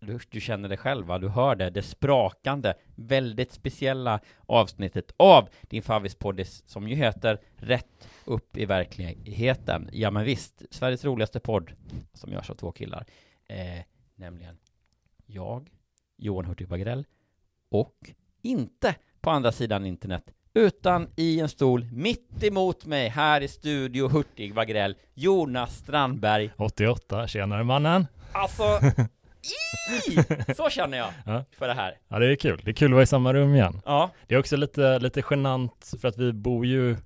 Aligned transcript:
du, 0.00 0.18
du 0.28 0.40
känner 0.40 0.68
det 0.68 0.76
själv 0.76 1.06
va? 1.06 1.18
Du 1.18 1.28
hör 1.28 1.56
det, 1.56 1.70
det 1.70 1.82
sprakande, 1.82 2.74
väldigt 2.94 3.52
speciella 3.52 4.20
avsnittet 4.46 5.12
av 5.16 5.48
din 5.62 5.82
favvispodd 5.82 6.46
som 6.46 6.88
ju 6.88 6.94
heter 6.94 7.40
Rätt 7.56 8.08
upp 8.24 8.56
i 8.56 8.64
verkligheten. 8.64 9.88
Ja 9.92 10.10
men 10.10 10.24
visst, 10.24 10.62
Sveriges 10.70 11.04
roligaste 11.04 11.40
podd 11.40 11.72
som 12.12 12.32
görs 12.32 12.50
av 12.50 12.54
två 12.54 12.72
killar. 12.72 13.06
Eh, 13.48 13.82
nämligen 14.14 14.58
jag, 15.26 15.70
Johan 16.16 16.44
Hurtig 16.44 16.68
Wagrell 16.68 17.06
och 17.70 18.10
inte 18.42 18.94
på 19.20 19.30
andra 19.30 19.52
sidan 19.52 19.86
internet 19.86 20.32
utan 20.54 21.08
i 21.16 21.40
en 21.40 21.48
stol 21.48 21.84
mitt 21.92 22.42
emot 22.42 22.86
mig 22.86 23.08
här 23.08 23.40
i 23.40 23.48
studio 23.48 24.08
Hurtig 24.08 24.54
Wagrell, 24.54 24.96
Jonas 25.14 25.76
Strandberg. 25.76 26.50
88, 26.56 27.26
tjenare 27.26 27.64
mannen. 27.64 28.06
Alltså, 28.32 28.62
i! 29.48 30.54
så 30.54 30.70
känner 30.70 30.98
jag 30.98 31.08
Ja. 31.26 31.44
för 31.58 31.68
det 31.68 31.74
här. 31.74 31.94
Ja, 32.08 32.18
det 32.18 32.26
är 32.32 32.36
kul. 32.36 32.60
Det 32.64 32.70
är 32.70 32.74
kul 32.74 32.86
att 32.90 32.92
vara 32.94 33.02
i 33.02 33.06
samma 33.06 33.32
rum 33.34 33.54
igen. 33.54 33.80
Ja, 33.84 34.10
Det 34.26 34.34
är 34.34 34.38
också 34.38 34.56
lite, 34.56 34.98
lite 34.98 35.22
genant 35.30 35.94
för 36.00 36.08
att 36.08 36.18
vi 36.18 36.32
bor 36.32 36.66
ju 36.66 36.96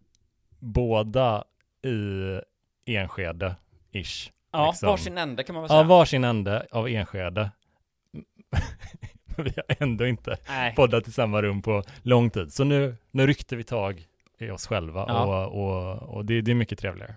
båda 0.58 1.44
i 1.84 2.41
Enskede-ish. 2.86 4.31
ja 4.52 4.66
Liksom. 4.70 4.88
varsin 4.88 5.19
ände 5.19 5.42
kan 5.44 5.54
man 5.54 5.62
väl 5.62 5.69
säga. 5.69 5.81
Ja, 5.81 5.84
varsin 5.84 6.25
ände 6.25 6.66
av 6.72 6.88
Enskede. 6.88 7.50
vi 9.36 9.52
har 9.56 9.64
ändå 9.78 10.06
inte 10.06 10.36
Nej. 10.48 10.75
poddat 10.75 11.08
i 11.08 11.12
samma 11.12 11.42
rum 11.42 11.62
på 11.62 11.82
lång 12.02 12.31
tid. 12.31 12.52
Så 12.52 12.64
nu, 12.64 12.97
nu 13.10 13.26
ryckte 13.26 13.56
vi 13.56 13.64
tag 13.64 14.06
i 14.38 14.50
oss 14.50 14.66
själva 14.66 15.04
Ja. 15.08 15.44
och, 15.47 15.64
och, 15.64 16.02
och 16.16 16.25
det, 16.25 16.41
det 16.41 16.50
är 16.50 16.54
mycket 16.54 16.78
trevligare. 16.78 17.14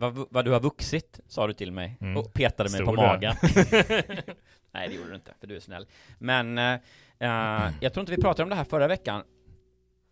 Vad, 0.00 0.26
vad 0.30 0.44
du 0.44 0.50
har 0.50 0.60
vuxit, 0.60 1.20
sa 1.28 1.46
du 1.46 1.52
till 1.52 1.72
mig 1.72 1.96
Mm. 2.00 2.16
och 2.16 2.32
petade 2.32 2.70
mig 2.70 2.80
på 2.80 2.84
Stod 2.86 2.96
det? 2.96 3.02
magen. 3.06 3.34
Nej, 4.72 4.88
det 4.88 4.94
gjorde 4.94 5.08
du 5.08 5.14
inte, 5.14 5.34
för 5.40 5.46
du 5.46 5.56
är 5.56 5.60
snäll. 5.60 5.86
Men 6.18 6.58
eh, 6.58 6.72
eh, 7.18 7.70
jag 7.80 7.92
tror 7.92 8.00
inte 8.00 8.12
vi 8.16 8.22
pratade 8.22 8.42
om 8.42 8.48
det 8.48 8.54
här 8.56 8.64
förra 8.64 8.88
veckan, 8.88 9.22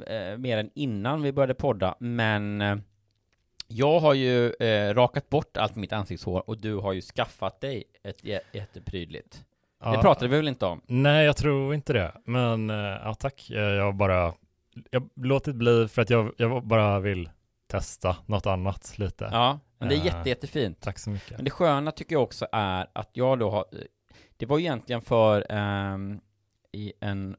eh, 0.06 0.38
mer 0.38 0.58
än 0.58 0.70
innan 0.74 1.22
vi 1.22 1.32
började 1.32 1.54
podda, 1.54 1.94
men 2.00 2.60
eh, 2.60 2.76
jag 3.68 4.00
har 4.00 4.14
ju 4.14 4.52
eh, 4.52 4.94
rakat 4.94 5.28
bort 5.28 5.56
allt 5.56 5.76
mitt 5.76 5.92
ansiktshår 5.92 6.50
och 6.50 6.58
du 6.60 6.74
har 6.74 6.92
ju 6.92 7.00
skaffat 7.00 7.60
dig 7.60 7.84
ett 8.04 8.22
jä- 8.24 8.40
jätteprydligt. 8.52 9.32
Det 9.32 9.44
Ja. 9.94 10.02
pratade 10.02 10.28
vi 10.28 10.36
väl 10.36 10.48
inte 10.48 10.66
om? 10.66 10.80
Nej, 10.86 11.24
jag 11.26 11.36
tror 11.36 11.74
inte 11.74 11.92
det. 11.92 12.12
Men 12.24 12.70
eh, 12.70 12.76
ja, 12.76 13.14
tack. 13.14 13.46
Jag 13.50 13.94
bara 13.96 14.32
jag 14.90 15.08
låtit 15.16 15.54
bli 15.54 15.88
för 15.88 16.02
att 16.02 16.10
jag, 16.10 16.32
jag 16.36 16.66
bara 16.66 17.00
vill 17.00 17.30
testa 17.66 18.16
något 18.26 18.46
annat 18.46 18.98
lite. 18.98 19.28
Ja, 19.32 19.58
men 19.78 19.88
det 19.88 19.94
är 19.94 19.98
Eh, 19.98 20.06
jätte, 20.06 20.28
jättefint. 20.28 20.80
Tack 20.80 20.98
så 20.98 21.10
mycket. 21.10 21.36
Men 21.38 21.44
det 21.44 21.50
sköna 21.50 21.92
tycker 21.92 22.14
jag 22.14 22.22
också 22.22 22.46
är 22.52 22.86
att 22.92 23.10
jag 23.12 23.38
då 23.38 23.50
har, 23.50 23.64
det 24.36 24.46
var 24.46 24.58
egentligen 24.58 25.02
för 25.02 25.46
ehm, 25.52 26.20
i 26.72 26.92
en 27.00 27.36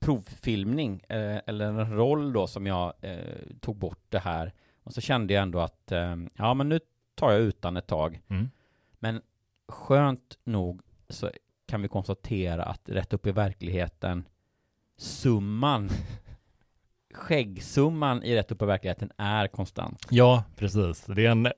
provfilmning, 0.00 1.00
eh, 1.08 1.40
eller 1.46 1.66
en 1.66 1.96
roll 1.96 2.32
då 2.32 2.46
som 2.46 2.66
jag 2.66 2.92
eh, 3.00 3.18
tog 3.60 3.76
bort 3.76 4.04
det 4.08 4.18
här, 4.18 4.52
och 4.82 4.94
så 4.94 5.00
kände 5.00 5.34
jag 5.34 5.42
ändå 5.42 5.60
att, 5.60 5.92
ehm, 5.92 6.28
ja 6.36 6.54
men 6.54 6.68
nu 6.68 6.80
tar 7.14 7.32
jag 7.32 7.40
utan 7.40 7.76
ett 7.76 7.86
tag. 7.86 8.20
Mm. 8.28 8.50
Men 8.98 9.22
skönt 9.68 10.38
nog 10.44 10.80
så 11.08 11.30
kan 11.66 11.82
vi 11.82 11.88
konstatera 11.88 12.64
att 12.64 12.88
rätt 12.88 13.12
upp 13.12 13.26
i 13.26 13.32
verkligheten, 13.32 14.28
summan, 14.96 15.90
skäggsumman 17.14 18.22
i 18.22 18.36
rätt 18.36 18.52
upp 18.52 18.62
i 18.62 18.64
verkligheten 18.64 19.10
är 19.18 19.48
konstant. 19.48 20.06
Ja, 20.10 20.44
precis. 20.56 21.04
Det 21.06 21.26
är 21.26 21.30
en 21.30 21.48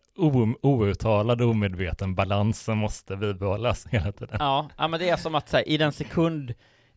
outtalad 0.63 1.43
omedveten 1.43 2.15
balans 2.15 2.61
som 2.61 2.79
måste 2.79 3.17
bibehållas 3.17 3.87
hela 3.91 4.13
tiden. 4.13 4.37
Ja, 4.41 4.69
ja 4.77 4.89
men 4.89 5.01
det 5.01 5.09
är 5.09 5.17
som 5.17 5.35
att 5.35 5.49
så 5.49 5.57
här, 5.57 5.69
i 5.69 5.77
den 5.77 5.93
sekund 5.93 6.55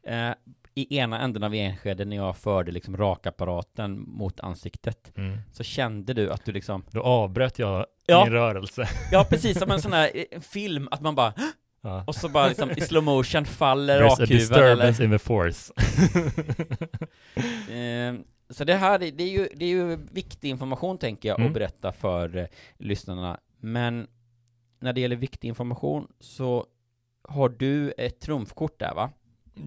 eh, 0.07 0.31
i 0.75 0.97
ena 0.97 1.21
änden 1.21 1.43
av 1.43 1.53
Enskede 1.53 2.05
när 2.05 2.15
jag 2.15 2.37
förde 2.37 2.71
liksom 2.71 2.97
rakapparaten 2.97 3.99
mot 4.01 4.39
ansiktet 4.39 5.11
Mm. 5.17 5.37
så 5.51 5.63
kände 5.63 6.13
du 6.13 6.31
att 6.31 6.45
du 6.45 6.51
liksom 6.51 6.83
Då 6.91 7.01
avbröt 7.03 7.59
jag 7.59 7.85
Ja. 8.05 8.23
min 8.23 8.33
rörelse. 8.33 8.87
Ja 9.11 9.25
precis 9.29 9.59
som 9.59 9.71
en 9.71 9.81
sån 9.81 9.93
här 9.93 10.11
eh, 10.31 10.39
film 10.39 10.87
att 10.91 11.01
man 11.01 11.15
bara 11.15 11.33
Ja. 11.81 12.03
och 12.07 12.15
så 12.15 12.29
bara 12.29 12.47
liksom 12.47 12.71
i 12.71 12.81
slow 12.81 13.03
motion 13.03 13.45
faller 13.45 14.01
There's 14.01 14.23
a 14.23 14.25
disturbance 14.25 15.03
eller 15.03 15.03
in 15.03 15.11
the 15.11 15.19
force. 15.19 15.73
eh, 17.73 18.13
Så 18.53 18.63
det 18.63 18.75
här, 18.75 18.99
det 18.99 19.23
är 19.23 19.29
ju, 19.29 19.47
det 19.55 19.65
är 19.65 19.69
ju 19.69 19.95
viktig 20.11 20.49
information 20.49 20.97
tänker 20.97 21.29
jag 21.29 21.39
Mm. 21.39 21.47
att 21.47 21.53
berätta 21.53 21.91
för 21.91 22.37
eh, 22.37 22.45
lyssnarna 22.77 23.39
Men 23.59 24.07
när 24.79 24.93
det 24.93 25.01
gäller 25.01 25.15
viktig 25.15 25.47
information 25.47 26.07
så 26.19 26.65
har 27.29 27.49
du 27.49 27.91
ett 27.97 28.19
trumfkort 28.19 28.79
där 28.79 28.93
va? 28.93 29.09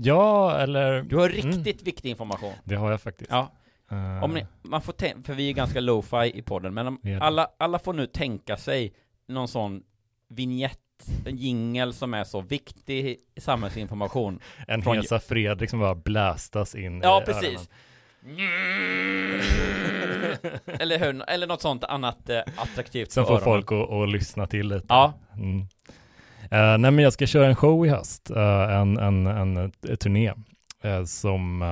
ja, 0.02 0.56
eller... 0.58 1.02
Du 1.02 1.16
har 1.16 1.30
Mm, 1.30 1.52
riktigt 1.52 1.82
viktig 1.82 2.10
information 2.10 2.52
det 2.64 2.74
har 2.76 2.90
jag 2.90 3.00
faktiskt. 3.00 3.30
Ja, 3.30 3.52
Eh, 3.90 4.24
Om 4.24 4.34
ni, 4.34 4.46
man 4.62 4.82
får 4.82 4.92
tän- 4.92 5.22
för 5.24 5.34
vi 5.34 5.48
är 5.48 5.52
ganska 5.54 5.80
lo-fi 5.80 6.32
i 6.38 6.42
podden, 6.42 6.74
men 6.74 6.86
om 6.86 7.00
alla, 7.20 7.48
alla 7.58 7.78
får 7.78 7.92
nu 7.92 8.06
tänka 8.06 8.56
sig 8.56 8.94
någon 9.28 9.48
sån 9.48 9.82
vignett, 10.28 10.78
en 11.26 11.36
jingel 11.36 11.92
som 11.92 12.14
är 12.14 12.24
så 12.24 12.40
viktig 12.40 13.16
samhällsinformation. 13.36 14.40
en 14.68 14.82
från- 14.82 14.96
Hesa 14.96 15.18
Fredrik 15.20 15.70
som 15.70 15.78
bara 15.78 15.94
blastas 15.94 16.74
in 16.74 17.00
Ja, 17.02 17.22
i 17.22 17.24
precis. 17.24 17.70
eller 20.80 20.98
hur? 20.98 21.22
Eller 21.28 21.46
något 21.46 21.62
sånt 21.62 21.84
annat 21.84 22.30
eh, 22.30 22.38
attraktivt 22.56 23.14
för 23.14 23.24
får 23.24 23.38
folk 23.38 23.72
att, 23.72 23.90
att 23.90 24.08
lyssna 24.08 24.46
till 24.46 24.68
lite. 24.68 24.86
Ja, 24.88 25.12
Mm. 25.36 25.60
Eh, 26.50 26.78
nej 26.78 26.90
men 26.90 26.98
jag 26.98 27.12
ska 27.12 27.26
köra 27.26 27.46
en 27.46 27.56
show 27.56 27.86
i 27.86 27.88
höst, 27.88 28.30
eh, 28.30 28.76
en, 28.76 28.98
en, 28.98 29.26
en, 29.26 29.56
eh, 29.56 29.96
turné 29.96 30.32
eh, 30.82 31.04
som 31.04 31.62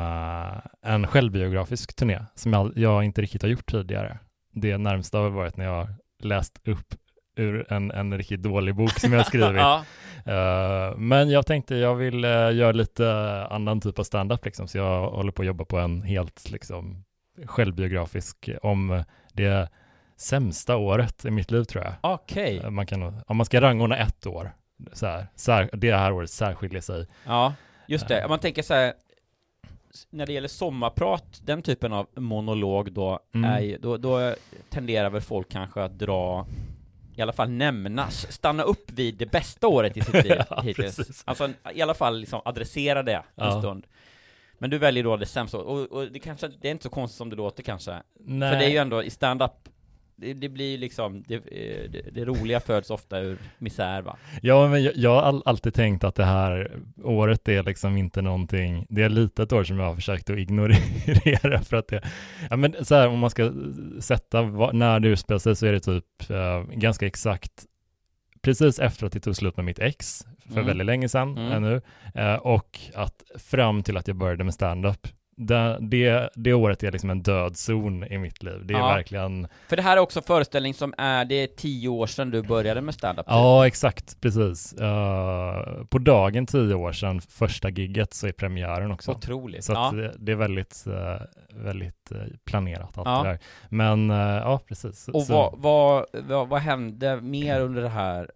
en 0.83 1.07
självbiografisk 1.07 1.97
turné 1.97 2.21
som 2.35 2.53
jag, 2.53 2.73
jag 2.77 3.05
inte 3.05 3.23
riktigt 3.23 3.43
har 3.43 3.49
gjort 3.49 3.71
tidigare. 3.71 4.19
Det 4.53 4.79
närmsta 4.79 5.19
har 5.19 5.31
varit 5.31 5.57
när 5.57 5.65
jag 5.65 5.89
läst 6.23 6.61
upp 6.69 6.95
ur 7.37 7.73
en, 7.73 7.91
en 7.91 8.19
riktigt 8.19 8.43
dålig 8.43 8.75
bok 8.75 8.91
som 9.01 9.13
jag 9.13 9.19
har 9.19 9.25
skrivit. 9.25 9.57
ja. 9.57 9.85
Eh, 10.27 10.97
men 10.97 11.31
jag 11.31 11.47
tänkte 11.47 11.75
jag 11.77 11.95
vill 11.95 12.25
eh, 12.25 12.31
göra 12.31 12.73
lite 12.73 13.13
annan 13.51 13.81
typ 13.81 13.99
av 13.99 14.03
stand-up 14.05 14.45
liksom, 14.45 14.69
så 14.69 14.79
jag 14.79 15.11
håller 15.11 15.33
på 15.33 15.43
att 15.43 15.47
jobba 15.47 15.65
på 15.65 15.79
en 15.79 16.03
helt 16.03 16.51
liksom 16.51 17.05
självbiografisk 17.47 18.51
om 18.63 19.05
det 19.33 19.69
sämsta 20.17 20.77
året 20.77 21.25
i 21.25 21.31
mitt 21.31 21.51
liv 21.51 21.65
tror 21.65 21.85
jag. 21.85 21.93
Okej. 22.01 22.59
Eh, 22.65 22.71
Man 22.71 22.87
kan, 22.87 23.21
om 23.27 23.37
man 23.37 23.47
ska 23.47 23.61
rangordna 23.61 23.97
ett 23.99 24.27
år, 24.27 24.51
så 24.93 25.07
här, 25.07 25.27
sär, 25.37 25.71
det 25.73 25.93
här 25.97 26.13
året 26.13 26.31
särskiljer 26.31 26.81
sig. 26.81 27.07
Ja, 27.27 27.55
just 27.89 28.09
det. 28.09 28.25
Om 28.25 28.31
man 28.31 28.39
tänker 28.39 28.63
så 28.63 28.75
här, 28.75 28.93
när 30.11 30.27
det 30.27 30.33
gäller 30.33 30.49
sommarprat, 30.49 31.41
den 31.45 31.63
typen 31.63 31.93
av 31.93 32.07
monolog 32.17 32.93
då, 32.93 33.21
Mm. 33.35 33.51
är 33.51 33.79
då, 33.79 33.97
då 33.97 34.35
tenderar 34.71 35.11
väl 35.11 35.21
folk 35.21 35.49
kanske 35.49 35.83
att 35.83 35.99
dra, 35.99 36.47
i 37.17 37.23
alla 37.23 37.33
fall 37.33 37.51
nämnas, 37.51 38.33
stanna 38.33 38.63
upp 38.63 38.91
vid 38.91 39.15
det 39.15 39.27
bästa 39.27 39.69
året 39.69 39.97
i 39.97 40.01
sitt 40.01 40.15
liv 40.25 40.33
Ja, 40.51 40.61
hittills. 40.61 40.97
precis. 40.97 41.23
Alltså 41.27 41.51
i 41.75 41.83
alla 41.83 41.95
fall 41.95 42.19
liksom 42.21 42.41
adressera 42.45 43.03
det 43.03 43.15
en 43.15 43.23
Ja. 43.37 43.61
stund. 43.61 43.87
Men 44.59 44.71
du 44.71 44.79
väljer 44.79 45.05
då 45.05 45.17
det 45.17 45.27
sämsta, 45.27 45.59
och, 45.59 45.93
och 45.93 46.13
det 46.13 46.19
kanske, 46.19 46.49
det 46.49 46.69
är 46.69 46.73
inte 46.73 46.83
så 46.83 46.91
konstigt 46.91 47.19
som 47.19 47.31
det 47.31 47.37
låter 47.37 47.63
kanske. 47.63 48.03
Nej. 48.21 48.53
För 48.53 48.59
det 48.59 48.65
är 48.65 48.71
ju 48.71 48.77
ändå 48.77 49.03
i 49.03 49.11
stand-up, 49.11 49.69
det, 50.17 50.35
det 50.35 50.49
blir 50.49 50.79
liksom, 50.79 51.23
det, 51.29 51.35
eh, 51.35 51.91
det, 51.91 52.11
det 52.13 52.25
roliga 52.25 52.61
föds 52.61 52.91
ofta 52.91 53.19
ur 53.21 53.39
misär 53.59 54.03
va? 54.03 54.17
Ja, 54.43 54.69
men 54.69 54.83
jag, 54.83 54.97
jag 54.97 55.11
har 55.15 55.23
all, 55.23 55.43
alltid 55.45 55.75
tänkt 55.75 56.05
att 56.05 56.15
det 56.15 56.25
här 56.25 56.77
året 57.05 57.49
är 57.49 57.63
liksom 57.63 57.97
inte 57.97 58.23
någonting, 58.23 58.87
det 58.89 59.03
är 59.03 59.09
lite 59.09 59.43
ett 59.43 59.53
år 59.53 59.65
som 59.65 59.79
jag 59.79 59.87
har 59.87 59.95
försökt 59.95 60.31
att 60.31 60.39
ignorera 60.39 61.63
för 61.63 61.77
att 61.77 61.89
det, 61.89 62.03
ja 62.51 62.57
men 62.57 62.85
så 62.85 62.95
här 62.95 63.09
om 63.09 63.19
man 63.19 63.31
ska 63.31 63.53
sätta 64.01 64.43
vad, 64.43 64.75
när 64.75 65.01
det 65.01 65.09
utspelar 65.09 65.39
sig 65.39 65.57
så 65.57 65.67
är 65.67 65.73
det 65.73 65.81
typ 65.81 66.31
eh, 66.31 66.63
ganska 66.77 67.07
exakt 67.07 67.53
precis 68.43 68.79
efter 68.79 69.07
att 69.07 69.13
det 69.13 69.21
tog 69.21 69.37
slut 69.37 69.57
med 69.57 69.65
mitt 69.65 69.79
ex 69.79 70.27
för 70.47 70.53
Mm. 70.53 70.67
väldigt 70.67 70.87
länge 70.87 71.09
sedan 71.09 71.39
Mm. 71.39 71.53
ännu 71.53 71.81
eh, 72.15 72.35
och 72.35 72.81
att 72.95 73.23
fram 73.39 73.83
till 73.83 73.97
att 73.97 74.09
jag 74.09 74.17
började 74.17 74.45
med 74.45 74.55
stand-up 74.55 75.09
det, 75.37 75.79
det, 75.81 76.31
det 76.35 76.53
året 76.53 76.83
är 76.83 76.93
liksom 76.93 77.11
en 77.11 77.23
död 77.23 77.57
zon 77.57 78.05
i 78.05 78.19
mitt 78.19 78.43
liv. 78.43 78.61
Det 78.65 78.75
är 78.75 78.79
Ja. 78.79 78.87
verkligen 78.87 79.49
För 79.69 79.77
det 79.77 79.83
här 79.83 79.97
är 79.97 80.01
också 80.01 80.19
en 80.19 80.23
föreställning 80.25 80.75
som 80.75 80.95
är, 80.99 81.25
det 81.25 81.35
är 81.35 81.47
tio 81.47 81.89
år 81.89 82.07
sedan 82.07 82.31
du 82.31 82.43
började 82.43 82.81
med 82.81 82.95
stand-up 82.95 83.27
typ. 83.27 83.33
Ja, 83.33 83.67
exakt, 83.67 84.21
precis. 84.21 84.73
Eh, 84.73 85.85
på 85.89 85.99
dagen 85.99 86.47
tio 86.47 86.75
år 86.75 86.93
sedan, 86.93 87.21
första 87.21 87.69
gigget, 87.71 88.15
så 88.15 88.27
är 88.27 88.33
premiären 88.33 88.91
också. 88.91 89.11
Otroligt. 89.11 89.65
Så 89.65 89.73
ja. 89.73 89.91
det, 89.95 90.15
det 90.19 90.33
är 90.33 90.37
väldigt, 90.37 90.85
eh, 90.87 91.27
väldigt 91.65 92.11
eh, 92.13 92.19
planerat 92.45 92.99
allt 92.99 93.07
Ja. 93.09 93.23
det 93.23 93.29
där. 93.29 93.39
Men 93.69 94.11
eh, 94.11 94.17
ja, 94.17 94.61
precis. 94.69 95.09
Och 95.09 95.23
så- 95.23 95.33
vad, 95.33 95.53
vad, 95.59 96.07
vad, 96.29 96.49
vad 96.49 96.61
hände 96.61 97.21
mer 97.21 97.61
under 97.61 97.83
det 97.83 97.89
här 97.89 98.31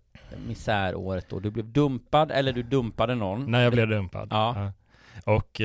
misäråret 0.47 1.27
då? 1.29 1.39
Du 1.41 1.51
blev 1.51 1.67
dumpad, 1.73 2.31
eller 2.31 2.53
du 2.53 2.63
dumpade 2.63 3.15
någon? 3.15 3.51
När 3.51 3.63
jag 3.63 3.73
blev 3.73 3.89
dumpad. 3.89 4.29
Ja. 4.31 4.73
Och 5.25 5.61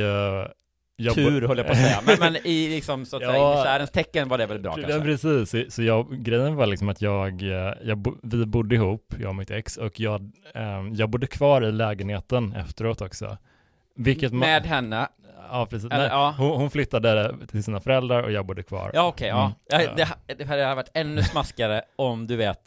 jag 0.96 1.16
Tur 1.16 1.48
höll 1.48 1.58
jag 1.58 1.66
på 1.68 1.72
att 1.72 1.78
säga, 1.78 2.00
men, 2.06 2.16
men 2.20 2.36
i 2.36 2.70
liksom 2.70 3.06
så 3.06 3.16
att 3.16 3.22
säga, 3.22 3.34
Ja. 3.38 3.54
i 3.54 3.58
misärens 3.58 3.92
tecken 3.92 4.30
var 4.30 4.38
det 4.38 4.46
väl 4.46 4.60
bra 4.60 4.74
Ja, 4.78 4.88
kanske? 4.88 5.02
precis, 5.08 5.50
Så- 5.50 5.72
så 5.72 5.84
jag, 5.84 6.24
grejen 6.24 6.56
var 6.56 6.66
liksom 6.66 6.90
att 6.90 7.02
jag, 7.02 7.42
eh, 7.42 7.74
jag 7.84 8.18
vi 8.24 8.46
bodde 8.46 8.76
ihop, 8.76 9.14
jag 9.20 9.30
och 9.30 9.36
mitt 9.36 9.52
ex, 9.52 9.78
och 9.78 10.00
jag, 10.00 10.32
eh, 10.56 10.64
jag 10.94 11.10
bodde 11.10 11.28
kvar 11.28 11.62
i 11.62 11.72
lägenheten 11.72 12.54
efteråt 12.54 13.02
också. 13.02 13.38
Vilket 13.96 14.34
Med 14.34 14.64
henne? 14.66 15.08
Ja, 15.52 15.68
precis. 15.70 15.86
Eller, 15.92 15.98
Nej, 15.98 16.08
ja. 16.12 16.36
hon, 16.38 16.50
hon 16.58 16.70
flyttade 16.72 17.36
till 17.52 17.64
sina 17.64 17.80
föräldrar 17.80 18.24
och 18.24 18.32
jag 18.32 18.46
bodde 18.46 18.64
kvar. 18.64 18.92
Ja 18.94 19.08
okej, 19.08 19.28
ja. 19.28 19.54
Mm. 19.72 19.96
ja. 19.98 20.08
Det, 20.28 20.34
det 20.34 20.46
hade 20.46 20.76
varit 20.76 20.92
ännu 20.94 21.24
smaskigare 21.24 21.82
om 21.96 22.28
du 22.28 22.36
vet 22.36 22.60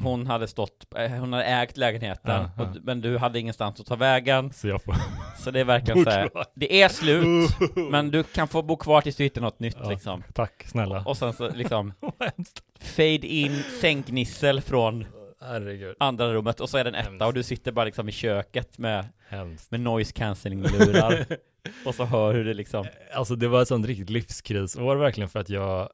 hon 0.00 0.26
hade 0.26 0.46
stått, 0.48 0.86
eh, 0.96 1.10
hon 1.10 1.32
hade 1.32 1.44
ägt 1.44 1.76
lägenheten, 1.76 2.30
Ja, 2.30 2.50
ja. 2.56 2.62
och, 2.64 2.76
men 2.82 3.00
du 3.00 3.18
hade 3.18 3.38
ingenstans 3.40 3.80
att 3.80 3.86
ta 3.86 3.96
vägen 3.96 4.52
Så 4.52 4.68
jag 4.68 4.82
får 4.82 4.94
Så 5.38 5.50
det 5.50 5.60
är 5.60 5.64
verkligen 5.64 6.04
såhär, 6.04 6.28
kvar. 6.28 6.44
det 6.54 6.82
är 6.82 6.88
slut, 6.88 7.50
men 7.90 8.10
du 8.10 8.22
kan 8.22 8.48
få 8.48 8.62
bo 8.62 8.76
kvar 8.76 9.00
tills 9.00 9.16
du 9.16 9.22
hittar 9.24 9.40
något 9.40 9.60
nytt 9.60 9.76
Ja, 9.82 9.90
liksom 9.90 10.22
Tack 10.34 10.64
snälla. 10.66 11.02
Och 11.06 11.16
sen 11.16 11.32
så 11.32 11.48
liksom, 11.50 11.92
fade 12.80 13.26
in 13.26 13.62
sänggnissel 13.80 14.60
från 14.60 15.06
Herregud. 15.40 15.96
andra 15.98 16.32
rummet 16.34 16.60
och 16.60 16.70
så 16.70 16.78
är 16.78 16.84
det 16.84 16.90
en 16.90 16.94
etta 16.94 17.08
Hemskt. 17.10 17.24
och 17.26 17.34
du 17.34 17.42
sitter 17.42 17.72
bara 17.72 17.84
liksom 17.84 18.08
i 18.08 18.12
köket 18.12 18.78
med, 18.78 19.04
Hemskt. 19.28 19.70
med 19.70 19.80
noise 19.80 20.12
cancelling 20.12 20.62
lurar 20.62 21.26
Och 21.86 21.94
så 21.94 22.04
hör 22.04 22.34
hur 22.34 22.44
det 22.44 22.54
liksom 22.54 22.86
Alltså 23.14 23.36
det 23.36 23.48
var 23.48 23.62
ett 23.62 23.68
sånt 23.68 23.86
riktigt 23.86 24.10
livskrisår 24.10 24.96
verkligen 24.96 25.28
för 25.28 25.40
att 25.40 25.48
jag, 25.50 25.88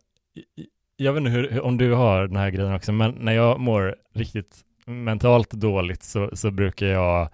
jag 1.05 1.12
vet 1.12 1.20
inte 1.20 1.31
hur, 1.31 1.61
om 1.61 1.76
du 1.79 1.93
har 1.93 2.26
den 2.26 2.37
här 2.37 2.50
grejen 2.50 2.75
också, 2.75 2.93
men 2.93 3.11
när 3.11 3.32
jag 3.32 3.61
mår 3.61 3.97
riktigt 4.14 4.56
mentalt 4.87 5.50
dåligt 5.50 6.02
så, 6.02 6.31
så 6.37 6.50
brukar 6.50 6.87
jag 6.87 7.29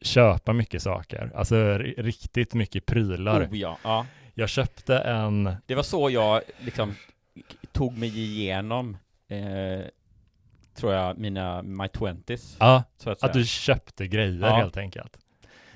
köpa 0.00 0.52
mycket 0.52 0.82
saker, 0.82 1.30
alltså 1.34 1.54
ri- 1.54 2.02
riktigt 2.02 2.54
mycket 2.54 2.86
prylar. 2.86 3.44
Oh 3.46 3.56
ja, 3.58 3.78
ja 3.84 4.06
Jag 4.34 4.48
köpte 4.48 4.98
en, 4.98 5.56
Det 5.66 5.74
var 5.74 5.82
så 5.82 6.10
jag 6.10 6.40
liksom 6.60 6.94
tog 7.72 7.98
mig 7.98 8.18
igenom 8.18 8.96
eh, 9.28 9.86
Tror 10.74 10.92
jag, 10.94 11.18
mina 11.18 11.62
my 11.62 11.88
twenties 11.88 12.56
ja, 12.60 12.82
så 12.96 13.10
att 13.10 13.22
att 13.22 13.32
du 13.32 13.44
köpte 13.46 14.06
grejer 14.06 14.40
Ja. 14.40 14.54
helt 14.56 14.76
enkelt. 14.76 15.18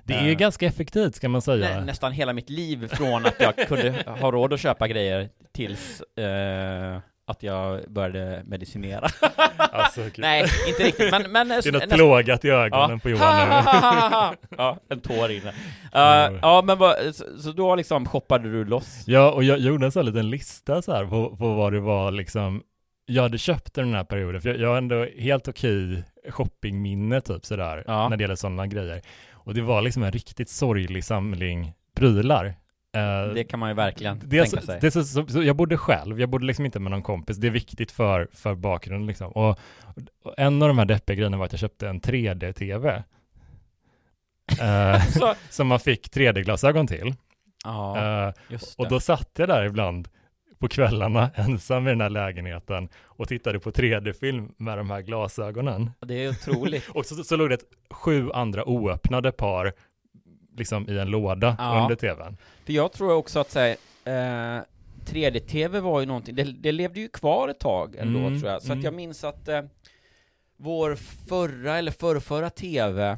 Det 0.05 0.15
är 0.15 0.29
Eh. 0.29 0.35
ganska 0.35 0.67
effektivt 0.67 1.15
ska 1.15 1.29
man 1.29 1.43
säga. 1.43 1.79
Nä, 1.79 1.85
nästan 1.85 2.13
hela 2.13 2.33
mitt 2.33 2.51
liv 2.51 2.89
från 2.89 3.27
att 3.27 3.35
jag 3.41 3.57
kunde 3.57 4.05
ha 4.07 4.31
råd 4.31 4.53
att 4.53 4.61
köpa 4.61 4.89
grejer 4.89 5.29
tills 5.53 6.01
eh, 6.01 6.99
att 7.27 7.43
jag 7.43 7.85
började 7.89 8.43
medicinera. 8.45 9.09
Alltså, 9.59 10.01
gud. 10.03 10.19
Nej, 10.19 10.45
inte 10.69 10.83
riktigt, 10.83 11.11
men... 11.11 11.33
men 11.33 11.49
det 11.49 11.67
är 11.67 11.73
något 11.73 11.91
plågat 11.91 12.45
i 12.45 12.51
ögonen 12.51 12.91
Ja. 12.91 12.99
på 13.03 13.11
Johan 13.11 13.49
nu. 13.49 14.37
ja, 14.59 14.79
en 14.89 15.01
tår 15.01 15.31
inne. 15.31 15.55
Ja. 15.93 16.29
Uh, 16.31 16.39
ja, 16.43 16.63
men 16.67 16.79
vad, 16.79 17.15
så, 17.15 17.25
så 17.41 17.53
då 17.53 17.75
liksom 17.75 18.07
shoppade 18.07 18.53
du 18.53 18.65
loss? 18.65 19.03
Ja, 19.07 19.31
och 19.33 19.45
jag 19.45 19.59
gjorde 19.59 19.87
en 19.87 19.93
sån 19.93 20.01
här 20.07 20.13
liten 20.13 20.31
lista 20.31 20.83
så 20.83 20.93
här 20.93 21.05
på, 21.05 21.37
på 21.37 21.55
vad 21.55 21.73
det 21.73 21.81
var 21.81 22.11
liksom 22.11 22.63
jag 23.07 23.23
hade 23.23 23.39
köpt 23.39 23.75
den 23.75 23.95
här 23.95 24.05
perioden, 24.05 24.41
för 24.41 24.49
jag, 24.49 24.61
jag 24.61 24.69
har 24.69 24.79
ändå 24.79 25.07
helt 25.19 25.49
okej 25.49 26.05
shoppingminne 26.31 27.21
typ 27.21 27.45
sådär, 27.45 27.85
Ja. 27.87 28.09
när 28.09 28.17
det 28.17 28.23
gäller 28.25 28.35
sådana 28.37 28.67
grejer. 28.67 29.03
Och 29.33 29.55
det 29.55 29.63
var 29.63 29.83
liksom 29.83 30.03
en 30.03 30.13
riktigt 30.13 30.49
sorglig 30.51 31.05
samling 31.05 31.73
prylar. 31.97 32.55
Eh, 32.97 33.35
Det 33.35 33.45
kan 33.45 33.61
man 33.61 33.69
ju 33.69 33.75
verkligen 33.75 34.17
är 34.17 34.21
tänka 34.21 34.47
så, 34.47 34.61
sig. 34.61 34.79
är 34.83 34.91
så, 34.91 35.05
så, 35.05 35.27
så, 35.27 35.43
jag 35.43 35.57
bodde 35.57 35.77
själv, 35.77 36.21
jag 36.21 36.29
bodde 36.29 36.47
liksom 36.47 36.65
inte 36.65 36.81
med 36.81 36.91
någon 36.91 37.03
kompis, 37.03 37.37
det 37.37 37.47
är 37.47 37.51
viktigt 37.51 37.93
för, 37.93 38.29
för 38.33 38.55
bakgrunden 38.55 39.07
liksom. 39.07 39.33
Och, 39.33 39.59
och 40.25 40.35
en 40.37 40.63
av 40.63 40.69
de 40.69 40.79
här 40.79 40.85
deppiga 40.85 41.15
grejerna 41.17 41.37
var 41.37 41.45
att 41.45 41.53
jag 41.53 41.61
köpte 41.61 41.89
en 41.89 42.01
3D-TV. 42.01 43.03
Eh, 44.61 45.03
Så, 45.09 45.35
som 45.51 45.67
man 45.67 45.81
fick 45.81 46.09
3D-glasögon 46.17 46.87
till. 46.87 47.15
ja, 47.65 48.33
det. 48.49 48.75
och 48.79 48.89
då 48.89 49.01
satt 49.01 49.31
jag 49.39 49.49
där 49.49 49.65
ibland 49.65 50.09
på 50.59 50.69
kvällarna 50.69 51.31
ensam 51.35 51.87
i 51.87 51.91
den 51.91 52.01
här 52.01 52.11
lägenheten 52.11 52.89
och 53.05 53.29
tittade 53.29 53.61
på 53.61 53.71
3D-film 53.71 54.53
med 54.57 54.79
de 54.79 54.91
här 54.91 55.01
glasögonen. 55.03 55.91
det 56.01 56.25
är 56.25 56.29
otroligt. 56.31 56.89
Och 56.89 57.07
så, 57.07 57.25
så 57.25 57.37
låg 57.37 57.51
det 57.51 57.59
sju 57.91 58.31
andra 58.33 58.65
oöppnade 58.69 59.33
par 59.33 59.73
liksom 60.57 60.89
i 60.91 60.99
en 60.99 61.11
låda 61.11 61.57
Ja. 61.59 61.83
under 61.83 61.97
tvn. 61.97 62.37
För 62.65 62.73
jag 62.73 62.93
tror 62.93 63.13
också 63.13 63.41
att 63.41 63.51
säga, 63.51 63.77
eh, 64.05 64.63
3D-TV 65.07 65.81
var 65.81 66.01
ju 66.01 66.07
någonting, 66.07 66.35
det, 66.35 66.43
det 66.45 66.73
levde 66.73 67.01
ju 67.01 67.09
kvar 67.09 67.49
ett 67.49 67.59
tag 67.61 67.97
ändå 67.99 68.19
Mm, 68.21 68.41
tror 68.41 68.53
jag. 68.53 68.63
Så 68.63 68.67
mm. 68.67 68.79
att 68.79 68.85
jag 68.85 68.95
minns 68.95 69.25
att 69.25 69.49
eh, 69.49 69.63
vår 70.57 70.95
förra 71.29 71.79
eller 71.79 71.93
förrförra 71.93 72.51
TV 72.51 73.17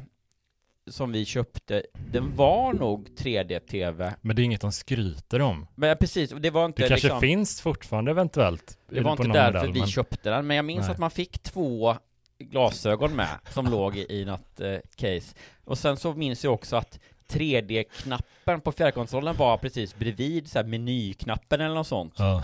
som 0.87 1.11
vi 1.11 1.25
köpte, 1.25 1.83
den 2.11 2.35
var 2.35 2.73
nog 2.73 3.07
3D-TV. 3.17 4.13
Men 4.21 4.35
det 4.35 4.41
är 4.41 4.43
inget 4.43 4.61
de 4.61 4.71
skryter 4.71 5.41
om. 5.41 5.67
Men 5.75 5.97
precis, 5.97 6.29
det 6.39 6.49
var 6.49 6.65
inte 6.65 6.81
Det 6.81 6.87
kanske 6.87 7.07
liksom, 7.07 7.21
finns 7.21 7.61
fortfarande 7.61 8.11
eventuellt. 8.11 8.77
det 8.89 9.01
var 9.01 9.11
inte 9.11 9.23
därför 9.23 9.53
modell, 9.59 9.73
vi 9.73 9.79
men- 9.79 9.87
köpte 9.89 10.29
den, 10.29 10.47
men 10.47 10.55
jag 10.55 10.65
minns 10.65 10.81
Nej. 10.81 10.91
att 10.91 10.97
man 10.97 11.11
fick 11.11 11.39
två 11.39 11.95
glasögon 12.39 13.15
med 13.15 13.37
som 13.49 13.65
låg 13.67 13.97
i, 13.97 14.05
i 14.09 14.25
något 14.25 14.59
eh, 14.59 14.75
case. 14.95 15.35
Och 15.63 15.77
sen 15.77 15.97
så 15.97 16.13
minns 16.13 16.43
jag 16.43 16.53
också 16.53 16.75
att 16.75 16.99
3D-knappen 17.29 18.61
på 18.61 18.71
fjärrkontrollen 18.71 19.35
var 19.35 19.57
precis 19.57 19.95
bredvid 19.95 20.47
så 20.49 20.59
här 20.59 20.65
menyknappen 20.65 21.61
eller 21.61 21.75
något 21.75 21.87
sånt. 21.87 22.13
Ja. 22.17 22.43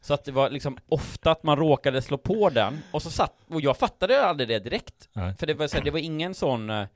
Så 0.00 0.14
att 0.14 0.24
det 0.24 0.32
var 0.32 0.50
liksom 0.50 0.78
ofta 0.88 1.30
att 1.30 1.42
man 1.42 1.56
råkade 1.56 2.02
slå 2.02 2.18
på 2.18 2.50
den, 2.50 2.78
och 2.92 3.02
så 3.02 3.10
satt, 3.10 3.34
och 3.48 3.60
jag 3.60 3.76
fattade 3.76 4.24
aldrig 4.24 4.48
det 4.48 4.58
direkt. 4.58 5.08
Nej. 5.12 5.34
För 5.34 5.46
det 5.46 5.54
var, 5.54 5.66
så 5.66 5.76
här, 5.76 5.84
det 5.84 5.90
var 5.90 5.98
ingen 5.98 6.34
sån 6.34 6.70
eh, 6.70 6.86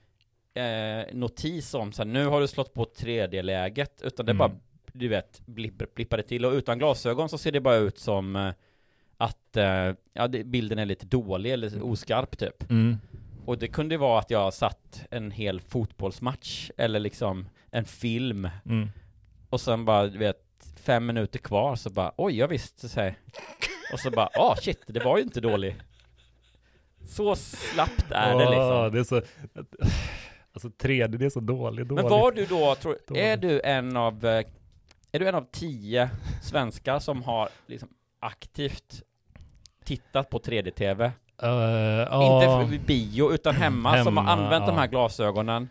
notis 1.12 1.74
om 1.74 1.92
så 1.92 2.02
här, 2.02 2.10
nu 2.10 2.26
har 2.26 2.40
du 2.40 2.48
slått 2.48 2.74
på 2.74 2.84
3D-läget, 2.84 4.02
utan 4.02 4.26
det 4.26 4.32
Mm. 4.32 4.38
bara, 4.38 4.50
du 4.92 5.08
vet, 5.08 5.40
blipp, 5.46 5.94
blippade 5.94 6.22
till. 6.22 6.44
Och 6.44 6.52
utan 6.52 6.78
glasögon 6.78 7.28
så 7.28 7.38
ser 7.38 7.52
det 7.52 7.60
bara 7.60 7.76
ut 7.76 7.98
som 7.98 8.36
eh, 8.36 8.52
att, 9.16 9.56
eh, 9.56 9.92
ja, 10.12 10.28
det, 10.28 10.44
bilden 10.44 10.78
är 10.78 10.86
lite 10.86 11.06
dålig 11.06 11.52
eller 11.52 11.82
oskarp 11.84 12.38
typ. 12.38 12.70
Mm. 12.70 12.98
Och 13.46 13.58
det 13.58 13.68
kunde 13.68 13.96
vara 13.96 14.18
att 14.18 14.30
jag 14.30 14.54
satt 14.54 15.04
en 15.10 15.30
hel 15.30 15.60
fotbollsmatch, 15.60 16.70
eller 16.76 17.00
liksom 17.00 17.48
en 17.70 17.84
film, 17.84 18.48
Mm. 18.66 18.88
och 19.50 19.60
sen 19.60 19.84
bara, 19.84 20.06
du 20.06 20.18
vet, 20.18 20.40
fem 20.76 21.06
minuter 21.06 21.38
kvar 21.38 21.76
så 21.76 21.90
bara, 21.90 22.12
oj, 22.16 22.38
jag 22.38 22.48
visste 22.48 22.88
så 22.88 23.00
här. 23.00 23.18
Och 23.92 24.00
så 24.00 24.10
bara, 24.10 24.28
ah 24.34 24.56
shit, 24.56 24.82
det 24.86 25.04
var 25.04 25.16
ju 25.16 25.22
inte 25.22 25.40
dålig. 25.40 25.76
Så 27.08 27.36
slappt 27.36 28.10
är 28.10 28.28
det 28.38 28.44
Åh, 28.44 28.50
liksom. 28.50 28.92
Det 28.92 29.00
är 29.00 29.04
så, 29.04 29.22
alltså 30.52 30.68
3D, 30.68 31.16
det 31.16 31.26
är 31.26 31.30
så 31.30 31.40
dåligt, 31.40 31.88
dåligt. 31.88 32.04
Men 32.04 32.10
var 32.12 32.32
du 32.32 32.46
då, 32.46 32.74
tror, 32.74 32.98
är 33.16 33.36
du 33.36 33.60
en 33.64 33.96
av, 33.96 34.24
eh, 34.26 34.46
är 35.12 35.18
du 35.18 35.28
en 35.28 35.34
av 35.34 35.46
tio 35.52 36.10
svenskar 36.42 36.98
som 36.98 37.22
har 37.22 37.48
liksom 37.66 37.88
aktivt 38.20 39.02
tittat 39.84 40.30
på 40.30 40.38
3D-TV? 40.38 41.12
Eh, 41.42 41.48
ja, 42.10 42.34
Inte 42.64 42.78
för 42.78 42.86
bio, 42.86 43.32
utan 43.34 43.54
hemma, 43.54 44.04
som 44.04 44.16
har 44.16 44.24
Hemma, 44.24 44.44
använt 44.44 44.66
de 44.66 44.76
här 44.78 44.86
glasögonen. 44.86 45.68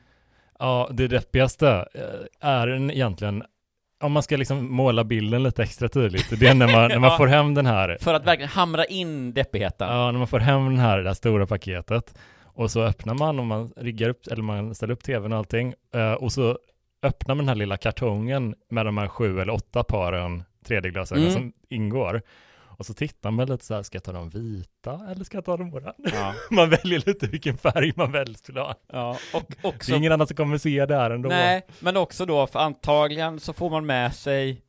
ja, 0.60 0.90
det 0.92 1.08
deppigaste 1.08 1.86
eh, 1.94 2.50
är 2.50 2.68
en 2.68 2.92
egentligen, 2.92 3.44
om 4.04 4.12
man 4.12 4.24
ska 4.24 4.38
liksom 4.38 4.74
måla 4.76 5.04
bilden 5.04 5.44
lite 5.44 5.64
extra 5.64 5.90
tydligt, 5.90 6.40
det 6.40 6.48
är 6.48 6.54
när 6.54 6.68
man, 6.72 6.88
när 6.90 7.00
man 7.00 7.10
Ja. 7.10 7.18
får 7.18 7.28
hem 7.28 7.54
den 7.54 7.66
här 7.66 7.98
För 8.02 8.14
att 8.14 8.26
verkligen 8.28 8.50
hamra 8.50 8.86
in 8.86 9.34
deppigheten. 9.34 9.88
Ja, 9.90 10.12
när 10.12 10.18
man 10.20 10.28
får 10.28 10.40
hem 10.40 10.66
den 10.66 10.80
här, 10.80 10.98
det 10.98 11.10
här 11.10 11.14
stora 11.14 11.48
paketet 11.48 12.16
och 12.44 12.72
så 12.72 12.82
öppnar 12.84 13.14
man 13.14 13.40
och 13.40 13.46
man 13.46 13.72
riggar 13.78 14.10
upp, 14.10 14.28
eller 14.28 14.44
man 14.44 14.76
ställer 14.76 14.94
upp 14.94 15.04
tvn 15.04 15.32
och 15.34 15.38
allting 15.38 15.74
eh, 15.96 16.14
och 16.14 16.32
så 16.32 16.58
öppnar 17.04 17.36
man 17.36 17.46
den 17.46 17.50
här 17.50 17.56
lilla 17.56 17.78
kartongen 17.78 18.56
med 18.70 18.86
de 18.86 18.98
här 18.98 19.08
sju 19.08 19.40
eller 19.42 19.54
åtta 19.54 19.84
paren 19.84 20.44
3D-glasögon 20.68 21.22
Mm. 21.24 21.34
som 21.34 21.54
ingår. 21.70 22.22
Och 22.78 22.86
så 22.86 22.94
tittar 22.94 23.32
man 23.32 23.48
lite 23.48 23.66
så 23.66 23.74
här, 23.76 23.84
ska 23.84 23.96
jag 23.96 24.04
ta 24.04 24.12
de 24.12 24.30
vita 24.30 25.00
eller 25.12 25.24
ska 25.24 25.38
jag 25.38 25.46
ta 25.46 25.58
de 25.58 25.74
orange? 25.74 25.94
Ja. 26.14 26.34
Man 26.52 26.70
väljer 26.70 27.04
lite 27.08 27.28
vilken 27.28 27.58
färg 27.58 27.94
man 27.96 28.12
väl 28.12 28.36
skulle 28.36 28.60
ha. 28.60 28.76
ja. 28.92 29.18
Och 29.34 29.44
Det 29.48 29.68
också 29.68 29.92
är 29.94 29.98
ingen 29.98 30.12
annan 30.12 30.28
som 30.28 30.36
kommer 30.38 30.58
se 30.58 30.86
det 30.86 30.96
här 30.96 31.12
ändå. 31.12 31.30
Nej, 31.30 31.66
men 31.80 31.98
också 31.98 32.26
då, 32.26 32.48
för 32.48 32.60
antagligen 32.60 33.40
så 33.40 33.54
får 33.54 33.70
man 33.70 33.86
med 33.86 34.16
sig 34.16 34.62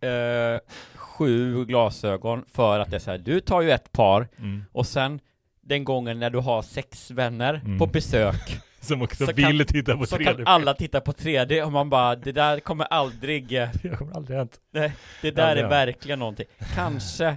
eh, 0.00 0.60
sju 0.94 1.64
glasögon 1.64 2.44
för 2.52 2.78
att 2.78 2.90
det 2.90 2.96
är 2.96 3.00
så 3.00 3.10
här, 3.10 3.18
du 3.18 3.40
tar 3.40 3.60
ju 3.60 3.70
ett 3.70 3.92
par 3.92 4.28
Mm. 4.38 4.64
och 4.72 4.86
sen 4.86 5.20
den 5.60 5.84
gången 5.84 6.18
när 6.20 6.30
du 6.30 6.38
har 6.38 6.62
sex 6.62 7.10
vänner 7.10 7.54
Mm. 7.64 7.78
på 7.78 7.86
besök 7.86 8.60
Som 8.86 9.02
också 9.02 9.26
Så 9.26 9.32
vill 9.32 9.58
kan- 9.58 9.66
titta 9.66 9.96
på 9.96 10.06
så 10.06 10.16
3D. 10.16 10.24
kan 10.36 10.46
alla 10.46 10.74
titta 10.74 11.00
på 11.00 11.12
3D 11.12 11.62
och 11.62 11.72
man 11.72 11.90
bara, 11.90 12.16
det 12.16 12.32
där 12.32 12.60
kommer 12.60 12.84
aldrig, 12.84 13.48
Det 13.82 13.96
kommer 13.98 14.16
aldrig 14.16 14.38
hänt. 14.38 14.58
nej, 14.72 14.92
det 15.22 15.30
där 15.30 15.42
Aldrig 15.42 15.64
är 15.64 15.70
hänt. 15.70 15.88
verkligen 15.88 16.18
någonting. 16.18 16.46
Kanske 16.74 17.36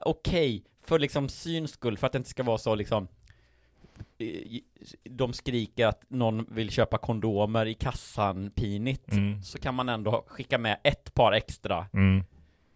okej, 0.00 0.62
för 0.86 0.98
liksom 0.98 1.28
syns 1.28 1.70
skull, 1.70 1.98
för 1.98 2.06
att 2.06 2.12
det 2.12 2.16
inte 2.18 2.30
ska 2.30 2.42
vara 2.42 2.58
så 2.58 2.74
liksom 2.74 3.08
de 5.10 5.32
skriker 5.32 5.86
att 5.86 6.02
någon 6.08 6.46
vill 6.50 6.70
köpa 6.70 6.98
kondomer 6.98 7.66
i 7.66 7.74
kassan 7.74 8.50
pinigt 8.50 9.12
Mm. 9.12 9.42
så 9.42 9.58
kan 9.58 9.74
man 9.74 9.88
ändå 9.88 10.24
skicka 10.28 10.58
med 10.58 10.78
ett 10.84 11.14
par 11.14 11.32
extra 11.32 11.86
Mm. 11.94 12.24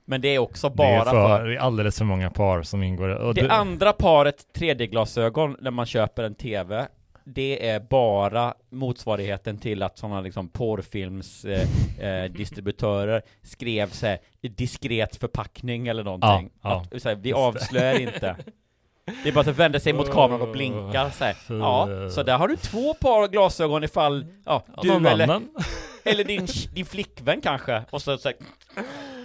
Men 0.04 0.20
det 0.20 0.28
är 0.28 0.38
också 0.38 0.68
Det 0.68 0.74
bara 0.74 0.88
är, 0.88 1.04
för, 1.04 1.10
för, 1.38 1.44
det 1.46 1.54
är 1.54 1.58
alldeles 1.58 1.98
för 1.98 2.04
många 2.04 2.30
par 2.30 2.62
som 2.62 2.82
ingår. 2.82 3.08
Och 3.08 3.34
Det 3.34 3.40
du- 3.40 3.48
andra 3.48 3.92
paret 3.92 4.46
3D-glasögon 4.54 5.56
när 5.60 5.70
man 5.70 5.86
köper 5.86 6.22
en 6.24 6.34
TV 6.34 6.86
Det 7.34 7.68
är 7.68 7.80
bara 7.80 8.54
motsvarigheten 8.70 9.58
till 9.58 9.82
att 9.82 9.98
sådana 9.98 10.20
liksom 10.20 10.48
porrfilms 10.48 11.44
eh, 11.44 11.68
eh, 11.98 13.22
skrev 13.42 13.90
så 13.90 14.06
här, 14.06 14.18
diskret 14.40 15.16
förpackning 15.16 15.88
eller 15.88 16.04
någonting 16.04 16.50
Ja, 16.62 16.86
att, 16.92 17.02
så 17.02 17.08
här, 17.08 17.16
Vi 17.16 17.32
avslöjar 17.32 18.00
inte 18.00 18.36
Det 19.22 19.28
är 19.28 19.32
bara 19.32 19.40
att 19.40 19.58
vända 19.58 19.80
sig 19.80 19.92
mot 19.92 20.12
kameran 20.12 20.42
och 20.42 20.52
blinkar 20.52 21.10
så 21.10 21.24
här. 21.24 21.36
Ja, 21.48 22.10
så 22.10 22.22
där 22.22 22.38
har 22.38 22.48
du 22.48 22.56
två 22.56 22.94
par 22.94 23.28
glasögon 23.28 23.84
ifall, 23.84 24.26
ja, 24.44 24.62
du 24.82 24.88
någon 24.88 25.06
eller, 25.06 25.24
annan. 25.24 25.48
eller 26.04 26.24
din, 26.24 26.46
din 26.74 26.86
flickvän 26.86 27.40
kanske 27.40 27.82
Och 27.90 28.02
så, 28.02 28.18
så 28.18 28.28
här, 28.28 28.36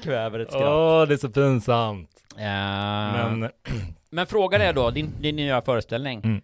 kväver 0.03 0.39
ett 0.39 0.51
skratt 0.51 0.63
Åh, 0.63 1.07
det 1.07 1.13
är 1.13 1.17
så 1.17 1.29
pinsamt. 1.29 2.09
Ja. 2.37 3.11
Men 3.13 3.49
Men 4.09 4.27
frågan 4.27 4.61
är 4.61 4.73
då, 4.73 4.89
din, 4.89 5.11
din 5.19 5.35
nya 5.35 5.61
föreställning 5.61 6.21
Mm. 6.23 6.41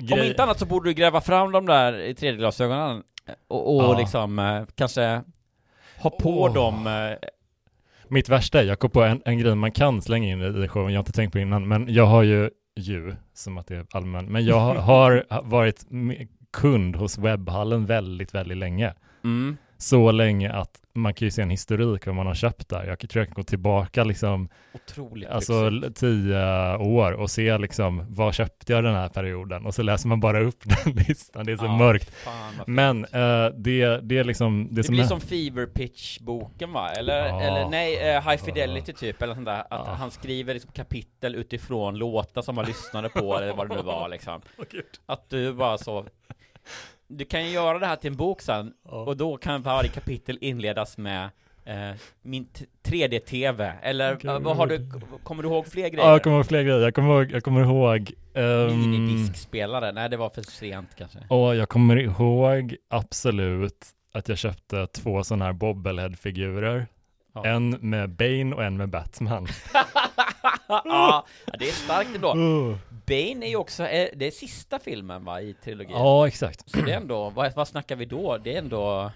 Om 0.02 0.08
Grej- 0.08 0.30
inte 0.30 0.44
annat 0.44 0.60
så 0.60 0.66
borde 0.66 0.90
du 0.90 0.94
gräva 0.94 1.22
fram 1.22 1.52
de 1.52 1.66
där 1.66 1.94
3D-glasögonen 1.94 3.04
och, 3.48 3.76
och 3.76 3.84
Ja. 3.84 3.98
liksom 4.00 4.40
eh, 4.40 4.64
kanske 4.76 5.22
ha 6.02 6.10
på 6.10 6.42
Åh. 6.42 6.54
dem 6.54 6.88
eh, 6.88 7.12
Mitt 8.08 8.30
värsta 8.30 8.60
är, 8.60 8.64
jag 8.64 8.80
kom 8.80 8.90
på 8.90 9.04
en, 9.04 9.22
en 9.26 9.38
grej 9.40 9.56
man 9.56 9.72
kan 9.72 10.02
slänga 10.02 10.28
in 10.28 10.64
i 10.64 10.68
showen, 10.68 10.94
jag 10.94 10.98
har 11.00 11.02
inte 11.02 11.12
tänkt 11.12 11.32
på 11.32 11.40
innan, 11.40 11.68
men 11.68 11.94
jag 11.94 12.06
har 12.06 12.24
ju, 12.24 12.50
ju, 12.76 13.16
som 13.34 13.58
att 13.58 13.68
det 13.68 13.76
är 13.76 13.86
allmän, 13.92 14.26
men 14.26 14.46
jag 14.46 14.60
har, 14.60 14.76
har 14.76 15.26
varit 15.44 15.86
kund 16.54 16.96
hos 16.96 17.18
webbhallen 17.18 17.86
väldigt, 17.86 18.34
väldigt 18.34 18.58
länge. 18.58 18.94
mm. 19.24 19.58
Så 19.82 20.12
länge 20.12 20.52
att 20.52 20.82
man 20.94 21.14
kan 21.14 21.26
ju 21.26 21.32
se 21.32 21.42
en 21.42 21.50
historik 21.50 22.06
vad 22.06 22.16
man 22.16 22.28
har 22.28 22.34
köpt 22.36 22.70
där. 22.70 22.84
Jag 22.86 23.00
tror 23.10 23.22
jag 23.22 23.28
kan 23.28 23.34
gå 23.36 23.44
tillbaka 23.44 24.04
liksom, 24.04 24.50
Otroligt 24.74 25.30
alltså 25.30 25.70
lyxigt. 25.70 25.98
tio 26.00 26.76
år 26.78 27.12
och 27.12 27.32
se 27.32 27.58
liksom, 27.58 28.06
vad 28.10 28.34
köpte 28.34 28.74
jag 28.74 28.84
den 28.84 28.96
här 28.96 29.10
perioden? 29.10 29.66
Och 29.66 29.76
så 29.76 29.82
läser 29.84 30.08
man 30.08 30.20
bara 30.20 30.42
upp 30.42 30.64
den 30.84 30.94
listan, 30.94 31.46
det 31.46 31.52
är 31.52 31.58
så 31.58 31.66
Ja, 31.66 31.78
mörkt. 31.78 32.10
fan, 32.16 32.54
Men 32.68 33.06
eh, 33.06 33.46
det, 33.58 34.00
det 34.02 34.18
är 34.18 34.24
liksom, 34.24 34.68
det, 34.70 34.76
Det 34.76 34.84
som 34.84 34.94
blir 34.96 35.04
är, 35.04 35.08
som 35.08 35.22
Fever 35.22 35.66
Pitch-boken 35.66 36.74
va? 36.74 36.90
Eller, 36.90 37.28
Ja. 37.28 37.42
eller 37.42 37.70
nej, 37.70 38.10
eh, 38.16 38.30
High 38.30 38.44
Fidelity 38.44 38.94
typ, 38.94 39.22
eller 39.22 39.34
sånt 39.34 39.46
där. 39.46 39.60
Att 39.60 39.68
Ja. 39.70 39.94
han 39.94 40.12
skriver 40.12 40.54
liksom 40.54 40.72
kapitel 40.72 41.36
utifrån 41.36 41.96
låtar 41.98 42.42
som 42.42 42.56
man 42.56 42.66
lyssnade 42.66 43.10
på, 43.10 43.38
eller 43.38 43.54
vad 43.54 43.70
det 43.70 43.76
nu 43.76 43.82
var 43.82 44.10
liksom. 44.10 44.42
Att 45.06 45.30
du 45.30 45.54
bara 45.54 45.78
så 45.78 46.06
Du 47.12 47.26
kan 47.26 47.46
ju 47.46 47.52
göra 47.52 47.80
det 47.80 47.86
här 47.86 47.96
till 47.96 48.12
en 48.12 48.18
bok 48.18 48.42
sen, 48.42 48.74
Ja. 48.86 48.92
och 48.92 49.18
då 49.18 49.38
kan 49.38 49.62
varje 49.62 49.90
kapitel 49.90 50.38
inledas 50.42 50.98
med 50.98 51.30
eh, 51.66 51.92
min 52.22 52.46
t- 52.46 52.66
3D-TV, 52.84 53.74
eller 53.82 54.16
Okej. 54.16 54.30
eh, 54.30 54.40
vad 54.40 54.58
har 54.58 54.68
du, 54.68 54.92
kommer 55.24 55.44
du 55.44 55.50
ihåg 55.50 55.68
fler 55.68 55.90
grejer? 55.90 56.06
Ja, 56.06 56.12
jag 56.12 56.24
kommer 56.24 56.36
ihåg 56.38 56.46
fler 56.48 56.64
grejer. 56.64 56.80
Jag 56.80 56.94
kommer 56.96 57.10
ihåg, 57.22 57.32
jag 57.32 57.44
kommer 57.44 57.62
ihåg 57.62 58.12
ehm, 58.34 58.92
Minidiskspelare, 58.92 59.92
nej 59.92 60.10
det 60.10 60.18
var 60.18 60.30
för 60.30 60.42
sent 60.42 60.90
kanske 60.98 61.20
Och 61.30 61.56
jag 61.56 61.70
kommer 61.70 61.96
ihåg 62.00 62.76
absolut 62.90 63.86
att 64.14 64.30
jag 64.30 64.38
köpte 64.38 64.88
två 64.88 65.24
sådana 65.24 65.46
här 65.46 65.54
bobblehead-figurer. 65.54 66.88
Ja. 67.34 67.46
En 67.46 67.70
med 67.70 68.10
Bane 68.10 68.56
och 68.56 68.64
en 68.64 68.78
med 68.78 68.90
Batman. 68.90 69.48
Ja, 70.68 71.26
det 71.60 71.68
är 71.70 71.72
starkt 71.72 72.16
ändå 72.16 72.28
Oh. 72.32 72.78
Bane 73.10 73.46
är 73.46 73.50
ju 73.50 73.56
också, 73.56 73.84
eh, 73.84 74.10
det 74.16 74.28
är 74.28 74.32
sista 74.32 74.80
filmen 74.80 75.26
va, 75.26 75.42
i 75.42 75.54
trilogin 75.54 75.96
Ja, 75.96 76.28
exakt. 76.28 76.70
Så 76.70 76.78
det 76.82 76.92
är 76.92 76.98
ändå, 76.98 77.30
vad, 77.30 77.56
vad 77.56 77.68
snackar 77.68 77.96
vi 77.96 78.06
då? 78.06 78.38
Det 78.38 78.54
är 78.54 78.58
ändå, 78.60 79.12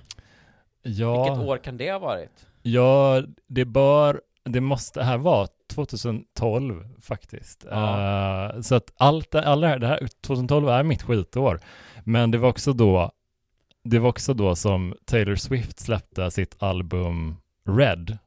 vilket 0.83 0.99
Ja, 0.99 1.41
år 1.41 1.57
kan 1.57 1.77
det 1.77 1.91
ha 1.91 1.99
varit? 1.99 2.47
ja, 2.61 3.23
det 3.47 3.65
bör, 3.65 4.21
det 4.43 4.61
måste, 4.61 5.03
här 5.03 5.17
var 5.17 5.47
2012 5.73 6.87
faktiskt. 7.01 7.65
Ja. 7.69 8.49
Eh, 8.55 8.61
så 8.61 8.75
att 8.75 8.93
allt, 8.97 9.31
det 9.31 9.41
här, 9.41 9.79
det 9.79 9.87
här, 9.87 10.07
2012 10.21 10.69
är 10.69 10.83
mitt 10.83 11.03
skitår. 11.03 11.59
Men 12.03 12.31
det 12.31 12.37
var 12.37 12.49
också 12.49 12.73
då, 12.73 13.11
det 13.83 13.99
var 13.99 14.09
också 14.09 14.33
då 14.33 14.55
som 14.55 14.95
Taylor 15.05 15.35
Swift 15.35 15.79
släppte 15.79 16.31
sitt 16.31 16.63
album 16.63 17.35
Red. 17.69 18.17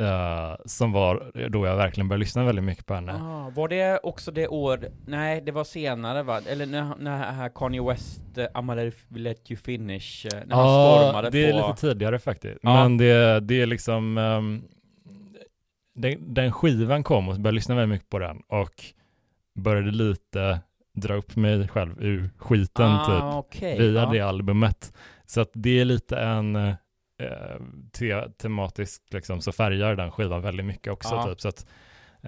Eh, 0.00 0.56
som 0.64 0.92
var 0.92 1.48
då 1.48 1.66
jag 1.66 1.76
verkligen 1.76 2.08
började 2.08 2.20
lyssna 2.20 2.44
väldigt 2.44 2.64
mycket 2.64 2.86
på 2.86 2.94
henne. 2.94 3.12
Ah, 3.12 3.50
var 3.54 3.68
det 3.68 4.00
också 4.02 4.30
det 4.30 4.48
år, 4.48 4.88
nej 5.06 5.40
det 5.40 5.52
var 5.52 5.64
senare 5.64 6.22
va? 6.22 6.40
Eller 6.46 6.66
när, 6.66 6.96
när 6.98 7.48
Kanye 7.48 7.82
West, 7.82 8.22
uh, 8.38 8.44
I'm 8.44 8.92
let 9.08 9.50
you 9.50 9.58
finish, 9.58 10.26
eh, 10.26 10.40
när 10.46 10.56
han 10.56 10.68
stormade 10.68 11.30
det 11.30 11.44
är 11.44 11.52
på 11.52 11.68
lite 11.68 11.80
tidigare 11.80 12.18
faktiskt. 12.18 12.58
Ja. 12.62 12.82
Men 12.82 12.98
det, 12.98 13.40
det 13.40 13.60
är 13.60 13.66
liksom, 13.66 14.18
ehm, 14.18 14.62
den, 15.94 16.34
den 16.34 16.52
skivan 16.52 17.02
kom 17.02 17.28
och 17.28 17.34
började 17.34 17.54
lyssna 17.54 17.74
väldigt 17.74 17.94
mycket 17.94 18.10
på 18.10 18.18
den 18.18 18.42
och 18.48 18.84
började 19.54 19.90
lite 19.90 20.60
dra 20.94 21.14
upp 21.14 21.36
mig 21.36 21.68
själv 21.68 22.02
ur 22.02 22.30
skiten 22.36 22.90
ah, 22.90 23.06
typ 23.06 23.46
okej, 23.46 23.78
via 23.78 24.02
ja. 24.02 24.10
det 24.12 24.20
albumet. 24.20 24.92
Så 25.26 25.40
att 25.40 25.50
det 25.52 25.80
är 25.80 25.84
lite 25.84 26.16
en 26.16 26.74
eh, 27.20 27.56
te, 27.92 28.28
tematiskt 28.38 29.12
liksom, 29.12 29.40
så 29.40 29.52
färgar 29.52 29.94
den 29.96 30.10
skivan 30.10 30.42
väldigt 30.42 30.66
mycket 30.66 30.92
också 30.92 31.14
Ja. 31.14 31.24
typ. 31.26 31.40
Så 31.40 31.48
att, 31.48 31.66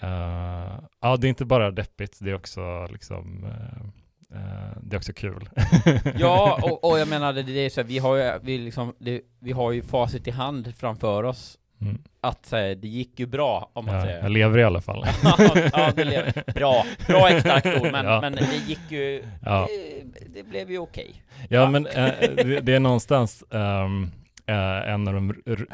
eh, 0.02 0.78
ja 1.00 1.16
det 1.16 1.26
är 1.26 1.28
inte 1.28 1.44
bara 1.44 1.70
deppigt, 1.70 2.18
det 2.20 2.30
är 2.30 2.34
också 2.34 2.86
liksom, 2.90 3.44
eh, 3.44 4.38
eh, 4.38 4.76
det 4.82 4.96
är 4.96 4.98
också 4.98 5.12
kul. 5.12 5.48
Ja, 6.18 6.58
och, 6.62 6.90
och 6.90 6.98
jag 6.98 7.08
menar 7.08 7.32
det, 7.32 7.42
det 7.42 7.52
är 7.66 7.70
så 7.70 7.80
här, 7.80 7.88
vi 7.88 7.98
har 7.98 8.16
ju, 8.16 8.32
vi 8.42 8.58
liksom, 8.58 8.94
det, 8.98 9.20
vi 9.40 9.52
har 9.52 9.72
ju 9.72 9.82
facit 9.82 10.26
i 10.26 10.30
hand 10.30 10.74
framför 10.76 11.22
oss 11.22 11.58
Mm. 11.80 12.02
Att 12.20 12.48
här, 12.52 12.74
det 12.74 12.88
gick 12.88 13.20
ju 13.20 13.26
bra 13.26 13.70
om 13.72 13.84
man 13.86 13.94
Ja, 13.94 14.02
säger 14.02 14.22
jag 14.22 14.30
lever 14.30 14.58
i 14.58 14.64
alla 14.64 14.80
fall. 14.80 15.04
ja, 15.72 15.92
det 15.96 16.04
lever. 16.04 16.44
Bra, 16.54 16.84
bra 17.06 17.28
är 17.28 17.36
ett 17.36 17.40
starkt 17.40 17.66
ord, 17.82 17.92
men, 17.92 18.06
Ja. 18.06 18.20
men 18.20 18.32
det 18.32 18.56
gick 18.66 18.90
ju, 18.90 19.24
Ja. 19.44 19.68
det, 19.68 20.26
det 20.34 20.42
blev 20.42 20.70
ju 20.70 20.78
okej 20.78 21.22
Ja, 21.48 21.70
men 21.70 21.86
eh, 21.86 22.12
det, 22.36 22.60
det 22.60 22.74
är 22.74 22.80
någonstans, 22.80 23.44
ehm, 23.50 24.10
eh, 24.46 24.92
en 24.92 25.08
av 25.08 25.14
de, 25.14 25.34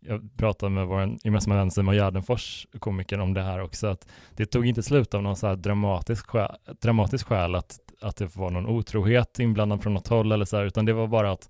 jag 0.00 0.36
pratade 0.36 0.70
med 0.70 0.86
vår 0.86 1.16
gemensamma 1.24 1.56
vän 1.56 1.70
Simon 1.70 1.94
Gärdenfors, 1.94 2.66
komikern, 2.78 3.20
om 3.20 3.34
det 3.34 3.42
här 3.42 3.60
också, 3.60 3.86
att 3.86 4.08
det 4.36 4.46
tog 4.46 4.66
inte 4.66 4.82
slut 4.82 5.14
av 5.14 5.22
någon 5.22 5.36
så 5.36 5.46
här 5.46 5.56
dramatisk 5.56 6.26
skäl, 6.26 6.56
dramatisk 6.80 7.26
skäl 7.26 7.54
att, 7.54 7.78
att 8.00 8.16
det 8.16 8.36
var 8.36 8.50
någon 8.50 8.66
otrohet 8.66 9.38
inblandad 9.38 9.82
från 9.82 9.94
något 9.94 10.08
håll 10.08 10.32
eller 10.32 10.44
så 10.44 10.56
här, 10.56 10.64
utan 10.64 10.84
det 10.84 10.92
var 10.92 11.06
bara 11.06 11.32
att 11.32 11.48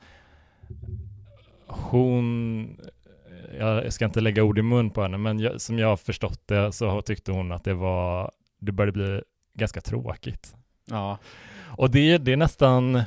hon, 1.67 2.81
jag 3.59 3.93
ska 3.93 4.05
inte 4.05 4.21
lägga 4.21 4.43
ord 4.43 4.59
i 4.59 4.63
mun 4.63 4.91
på 4.91 5.03
henne, 5.03 5.19
men 5.19 5.39
jag, 5.39 5.61
som 5.61 5.79
jag 5.79 5.89
har 5.89 5.97
förstått 5.97 6.41
det 6.47 6.73
så 6.73 7.03
tyckte 7.03 7.33
hon 7.33 7.53
att 7.53 7.65
det 7.65 7.75
var, 7.75 8.31
det 8.61 8.73
började 8.73 8.93
bli 8.93 9.23
ganska 9.55 9.81
tråkigt. 9.81 10.55
Ja. 10.85 11.19
Och 11.77 11.91
det, 11.91 12.19
det 12.19 12.33
är 12.33 12.37
nästan 12.37 13.03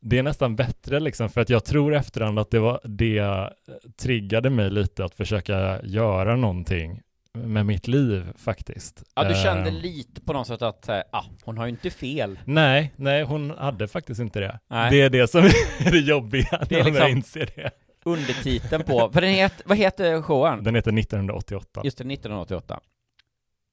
det 0.00 0.18
är 0.18 0.22
nästan 0.22 0.56
bättre 0.56 1.00
liksom, 1.00 1.28
för 1.28 1.40
att 1.40 1.50
jag 1.50 1.64
tror 1.64 1.94
efterhand 1.94 2.38
att 2.38 2.50
det 2.50 2.58
var 2.58 2.80
det 2.84 3.50
triggade 3.96 4.50
mig 4.50 4.70
lite 4.70 5.04
att 5.04 5.14
försöka 5.14 5.82
göra 5.82 6.36
någonting 6.36 7.00
med 7.34 7.66
mitt 7.66 7.88
liv 7.88 8.26
faktiskt. 8.36 9.02
Ja, 9.14 9.24
du 9.28 9.34
kände 9.34 9.68
Eh, 9.70 9.74
lite 9.74 10.20
på 10.20 10.32
något 10.32 10.46
sätt 10.46 10.62
att, 10.62 10.88
eh, 10.88 11.00
ah, 11.12 11.24
hon 11.44 11.58
har 11.58 11.64
ju 11.66 11.70
inte 11.70 11.90
fel. 11.90 12.38
Nej, 12.44 12.92
nej, 12.96 13.22
hon 13.22 13.50
hade 13.50 13.88
faktiskt 13.88 14.20
inte 14.20 14.40
det. 14.40 14.58
Nej. 14.70 14.90
Det 14.90 15.00
är 15.02 15.10
det 15.10 15.28
som 15.30 15.40
är 15.78 15.90
det 15.90 15.98
jobbiga 15.98 16.64
Det 16.68 16.74
är 16.74 16.78
när 16.78 16.78
jag 16.78 16.86
liksom- 16.86 17.08
inser 17.10 17.48
det. 17.56 17.70
Undertiteln 18.04 18.84
på, 18.84 19.10
för 19.12 19.20
den 19.20 19.30
het, 19.34 19.62
vad 19.64 19.78
heter 19.78 20.22
showen? 20.22 20.64
Den 20.64 20.74
heter 20.74 20.98
1988. 20.98 21.80
Just 21.84 21.98
det, 21.98 22.02
1988. 22.12 22.80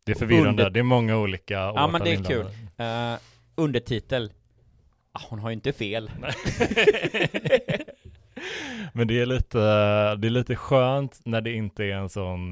Det 0.05 0.12
är 0.12 0.15
förvirrande, 0.15 0.50
Under- 0.50 0.70
det 0.70 0.79
är 0.79 0.84
många 0.84 1.17
olika 1.17 1.53
Ja, 1.53 1.89
men 1.91 2.01
det 2.03 2.13
är 2.13 2.20
årtal 2.20 2.25
kul. 2.25 2.46
Eh, 2.77 3.13
undertitel, 3.55 4.32
hon 5.30 5.40
har 5.40 5.50
ju 5.50 5.54
inte 5.54 5.74
fel. 5.74 6.10
Men 8.94 9.08
det 9.08 9.22
är 9.22 9.26
lite, 9.26 9.58
det 10.16 10.28
är 10.28 10.30
lite 10.30 10.56
skönt 10.56 11.22
när 11.26 11.42
det 11.42 11.52
inte 11.54 11.84
är 11.84 11.92
en 11.96 12.10
sån, 12.10 12.50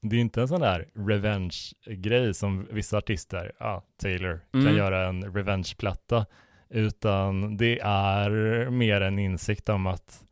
det 0.00 0.16
är 0.16 0.20
inte 0.20 0.40
en 0.40 0.48
sån 0.48 0.60
där 0.60 0.88
revenge-grej 0.94 2.34
som 2.34 2.66
vissa 2.70 2.98
artister, 2.98 3.52
ja, 3.58 3.82
Taylor, 4.02 4.40
kan 4.52 4.60
Mm. 4.60 4.76
göra 4.76 5.08
en 5.08 5.34
revenge-platta, 5.34 6.26
utan 6.70 7.56
det 7.56 7.78
är 7.82 8.30
mer 8.70 9.00
en 9.00 9.18
insikt 9.18 9.68
om 9.68 9.86
att, 9.86 10.24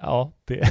ja, 0.00 0.32
det, 0.44 0.54
ja. 0.64 0.68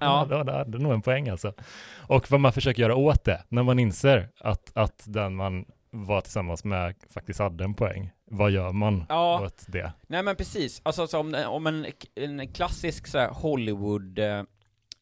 Ja. 0.00 0.24
det, 0.28 0.44
det 0.44 0.52
hade 0.52 0.78
nog 0.78 0.92
en 0.92 1.02
poäng 1.02 1.28
alltså. 1.28 1.52
Och 1.96 2.30
vad 2.30 2.40
man 2.40 2.52
försöker 2.52 2.82
göra 2.82 2.94
åt 2.96 3.24
det, 3.24 3.42
när 3.48 3.62
man 3.62 3.78
inser 3.78 4.28
att, 4.40 4.72
att 4.74 5.02
den 5.06 5.34
man 5.34 5.64
var 5.90 6.20
tillsammans 6.20 6.64
med 6.64 6.94
faktiskt 7.14 7.40
hade 7.40 7.64
en 7.64 7.74
poäng. 7.74 8.10
Vad 8.30 8.50
gör 8.50 8.72
man 8.72 9.04
Ja. 9.08 9.42
åt 9.46 9.64
det? 9.68 9.92
Nej 10.06 10.22
men 10.22 10.36
precis, 10.36 10.80
alltså 10.84 11.06
så 11.06 11.18
om, 11.18 11.34
om 11.48 11.66
en, 11.66 11.86
en 12.14 12.48
klassisk 12.52 13.06
så 13.06 13.18
här, 13.18 13.28
Hollywood 13.30 14.18
eh, 14.18 14.44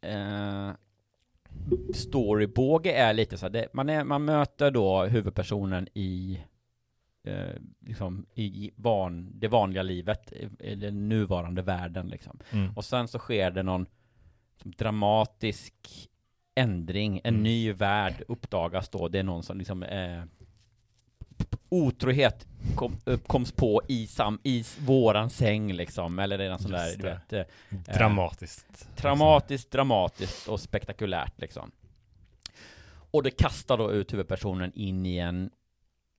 eh, 0.02 0.70
storybåge 1.94 2.92
är 2.92 3.14
lite 3.14 3.38
så 3.38 3.46
här, 3.46 3.50
det, 3.50 3.68
man, 3.72 3.88
är, 3.88 4.04
man 4.04 4.24
möter 4.24 4.70
då 4.70 5.04
huvudpersonen 5.04 5.88
i 5.94 6.40
eh, 7.24 7.54
liksom 7.80 8.26
i 8.34 8.70
van, 8.76 9.30
det 9.34 9.48
vanliga 9.48 9.82
livet, 9.82 10.32
i, 10.32 10.48
i 10.58 10.74
den 10.74 11.08
nuvarande 11.08 11.62
världen 11.62 12.08
liksom. 12.08 12.38
Mm. 12.50 12.76
Och 12.76 12.84
sen 12.84 13.08
så 13.08 13.18
sker 13.18 13.50
det 13.50 13.62
någon 13.62 13.86
dramatisk 14.64 15.74
ändring, 16.54 17.20
en 17.24 17.34
Mm. 17.34 17.42
ny 17.42 17.72
värld 17.72 18.22
uppdagas 18.28 18.88
då, 18.88 19.08
det 19.08 19.18
är 19.18 19.22
någon 19.22 19.42
som 19.42 19.58
liksom 19.58 19.82
eh, 19.82 20.22
otrohet 21.68 22.46
kom, 22.74 22.96
upp- 23.04 23.28
koms 23.28 23.52
på 23.52 23.82
i, 23.88 24.06
sam, 24.06 24.38
i 24.42 24.64
våran 24.78 25.30
säng 25.30 25.72
liksom, 25.72 26.18
eller 26.18 26.38
det 26.38 26.44
är 26.44 26.50
någon 26.50 26.58
sån 26.58 26.70
där, 26.70 26.96
du 26.96 27.02
vet, 27.02 27.32
eh, 27.32 27.94
Dramatiskt. 27.94 28.88
traumatiskt, 28.96 29.70
dramatiskt 29.70 30.48
och 30.48 30.60
spektakulärt 30.60 31.40
liksom. 31.40 31.70
Och 33.10 33.22
det 33.22 33.30
kastar 33.30 33.78
då 33.78 33.92
ut 33.92 34.12
huvudpersonen 34.12 34.72
in 34.74 35.06
i 35.06 35.18
en 35.18 35.50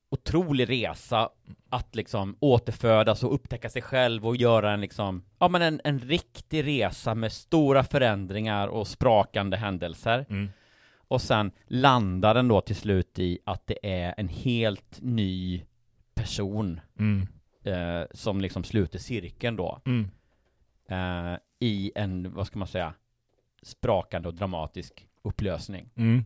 otrolig 0.10 0.70
resa 0.70 1.30
att 1.70 1.96
liksom 1.96 2.38
återfödas 2.40 3.24
och 3.24 3.34
upptäcka 3.34 3.70
sig 3.70 3.82
själv 3.82 4.28
och 4.28 4.36
göra 4.36 4.72
en 4.72 4.82
liksom, 4.82 5.24
ja 5.40 5.48
men 5.48 5.62
en, 5.62 5.82
en 5.84 6.00
riktig 6.00 6.68
resa 6.68 7.16
med 7.16 7.32
stora 7.32 7.84
förändringar 7.84 8.68
och 8.68 8.88
sprakande 8.88 9.58
händelser. 9.58 10.26
Mm. 10.30 10.50
Och 11.10 11.22
sen 11.22 11.52
landar 11.68 12.34
den 12.34 12.48
då 12.48 12.62
till 12.62 12.76
slut 12.76 13.20
i 13.20 13.40
att 13.46 13.68
det 13.68 13.78
är 13.84 14.14
en 14.18 14.28
helt 14.28 14.98
ny 15.02 15.62
person 16.28 16.80
Mm. 17.00 17.28
eh, 17.64 18.06
som 18.12 18.42
liksom 18.42 18.64
sluter 18.64 19.00
cirkeln 19.00 19.56
då 19.56 19.82
Mm. 19.86 20.10
eh, 20.90 21.40
i 21.60 21.92
en, 21.96 22.34
vad 22.34 22.48
ska 22.48 22.60
man 22.60 22.68
säga, 22.68 22.94
sprakande 23.62 24.28
och 24.28 24.34
dramatisk 24.36 25.08
upplösning. 25.24 25.90
Mm. 25.96 26.26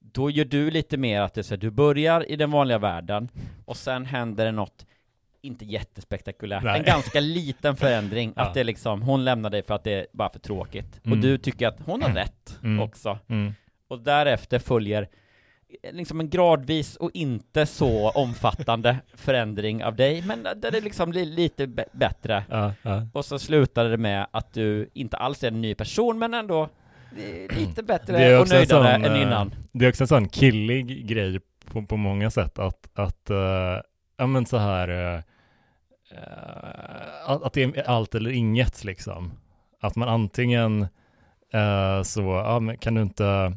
Då 0.00 0.30
gör 0.30 0.44
du 0.44 0.70
lite 0.70 0.96
mer 0.96 1.20
att 1.20 1.34
det 1.34 1.42
så 1.42 1.54
här, 1.54 1.60
du 1.60 1.70
börjar 1.70 2.30
i 2.30 2.36
den 2.36 2.50
vanliga 2.50 2.78
världen 2.78 3.28
och 3.64 3.76
sen 3.76 4.06
händer 4.06 4.44
det 4.44 4.52
något 4.52 4.86
inte 5.44 5.64
jättespektakulärt, 5.64 6.62
Nej. 6.64 6.78
en 6.78 6.84
ganska 6.84 7.20
liten 7.20 7.76
förändring, 7.76 8.32
Ja. 8.36 8.42
att 8.42 8.54
det 8.54 8.60
är 8.60 8.64
liksom, 8.64 9.02
hon 9.02 9.24
lämnar 9.24 9.50
dig 9.50 9.62
för 9.62 9.74
att 9.74 9.84
det 9.84 9.92
är 9.92 10.06
bara 10.12 10.30
för 10.30 10.38
tråkigt. 10.38 11.00
Mm. 11.04 11.18
Och 11.18 11.22
du 11.24 11.38
tycker 11.38 11.68
att 11.68 11.80
hon 11.86 12.02
har 12.02 12.10
rätt 12.10 12.58
Mm. 12.62 12.80
också. 12.82 13.18
Mm. 13.28 13.52
Och 13.88 14.00
därefter 14.00 14.58
följer 14.58 15.08
liksom 15.92 16.20
en 16.20 16.30
gradvis 16.30 16.96
och 16.96 17.10
inte 17.14 17.66
så 17.66 18.10
omfattande 18.10 18.96
förändring 19.14 19.84
av 19.84 19.96
dig, 19.96 20.22
men 20.22 20.42
där 20.42 20.70
det 20.70 20.80
liksom 20.80 21.10
blir 21.10 21.26
lite 21.26 21.66
bättre. 21.92 22.44
Ja, 22.50 22.72
ja. 22.82 23.06
Och 23.12 23.24
så 23.24 23.38
slutade 23.38 23.90
det 23.90 23.96
med 23.96 24.26
att 24.30 24.52
du 24.52 24.90
inte 24.92 25.16
alls 25.16 25.44
är 25.44 25.48
en 25.48 25.60
ny 25.60 25.74
person, 25.74 26.18
men 26.18 26.34
ändå 26.34 26.68
lite 27.50 27.82
bättre 27.82 28.38
och 28.38 28.48
nöjdare 28.48 28.66
sån, 28.66 29.04
än 29.04 29.04
eh, 29.04 29.22
innan. 29.22 29.54
Det 29.72 29.84
är 29.84 29.88
också 29.88 30.04
en 30.04 30.08
sån 30.08 30.28
killig 30.28 31.06
grej 31.06 31.40
på, 31.64 31.86
på 31.86 31.96
många 31.96 32.30
sätt 32.30 32.58
att, 32.58 32.90
att 32.94 33.30
uh, 33.30 33.36
ja 34.16 34.26
men 34.26 34.46
så 34.46 34.56
här, 34.56 34.88
eh, 35.14 35.20
att, 37.26 37.42
att 37.42 37.52
det 37.52 37.62
är 37.62 37.90
allt 37.90 38.14
eller 38.14 38.30
inget 38.30 38.84
liksom. 38.84 39.32
Att 39.80 39.96
man 39.96 40.08
antingen 40.08 40.82
eh, 41.52 42.02
så, 42.02 42.20
ja 42.20 42.60
men 42.60 42.78
kan 42.78 42.94
du 42.94 43.02
inte, 43.02 43.52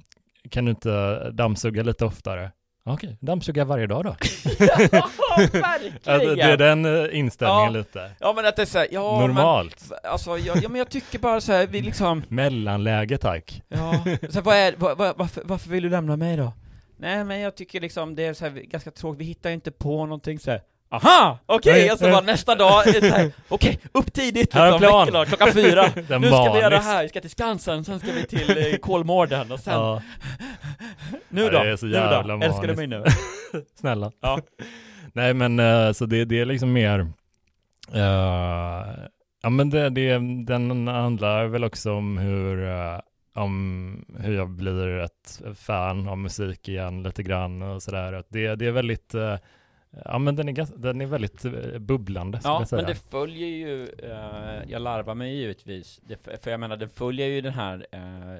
kan 0.50 0.66
du 0.66 0.72
inte 0.72 1.30
dammsuga 1.32 1.84
lite 1.84 2.06
oftare? 2.06 2.52
Okej, 2.88 3.18
dammsuga 3.22 3.66
varje 3.66 3.88
dag 3.88 4.04
då. 4.04 4.16
ja, 4.92 5.10
Alltså, 5.36 5.58
verkligen! 5.60 6.36
det 6.36 6.42
är 6.42 6.58
den 6.58 6.86
eh, 6.86 7.18
inställningen 7.20 7.64
Ja. 7.74 7.80
lite. 7.80 8.12
Ja 8.20 8.34
men 8.36 8.46
att 8.46 8.56
det 8.56 8.62
är 8.62 8.66
såhär, 8.66 8.88
ja 8.92 9.20
Normalt. 9.20 9.86
men, 9.90 10.12
alltså, 10.12 10.38
ja, 10.38 10.56
ja 10.64 10.70
men 10.70 10.80
jag 10.80 10.90
tycker 10.90 11.20
bara 11.20 11.42
så 11.42 11.52
här, 11.52 11.68
vi 11.68 11.82
liksom, 11.82 12.24
Mellanläge 12.30 13.18
tack. 13.18 13.62
ja, 13.68 14.04
så 14.30 14.34
här, 14.34 14.42
vad 14.42 14.56
är, 14.56 14.74
vad, 14.78 14.98
vad, 14.98 15.18
varför, 15.18 15.42
varför 15.46 15.70
vill 15.70 15.84
du 15.84 15.90
lämna 15.90 16.18
mig 16.18 16.38
då? 16.38 16.54
Nej 16.98 17.24
men 17.24 17.40
jag 17.40 17.56
tycker 17.56 17.82
liksom, 17.82 18.16
det 18.16 18.26
är 18.26 18.34
så 18.34 18.46
här, 18.46 18.52
ganska 18.52 18.92
tråkigt, 18.92 19.22
vi 19.22 19.26
hittar 19.26 19.50
ju 19.50 19.56
inte 19.56 19.72
på 19.72 20.06
någonting 20.06 20.40
så 20.40 20.52
här. 20.52 20.62
Aha! 20.96 21.40
Okej, 21.46 21.74
Nej, 21.74 21.92
och 21.92 22.00
så 22.00 22.06
bara 22.12 22.22
nästa 22.22 22.56
dag, 22.56 22.82
här, 22.84 23.32
okej, 23.48 23.80
upp 23.92 24.14
tidigt 24.14 24.54
liksom, 24.54 24.80
plan. 24.80 25.26
klockan 25.26 25.52
fyra, 25.54 25.86
Den 26.08 26.22
nu 26.22 26.28
ska 26.28 26.54
vi 26.54 26.60
göra 26.60 26.70
det 26.70 26.80
här, 26.80 27.04
vi 27.04 27.10
ska 27.10 27.22
till 27.22 27.30
Skansen, 27.30 27.84
sen 27.86 28.00
ska 28.00 28.12
vi 28.12 28.26
till 28.26 28.58
eh, 28.74 28.78
Kolmården 28.78 29.52
och 29.52 29.60
sen, 29.60 29.74
Ja, 29.74 30.02
nu 31.30 31.42
Ja, 31.44 31.64
då? 31.72 31.78
så 31.78 31.86
nu 31.86 31.94
då? 31.94 32.46
Älskar 32.46 32.68
du 32.68 32.76
mig 32.76 32.88
nu? 32.88 33.04
snälla. 33.80 34.12
Ja. 34.22 34.40
Nej 35.14 35.34
men 35.34 35.60
eh, 35.60 35.92
så 35.92 36.06
det, 36.06 36.26
det 36.26 36.40
är 36.40 36.46
liksom 36.46 36.74
mer, 36.74 37.00
eh, 37.94 38.02
ja 39.44 39.50
men 39.50 39.70
det, 39.70 39.90
det, 39.90 40.18
den 40.46 40.88
handlar 40.88 41.46
väl 41.46 41.64
också 41.64 41.92
om 41.94 42.18
hur, 42.18 42.68
eh, 42.70 43.00
om 43.36 44.06
hur 44.20 44.36
jag 44.36 44.50
blir 44.50 44.98
ett 45.00 45.42
fan 45.56 46.08
av 46.08 46.18
musik 46.18 46.68
igen 46.70 47.04
lite 47.04 47.24
grann 47.24 47.62
och 47.62 47.84
sådär. 47.84 48.24
Det, 48.30 48.56
det 48.56 48.66
är 48.66 48.72
väldigt, 48.72 49.14
eh, 49.14 49.36
ja 50.06 50.20
men 50.20 50.36
den 50.36 50.50
är, 50.50 50.68
den 50.78 51.02
är 51.02 51.06
väldigt 51.06 51.46
eh, 51.46 51.80
bubblande 51.80 52.40
Ja, 52.44 52.66
men 52.72 52.86
det 52.86 52.96
följer 52.96 53.48
ju, 53.48 53.84
eh, 53.84 54.72
jag 54.72 54.82
larvar 54.82 55.16
mig 55.16 55.36
givetvis, 55.36 56.02
det, 56.04 56.44
för 56.44 56.52
jag 56.52 56.60
menar 56.60 56.78
den 56.78 56.90
följer 56.90 57.28
ju 57.28 57.42
den 57.42 57.54
här 57.54 57.88
eh, 57.92 58.40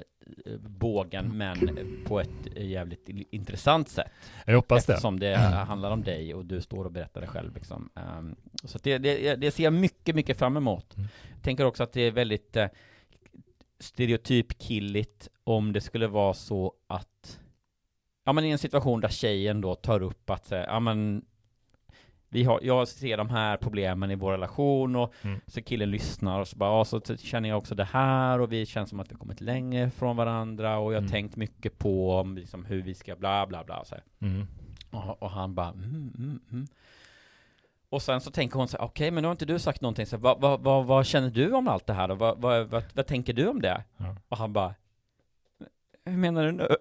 bågen, 0.58 1.38
men 1.38 1.88
på 2.06 2.20
ett 2.20 2.56
jävligt 2.56 3.08
intressant 3.30 3.88
sätt. 3.88 4.10
jag 4.46 4.54
hoppas 4.54 4.86
det. 4.86 4.92
Eftersom 4.92 5.20
det 5.20 5.36
handlar 5.36 5.90
om 5.90 6.02
dig 6.02 6.34
och 6.34 6.44
du 6.44 6.60
står 6.60 6.84
och 6.84 6.92
berättar 6.92 7.20
det 7.20 7.26
själv 7.26 7.54
liksom. 7.54 7.90
Ehm, 7.96 8.36
så 8.64 8.78
det, 8.82 8.98
det, 8.98 9.36
det 9.36 9.50
ser 9.50 9.64
jag 9.64 9.72
mycket, 9.72 10.14
mycket 10.14 10.38
fram 10.38 10.56
emot. 10.56 10.96
Mm. 10.96 11.08
Jag 11.34 11.42
tänker 11.42 11.64
också 11.64 11.82
att 11.82 11.92
det 11.92 12.00
är 12.00 12.10
väldigt 12.10 12.56
eh, 12.56 12.66
stereotypkilligt 13.78 15.28
om 15.44 15.72
det 15.72 15.80
skulle 15.80 16.06
vara 16.06 16.34
så 16.34 16.72
att, 16.86 17.40
ja 18.24 18.32
men 18.32 18.44
i 18.44 18.50
en 18.50 18.58
situation 18.58 19.00
där 19.00 19.08
tjejen 19.08 19.60
då 19.60 19.74
tar 19.74 20.02
upp 20.02 20.30
att 20.30 20.46
ja 20.50 20.80
men 20.80 21.24
vi 22.36 22.44
har, 22.44 22.60
jag 22.62 22.88
ser 22.88 23.16
de 23.16 23.30
här 23.30 23.56
problemen 23.56 24.10
i 24.10 24.14
vår 24.14 24.32
relation 24.32 24.96
och 24.96 25.14
Mm. 25.22 25.40
så 25.46 25.62
killen 25.62 25.90
lyssnar 25.90 26.40
och 26.40 26.48
så 26.48 26.56
bara, 26.56 26.70
ja, 26.70 26.84
så 26.84 27.00
känner 27.16 27.48
jag 27.48 27.58
också 27.58 27.74
det 27.74 27.84
här 27.84 28.40
och 28.40 28.52
vi 28.52 28.66
känns 28.66 28.90
som 28.90 29.00
att 29.00 29.10
vi 29.12 29.14
kommit 29.14 29.40
längre 29.40 29.90
från 29.90 30.16
varandra 30.16 30.78
och 30.78 30.92
jag 30.92 30.96
har 30.96 31.00
Mm. 31.00 31.10
tänkt 31.12 31.36
mycket 31.36 31.78
på 31.78 32.12
om 32.18 32.36
liksom, 32.36 32.64
hur 32.64 32.82
vi 32.82 32.94
ska 32.94 33.16
bla 33.16 33.46
bla 33.46 33.64
bla 33.64 33.84
så 33.84 33.94
här. 33.94 34.04
Mm. 34.20 34.46
Och, 34.90 35.22
och 35.22 35.30
han 35.30 35.54
bara 35.54 35.68
mm, 35.68 36.12
mm, 36.18 36.40
mm. 36.52 36.66
Och 37.88 38.02
sen 38.02 38.20
så 38.20 38.30
tänker 38.30 38.58
hon 38.58 38.68
så 38.68 38.76
här, 38.78 38.84
okej 38.84 39.10
men 39.10 39.22
nu 39.22 39.26
har 39.28 39.32
inte 39.32 39.44
du 39.44 39.58
sagt 39.58 39.80
någonting, 39.80 40.06
så 40.06 40.16
vad, 40.16 40.40
vad, 40.40 40.60
vad, 40.60 40.86
vad 40.86 41.06
känner 41.06 41.30
du 41.30 41.52
om 41.52 41.68
allt 41.68 41.86
det 41.86 41.92
här 41.92 42.10
och 42.10 42.18
vad, 42.18 42.38
vad, 42.40 42.84
vad, 42.94 43.06
tänker 43.06 43.32
du 43.32 43.46
om 43.46 43.62
det? 43.62 43.84
Ja. 43.96 44.16
Och 44.28 44.36
han 44.36 44.52
bara, 44.52 44.74
hur 46.04 46.16
menar 46.16 46.44
du 46.46 46.52
nu? 46.52 46.68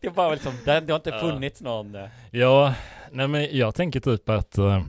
det 0.00 0.06
är 0.06 0.10
bara 0.10 0.30
liksom, 0.32 0.52
det, 0.64 0.80
det 0.80 0.92
har 0.92 0.98
inte 0.98 1.10
Ja. 1.10 1.20
funnits 1.20 1.60
någon 1.62 1.94
eh, 1.94 2.08
Ja, 2.30 2.74
nej 3.12 3.28
men 3.28 3.56
jag 3.56 3.74
tänker 3.74 4.00
typ 4.00 4.28
att 4.28 4.58
eh, 4.58 4.82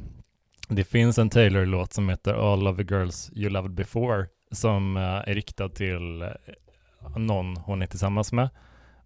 det 0.69 0.83
finns 0.83 1.17
en 1.17 1.29
Taylor-låt 1.29 1.93
som 1.93 2.09
heter 2.09 2.53
All 2.53 2.67
of 2.67 2.77
the 2.77 2.83
girls 2.83 3.31
you 3.35 3.49
loved 3.49 3.71
before 3.71 4.27
som 4.51 4.97
eh, 4.97 5.03
är 5.03 5.33
riktad 5.33 5.69
till 5.69 6.21
eh, 6.21 6.29
någon 7.17 7.57
hon 7.57 7.81
är 7.81 7.87
tillsammans 7.87 8.31
med. 8.31 8.49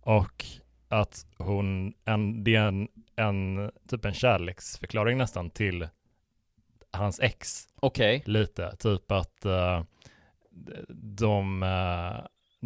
Och 0.01 0.45
att 0.87 1.25
hon, 1.37 1.93
en, 2.05 2.43
det 2.43 2.55
är 2.55 2.67
en, 2.67 2.87
en 3.15 3.71
typ 3.89 4.05
en 4.05 4.13
kärleksförklaring 4.13 5.17
nästan 5.17 5.49
till 5.49 5.87
hans 6.91 7.19
ex. 7.19 7.67
Okej, 7.79 8.23
lite, 8.25 8.75
typ 8.75 9.11
att 9.11 9.45
eh, 9.45 9.83
de, 10.89 11.63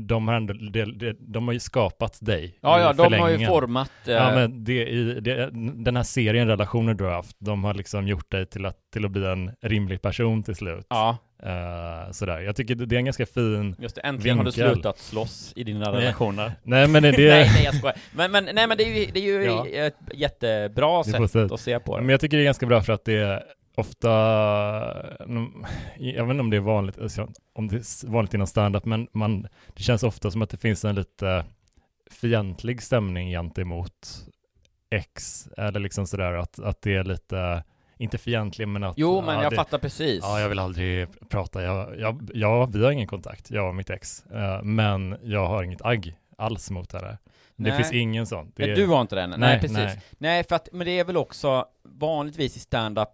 de 0.07 0.27
har 0.27 0.35
ändå, 0.35 0.53
de, 0.53 1.13
de, 1.19 1.47
har 1.47 1.53
ju 1.53 1.59
skapat 1.59 2.17
dig 2.21 2.59
ja 2.61 2.79
ja, 2.79 2.93
de 2.93 3.13
har 3.19 3.29
ju 3.29 3.45
format 3.47 3.91
eh, 4.07 4.13
Ja 4.13 4.31
men 4.35 4.63
det, 4.63 4.89
i, 4.89 5.19
det, 5.19 5.49
den 5.75 5.95
här 5.95 6.03
serien 6.03 6.47
relationer 6.47 6.93
du 6.93 7.03
har 7.03 7.11
haft, 7.11 7.35
de 7.39 7.63
har 7.63 7.73
liksom 7.73 8.07
gjort 8.07 8.31
dig 8.31 8.45
till 8.45 8.65
att, 8.65 8.77
till 8.93 9.05
att 9.05 9.11
bli 9.11 9.25
en 9.25 9.51
rimlig 9.61 10.01
person 10.01 10.43
till 10.43 10.55
slut. 10.55 10.85
ja, 10.89 11.17
Eh, 11.43 12.11
sådär. 12.11 12.39
Jag 12.39 12.55
tycker 12.55 12.75
det, 12.75 12.95
är 12.95 12.97
en 12.97 13.05
ganska 13.05 13.25
fin, 13.25 13.75
just 13.79 13.95
det, 13.95 14.01
äntligen 14.01 14.37
har 14.37 14.45
du 14.45 14.51
Vinkel. 14.51 14.73
slutat 14.73 14.99
slåss 14.99 15.53
i 15.55 15.63
dina 15.63 15.91
Nej. 15.91 16.01
relationer 16.01 16.51
nej 16.63 16.87
men 16.87 17.03
det, 17.03 17.11
Nej, 17.17 17.51
nej 17.53 17.63
jag 17.63 17.75
skojar. 17.75 17.95
Men, 18.11 18.31
men, 18.31 18.49
nej 18.53 18.67
men 18.67 18.77
det 18.77 18.83
är 18.83 18.99
ju, 18.99 19.11
det 19.13 19.19
är 19.19 19.23
ju 19.23 19.43
Ja. 19.43 19.67
ett 19.67 19.95
jättebra 20.13 21.03
sätt 21.03 21.51
att 21.51 21.59
se 21.59 21.79
på 21.79 21.97
det. 21.97 22.01
men 22.03 22.09
jag 22.09 22.21
tycker 22.21 22.37
det 22.37 22.43
är 22.43 22.45
ganska 22.45 22.65
bra 22.65 22.81
för 22.81 22.93
att 22.93 23.05
det 23.05 23.17
är 23.17 23.43
ofta, 23.79 24.11
mm, 25.23 25.65
jag 25.97 26.25
vet 26.25 26.31
inte 26.31 26.41
om 26.41 26.49
det 26.49 26.57
är 26.57 26.61
vanligt, 26.61 26.99
alltså, 26.99 27.29
om 27.53 27.67
det 27.67 27.75
är 27.75 28.07
vanligt 28.11 28.33
inom 28.33 28.47
stand-up, 28.47 28.85
men 28.85 29.07
man, 29.11 29.47
det 29.75 29.83
känns 29.83 30.03
ofta 30.03 30.31
som 30.31 30.41
att 30.41 30.49
det 30.49 30.57
finns 30.57 30.85
en 30.85 30.95
lite 30.95 31.45
fientlig 32.11 32.81
stämning 32.83 33.29
gentemot 33.29 34.25
ex, 34.91 35.47
eller 35.57 35.79
liksom 35.79 36.07
sådär 36.07 36.33
att, 36.33 36.59
att 36.59 36.81
det 36.81 36.95
är 36.95 37.03
lite, 37.03 37.63
inte 37.97 38.17
fientlig 38.17 38.67
men 38.67 38.83
att 38.83 38.97
Jo, 38.97 39.21
men 39.21 39.35
ja, 39.35 39.43
jag 39.43 39.51
det, 39.51 39.55
fattar 39.55 39.77
precis. 39.77 40.19
Ja, 40.23 40.39
jag 40.39 40.49
vill 40.49 40.59
aldrig 40.59 41.07
prata. 41.29 41.63
Jag, 41.63 41.99
jag, 41.99 42.29
ja, 42.33 42.65
vi 42.65 42.83
har 42.83 42.91
ingen 42.91 43.07
kontakt, 43.07 43.51
jag 43.51 43.67
och 43.69 43.75
mitt 43.75 43.89
ex. 43.89 44.25
Eh, 44.25 44.63
men 44.63 45.17
jag 45.23 45.47
har 45.47 45.63
inget 45.63 45.85
agg 45.85 46.15
alls 46.37 46.71
mot 46.71 46.93
henne. 46.93 47.17
Det 47.55 47.69
Nej. 47.69 47.77
finns 47.77 47.93
ingen 47.93 48.25
sån. 48.27 48.51
Det 48.55 48.63
är- 48.63 48.75
du 48.75 48.87
har 48.87 49.01
inte 49.01 49.15
den? 49.15 49.29
Nej, 49.29 49.39
Nej, 49.39 49.59
precis. 49.59 49.77
Nej. 49.77 50.01
nej. 50.17 50.43
för 50.43 50.55
att, 50.55 50.69
men 50.71 50.85
det 50.87 50.99
är 50.99 51.03
väl 51.03 51.17
också 51.17 51.65
vanligtvis 51.83 52.57
i 52.57 52.59
stand-up, 52.59 53.09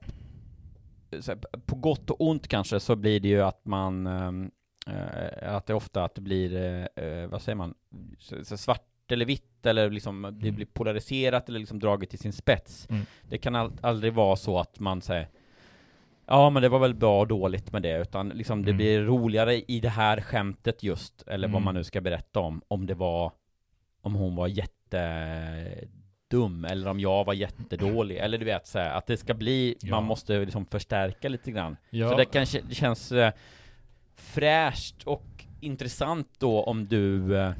på 1.66 1.76
gott 1.76 2.10
och 2.10 2.22
ont 2.22 2.48
kanske, 2.48 2.80
så 2.80 2.96
blir 2.96 3.20
det 3.20 3.28
ju 3.28 3.42
att 3.42 3.66
man, 3.66 4.08
eh, 4.08 5.56
att 5.56 5.66
det 5.66 5.74
ofta 5.74 6.04
att 6.04 6.16
det 6.16 6.22
blir, 6.22 6.56
eh, 6.96 7.28
vad 7.28 7.42
säger 7.42 7.56
man, 7.56 7.74
så, 8.20 8.46
så 8.46 8.58
svart 8.58 8.82
eller 9.12 9.26
vitt, 9.26 9.66
eller 9.66 9.90
liksom 9.90 10.22
det 10.22 10.28
Mm. 10.48 10.56
blir 10.56 10.66
polariserat 10.66 11.50
eller 11.50 11.60
liksom 11.60 11.80
draget 11.80 12.10
till 12.10 12.20
sin 12.20 12.34
spets. 12.34 12.88
Mm. 12.90 13.06
Det 13.30 13.38
kan 13.38 13.56
all, 13.56 13.72
aldrig 13.82 14.14
vara 14.14 14.36
så 14.36 14.60
att 14.60 14.80
man 14.80 15.02
säger 15.02 15.28
Ja 16.28 16.50
men 16.50 16.62
det 16.62 16.70
var 16.70 16.80
väl 16.80 16.94
bra 16.94 17.20
och 17.20 17.28
dåligt 17.28 17.72
med 17.72 17.82
det, 17.82 18.02
utan 18.02 18.30
liksom 18.30 18.62
det 18.66 18.70
Mm. 18.72 18.78
blir 18.78 19.02
roligare 19.02 19.56
i 19.56 19.80
det 19.80 19.90
här 19.90 20.22
skämtet 20.22 20.84
just, 20.84 21.24
eller 21.28 21.48
vad 21.48 21.56
Mm. 21.56 21.64
man 21.66 21.74
nu 21.76 21.84
ska 21.84 22.02
berätta 22.02 22.40
om, 22.40 22.62
om 22.68 22.86
det 22.86 22.96
var 22.96 23.32
Om 24.02 24.16
hon 24.16 24.36
var 24.36 24.48
jättedum, 26.36 26.66
eller 26.66 26.88
om 26.90 27.00
jag 27.00 27.26
var 27.26 27.34
jättedålig, 27.34 28.18
eller 28.18 28.38
du 28.38 28.46
vet 28.46 28.68
så 28.68 28.80
här, 28.80 28.90
att 28.98 29.08
det 29.08 29.18
ska 29.18 29.34
bli, 29.34 29.76
Ja. 29.82 29.92
man 29.92 30.04
måste 30.04 30.40
liksom 30.40 30.66
förstärka 30.66 31.30
lite 31.30 31.52
grann 31.52 31.78
Ja, 31.90 32.10
Så 32.10 32.18
det 32.18 32.26
kanske, 32.26 32.62
det 32.70 32.76
känns 32.76 33.12
eh, 33.12 33.32
fräscht 34.16 35.04
och 35.04 35.24
intressant 35.62 36.28
då 36.40 36.64
om 36.64 36.88
du, 36.88 37.38
eh, 37.38 37.52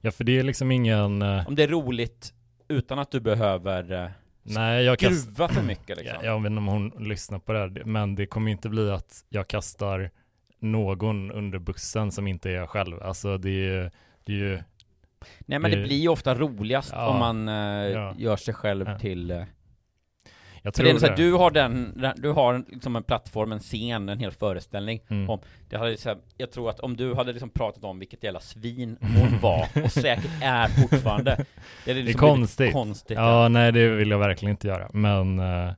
ja, 0.00 0.10
för 0.10 0.24
det 0.24 0.38
är 0.38 0.42
liksom 0.42 0.70
ingen... 0.70 1.22
eh, 1.22 1.48
om 1.48 1.54
det 1.54 1.62
är 1.62 1.68
roligt 1.68 2.32
utan 2.68 2.98
att 2.98 3.10
du 3.10 3.20
behöver 3.20 3.92
eh, 4.04 4.10
nej, 4.42 4.84
jag 4.84 4.98
kast, 4.98 5.22
skruva 5.22 5.48
för 5.48 5.62
mycket 5.62 5.96
liksom 5.98 6.16
jag, 6.22 6.24
jag 6.24 6.40
vet 6.42 6.50
inte 6.50 6.58
om 6.58 6.66
hon 6.66 6.88
lyssnar 7.08 7.38
på 7.38 7.52
det 7.52 7.58
här, 7.58 7.82
men 7.84 8.14
det 8.14 8.26
kommer 8.26 8.50
inte 8.50 8.68
bli 8.68 8.90
att 8.90 9.24
jag 9.28 9.48
kastar 9.48 10.10
någon 10.58 11.30
under 11.32 11.58
bussen 11.58 12.12
som 12.12 12.26
inte 12.26 12.50
är 12.50 12.54
jag 12.54 12.68
själv. 12.68 13.02
Alltså 13.02 13.38
det 13.38 13.68
är 13.68 13.90
det 14.24 14.32
är 14.32 14.36
ju 14.36 14.62
Nej 15.46 15.58
men 15.58 15.70
det 15.70 15.76
Det- 15.76 15.82
blir 15.82 15.96
ju 16.00 16.08
ofta 16.08 16.34
roligast 16.34 16.92
Ja. 16.92 17.06
om 17.08 17.18
man 17.18 17.48
eh, 17.48 17.54
Ja. 17.92 18.14
gör 18.18 18.36
sig 18.36 18.54
själv 18.54 18.88
Ja. 18.88 18.98
till 18.98 19.30
eh, 19.30 19.42
jag 20.64 20.74
tror 20.74 20.84
det 20.84 20.90
är 20.92 20.98
så 20.98 21.06
här, 21.06 21.16
det. 21.16 21.22
du 21.22 21.32
har 21.32 21.50
den, 21.50 22.00
du 22.16 22.30
har 22.30 22.64
liksom 22.68 22.96
en 22.96 23.02
plattform, 23.02 23.52
en 23.52 23.58
scen, 23.60 24.08
en 24.08 24.18
hel 24.18 24.30
föreställning 24.32 25.00
Mm. 25.10 25.30
om 25.30 25.40
det 25.70 25.76
hade 25.76 25.96
så 25.96 26.08
här, 26.08 26.18
Jag 26.36 26.50
tror 26.52 26.70
att 26.70 26.80
om 26.80 26.96
du 26.96 27.14
hade 27.14 27.32
liksom 27.32 27.50
pratat 27.50 27.84
om 27.84 27.98
vilket 27.98 28.24
jävla 28.24 28.40
svin 28.40 28.98
hon 29.00 29.38
var, 29.42 29.68
och 29.84 29.92
säkert 29.92 30.30
är 30.42 30.68
fortfarande 30.68 31.36
Det, 31.36 31.44
Det 31.84 31.90
är 31.90 31.94
liksom 31.94 32.04
blivit 32.04 32.18
konstigt. 32.18 32.72
konstigt 32.72 33.16
Ja, 33.16 33.48
nej 33.48 33.72
det 33.72 33.88
vill 33.88 34.10
jag 34.10 34.18
verkligen 34.18 34.50
inte 34.50 34.68
göra. 34.68 34.88
Men, 34.92 35.38
eh, 35.38 35.72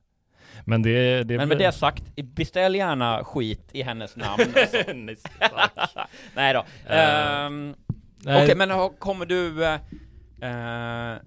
men 0.65 0.81
det, 0.81 1.23
det 1.23 1.37
Men 1.37 1.47
med 1.49 1.57
det 1.57 1.71
sagt, 1.71 2.03
beställ 2.15 2.75
gärna 2.75 3.23
skit 3.23 3.69
i 3.71 3.81
hennes 3.83 4.15
namn 4.15 4.43
alltså. 4.55 4.77
Nej, 6.35 6.53
då 6.53 6.59
Eh, 6.93 7.49
Okej, 8.43 8.55
men 8.55 8.69
har- 8.71 8.89
kommer 8.89 9.25
du 9.25 9.65
eh, 9.65 9.73
eh, 10.41 11.17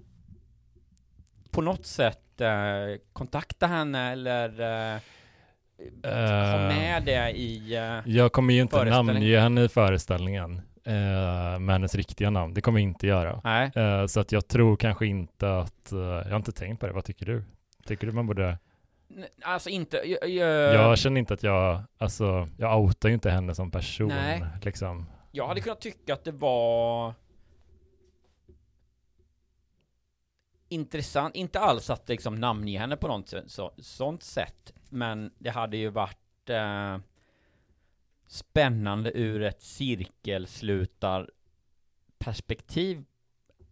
på 1.51 1.61
något 1.61 1.85
sätt 1.85 2.41
eh, 2.41 2.47
kontakta 3.13 3.67
henne 3.67 4.11
eller 4.11 4.49
eh, 4.93 4.99
ha 6.03 6.09
Eh, 6.09 6.67
med 6.67 7.03
det 7.05 7.31
i... 7.31 7.75
Eh, 7.75 7.99
Jag 8.15 8.31
kommer 8.31 8.53
ju 8.53 8.61
inte 8.61 8.83
namnge 8.83 9.39
henne 9.39 9.63
i 9.63 9.67
föreställningen 9.69 10.61
eh, 10.85 11.59
med 11.59 11.69
hennes 11.69 11.95
riktiga 11.95 12.29
namn. 12.29 12.53
Det 12.53 12.61
kommer 12.61 12.79
jag 12.79 12.83
inte 12.89 13.07
göra. 13.07 13.41
nej, 13.43 13.71
Eh, 13.75 14.05
så 14.05 14.19
att 14.19 14.31
jag 14.31 14.47
tror 14.47 14.75
kanske 14.77 15.05
inte 15.05 15.57
att, 15.59 15.91
eh, 15.91 15.99
jag 15.99 16.29
har 16.29 16.35
inte 16.35 16.51
tänkt 16.51 16.79
på 16.79 16.87
det. 16.87 16.93
Vad 16.93 17.03
tycker 17.05 17.25
du? 17.25 17.43
Tycker 17.85 18.07
du 18.07 18.13
man 18.13 18.27
borde? 18.27 18.57
N- 19.17 19.25
alltså 19.41 19.69
inte... 19.69 19.97
Jag, 19.97 20.29
jag, 20.29 20.73
jag 20.75 20.97
känner 20.97 21.19
inte 21.19 21.33
att 21.33 21.43
jag, 21.43 21.81
alltså, 21.97 22.47
jag 22.57 22.79
outar 22.81 23.09
ju 23.09 23.15
inte 23.15 23.29
henne 23.29 23.55
som 23.55 23.71
person. 23.71 24.07
Nej. 24.07 24.43
Liksom. 24.61 25.05
Jag 25.31 25.47
hade 25.47 25.61
kunnat 25.61 25.81
tycka 25.81 26.13
att 26.13 26.23
det 26.23 26.31
var 26.31 27.13
intressant, 30.69 31.35
inte 31.35 31.59
alls 31.59 31.89
att 31.89 32.09
liksom 32.09 32.35
namnge 32.35 32.79
henne 32.79 32.97
på 32.97 33.07
något 33.07 33.29
så, 33.29 33.41
så, 33.47 33.71
sånt 33.77 34.23
sätt, 34.23 34.73
men 34.89 35.31
det 35.37 35.49
hade 35.49 35.77
ju 35.77 35.89
varit 35.89 36.49
eh, 36.49 36.97
spännande 38.27 39.11
ur 39.17 39.41
ett 39.43 39.61
cirkelslutar 39.61 41.29
perspektiv 42.17 43.03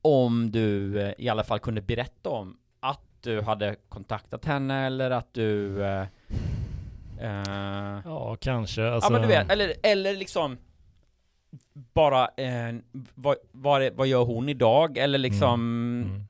om 0.01 0.51
du 0.51 1.01
eh, 1.01 1.13
i 1.17 1.29
alla 1.29 1.43
fall 1.43 1.59
kunde 1.59 1.81
berätta 1.81 2.29
om 2.29 2.57
att 2.79 3.01
du 3.21 3.41
hade 3.41 3.75
kontaktat 3.89 4.45
henne 4.45 4.85
eller 4.85 5.11
att 5.11 5.33
du 5.33 5.83
eh, 5.83 6.07
eh, 7.19 8.01
Ja, 8.05 8.37
kanske. 8.41 8.89
Alltså, 8.89 9.07
Ja 9.07 9.11
men 9.11 9.21
du 9.21 9.27
vet, 9.27 9.51
eller, 9.51 9.73
eller 9.83 10.15
liksom 10.15 10.57
bara, 11.93 12.21
eh, 12.23 12.75
vad, 13.15 13.35
vad, 13.51 13.93
vad 13.93 14.07
gör 14.07 14.23
hon 14.25 14.49
idag? 14.49 14.97
Eller 14.97 15.17
liksom 15.17 15.61
Mm. 16.05 16.23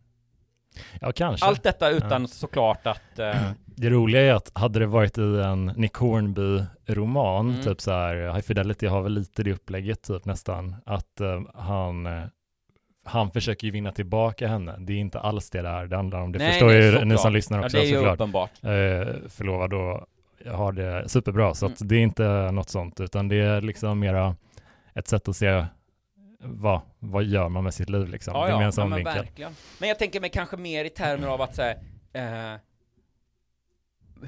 Ja, 1.02 1.12
kanske. 1.12 1.46
Allt 1.46 1.64
detta 1.64 1.90
utan 1.90 2.28
såklart 2.28 2.88
att 2.88 3.20
eh, 3.20 3.36
Det 3.66 3.90
roliga 3.90 4.22
är 4.22 4.34
att 4.34 4.52
hade 4.54 4.80
det 4.80 4.86
varit 4.88 5.18
i 5.18 5.22
en 5.22 5.66
Nick 5.66 5.94
Hornby-roman, 5.94 7.50
Mm. 7.50 7.62
typ 7.64 7.82
så 7.82 7.92
här, 7.92 8.16
High 8.34 8.42
Fidelity 8.42 8.88
har 8.88 9.02
väl 9.02 9.14
lite 9.14 9.44
det 9.44 9.54
upplägget 9.54 10.02
typ 10.04 10.26
nästan, 10.26 10.76
att 10.86 11.22
eh, 11.22 11.42
han, 11.56 12.06
eh, 12.06 12.24
han 13.06 13.32
försöker 13.32 13.66
ju 13.68 13.72
vinna 13.72 13.92
tillbaka 13.92 14.48
henne. 14.48 14.76
Det 14.80 14.94
är 14.94 14.98
inte 14.98 15.20
alls 15.20 15.50
det 15.50 15.62
där 15.62 15.86
det 15.88 15.96
handlar 15.96 16.22
om. 16.22 16.32
Det 16.32 16.40
Nej, 16.40 16.52
förstår 16.52 16.68
nej, 16.68 16.78
ju 17.00 17.06
ni 17.06 17.18
som 17.18 17.34
lyssnar 17.34 17.60
ja, 17.60 17.66
också 17.66 17.78
det 17.78 17.90
är 17.90 17.96
såklart. 17.96 18.14
uppenbart 18.16 18.52
Eh, 18.64 19.30
förlovad 19.30 19.74
och 19.74 20.06
har 20.58 20.72
det 20.72 21.10
superbra, 21.10 21.54
så 21.54 21.66
att 21.66 21.82
Mm. 21.82 21.88
det 21.88 21.96
är 21.96 22.00
inte 22.04 22.52
något 22.52 22.70
sånt, 22.70 23.00
utan 23.00 23.28
det 23.28 23.36
är 23.36 23.62
liksom 23.62 24.00
mera 24.00 24.36
ett 24.98 25.08
sätt 25.08 25.28
att 25.28 25.36
se 25.36 25.66
vad, 26.40 26.82
vad 27.00 27.24
gör 27.24 27.50
man 27.50 27.64
med 27.64 27.74
sitt 27.74 27.90
liv 27.90 28.08
liksom. 28.08 28.34
Ja, 28.36 28.50
ja, 28.50 28.72
ja 28.78 28.86
men 28.86 29.04
verkligen 29.04 29.52
Men 29.80 29.90
jag 29.90 30.00
tänker 30.00 30.22
mig 30.22 30.30
kanske 30.30 30.58
mer 30.58 30.86
i 30.86 30.90
termer 30.90 31.28
av 31.28 31.42
att 31.42 31.56
säga 31.56 31.76
eh, 32.14 32.60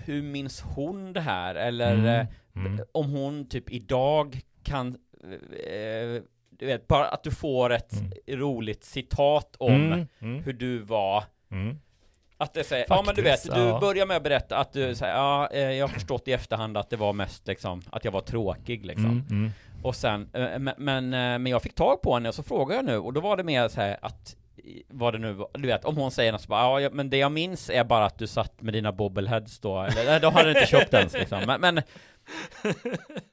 Hur 0.05 0.21
minns 0.21 0.61
hon 0.61 1.13
det 1.13 1.21
här? 1.21 1.55
Eller 1.55 1.93
Mm, 1.93 2.05
eh, 2.05 2.27
mm. 2.65 2.79
om 2.91 3.09
hon 3.11 3.49
typ 3.49 3.69
idag 3.71 4.39
kan 4.63 4.87
eh, 4.87 6.21
Du 6.49 6.65
vet, 6.65 6.87
bara 6.87 7.07
att 7.07 7.23
du 7.23 7.31
får 7.31 7.69
ett 7.73 7.93
Mm. 7.93 8.39
roligt 8.39 8.83
citat 8.83 9.55
om 9.59 9.73
Mm, 9.75 10.07
mm, 10.19 10.43
hur 10.43 10.53
du 10.53 10.79
var 10.79 11.23
mm. 11.51 11.79
Att 12.41 12.53
det 12.53 12.63
säger, 12.63 12.85
ja 12.89 13.03
men 13.05 13.15
du 13.15 13.21
vet, 13.21 13.43
du 13.43 13.59
ja. 13.59 13.79
börjar 13.79 14.05
med 14.05 14.17
att 14.17 14.23
berätta 14.23 14.57
att 14.57 14.73
du 14.73 14.95
säger, 14.95 15.13
ja, 15.13 15.49
eh, 15.51 15.59
jag 15.71 15.87
har 15.87 15.93
förstått 15.93 16.27
i 16.27 16.31
efterhand 16.33 16.77
att 16.77 16.89
det 16.89 16.95
var 16.97 17.13
mest 17.13 17.47
liksom, 17.47 17.81
att 17.91 18.05
jag 18.05 18.11
var 18.11 18.21
tråkig 18.21 18.85
liksom. 18.85 19.23
Mm, 19.79 19.81
mm. 19.81 19.85
Och 19.85 19.95
sen, 19.95 20.29
eh, 20.33 20.59
men, 20.59 20.73
men, 20.77 21.03
eh, 21.13 21.39
men 21.39 21.45
jag 21.47 21.61
fick 21.61 21.75
tag 21.75 22.01
på 22.01 22.13
henne 22.13 22.29
och 22.29 22.35
så 22.35 22.43
frågade 22.43 22.75
jag 22.75 22.85
nu, 22.85 22.97
och 22.97 23.13
då 23.13 23.21
var 23.21 23.37
det 23.37 23.43
mer 23.43 23.67
så 23.67 23.81
här 23.81 23.97
att 24.01 24.35
vad 24.89 25.13
det 25.13 25.17
nu 25.19 25.33
var, 25.33 25.49
du 25.53 25.67
vet, 25.67 25.85
om 25.85 25.97
hon 25.97 26.11
säger 26.11 26.31
något 26.31 26.41
så 26.41 26.47
bara, 26.47 26.81
ja, 26.81 26.89
men 26.93 27.09
det 27.09 27.17
jag 27.17 27.31
minns 27.31 27.69
är 27.69 27.83
bara 27.83 28.05
att 28.05 28.17
du 28.19 28.27
satt 28.27 28.61
med 28.61 28.73
dina 28.73 28.91
bobbleheads 28.91 29.59
då, 29.59 29.81
eller 29.81 30.19
då 30.19 30.29
hade 30.29 30.45
du 30.53 30.59
inte 30.59 30.71
köpt 30.71 30.93
ens 30.93 31.13
liksom, 31.13 31.39
men, 31.47 31.61
men, 31.61 31.81